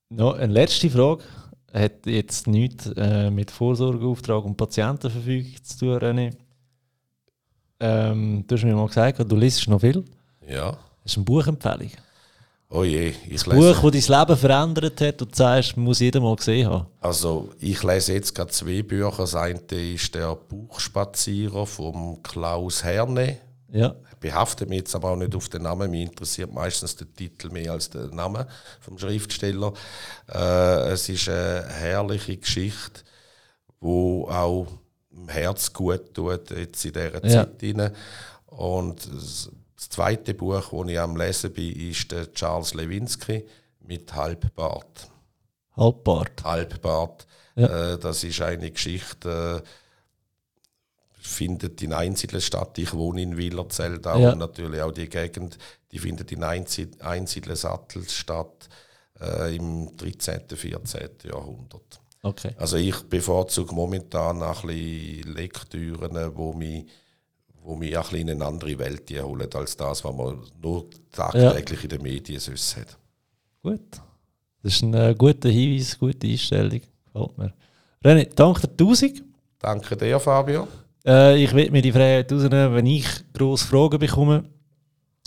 [0.10, 1.24] Noch eine letzte Frage.
[1.72, 6.36] Hat jetzt nichts äh, mit Vorsorgeauftrag und Patientenverfügung zu tun, René.
[7.80, 10.06] Ähm, du hast mir mal gesagt, du liest noch viel.
[10.48, 10.78] Ja.
[11.04, 11.92] Das ist eine Buchempfehlung.
[12.70, 13.74] Oh je, ich ein lese.
[13.82, 16.88] Buch, das dein Leben verändert hat und du sagst, muss jeder mal gesehen haben.
[17.02, 19.14] Also, ich lese jetzt gerade zwei Bücher.
[19.18, 23.38] Das eine ist der Buchspazierer von Klaus Herne
[23.74, 23.96] ja.
[24.12, 25.90] Ich behafte mich jetzt aber auch nicht auf den Namen.
[25.90, 28.48] Mich interessiert meistens der Titel mehr als der Name
[28.80, 29.74] vom Schriftsteller.
[30.32, 33.02] Äh, es ist eine herrliche Geschichte,
[33.80, 34.68] wo auch
[35.12, 37.30] im Herz gut tut jetzt in dieser ja.
[37.30, 37.92] Zeit rein.
[38.46, 39.50] Und das
[39.90, 43.44] zweite Buch, das ich am Lesen bin, ist der Charles Lewinsky
[43.80, 45.10] mit Halbbart.
[45.76, 46.44] Halbbart.
[46.44, 47.28] Halbbart.
[47.56, 47.94] Ja.
[47.94, 49.68] Äh, das ist eine Geschichte, äh,
[51.24, 52.78] findet in Einsiedeln statt.
[52.78, 54.34] Ich wohne in Willerzell auch Ja.
[54.34, 55.58] und natürlich auch die Gegend,
[55.92, 58.68] die findet in Einsied- Einsiedeln-Sattel statt
[59.22, 61.10] äh, im 13., 14.
[61.24, 62.02] Jahrhundert.
[62.22, 62.52] Okay.
[62.58, 66.86] Also ich bevorzuge momentan ein bisschen Lektüren, wo mich,
[67.62, 71.90] wo mich ein in eine andere Welt holen, als das, was man nur tagtäglich in
[71.90, 72.98] den Medien sonst hat.
[73.62, 73.82] Gut.
[74.62, 76.82] Das ist ein äh, guter Hinweis, gute Einstellung.
[77.14, 77.54] Gefällt mir.
[78.04, 79.24] René, danke dir tausend.
[79.60, 80.68] Danke dir, Fabio.
[81.06, 84.46] Äh, ich werde mir die Freiheit rausnehmen, wenn ich grosse Fragen bekomme,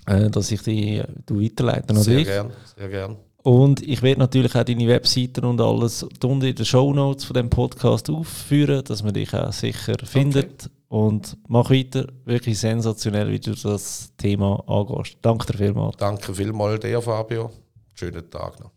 [0.07, 2.27] äh, dass ich die du weiterleite Sehr dich.
[2.27, 3.17] gern, sehr gern.
[3.43, 7.49] Und ich werde natürlich auch deine Webseiten und alles unten in den Shownotes von dem
[7.49, 10.69] Podcast aufführen, dass man dich auch sicher findet.
[10.89, 12.09] Und mach weiter.
[12.25, 15.19] Wirklich sensationell, wie du das Thema angehst.
[15.23, 15.97] Danke dir vielmals.
[15.97, 17.53] Danke vielmals dir, Fabio.
[17.95, 18.73] Schönen Tag noch.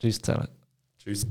[0.00, 0.48] Tschüss zusammen.
[0.98, 1.26] Tschüss.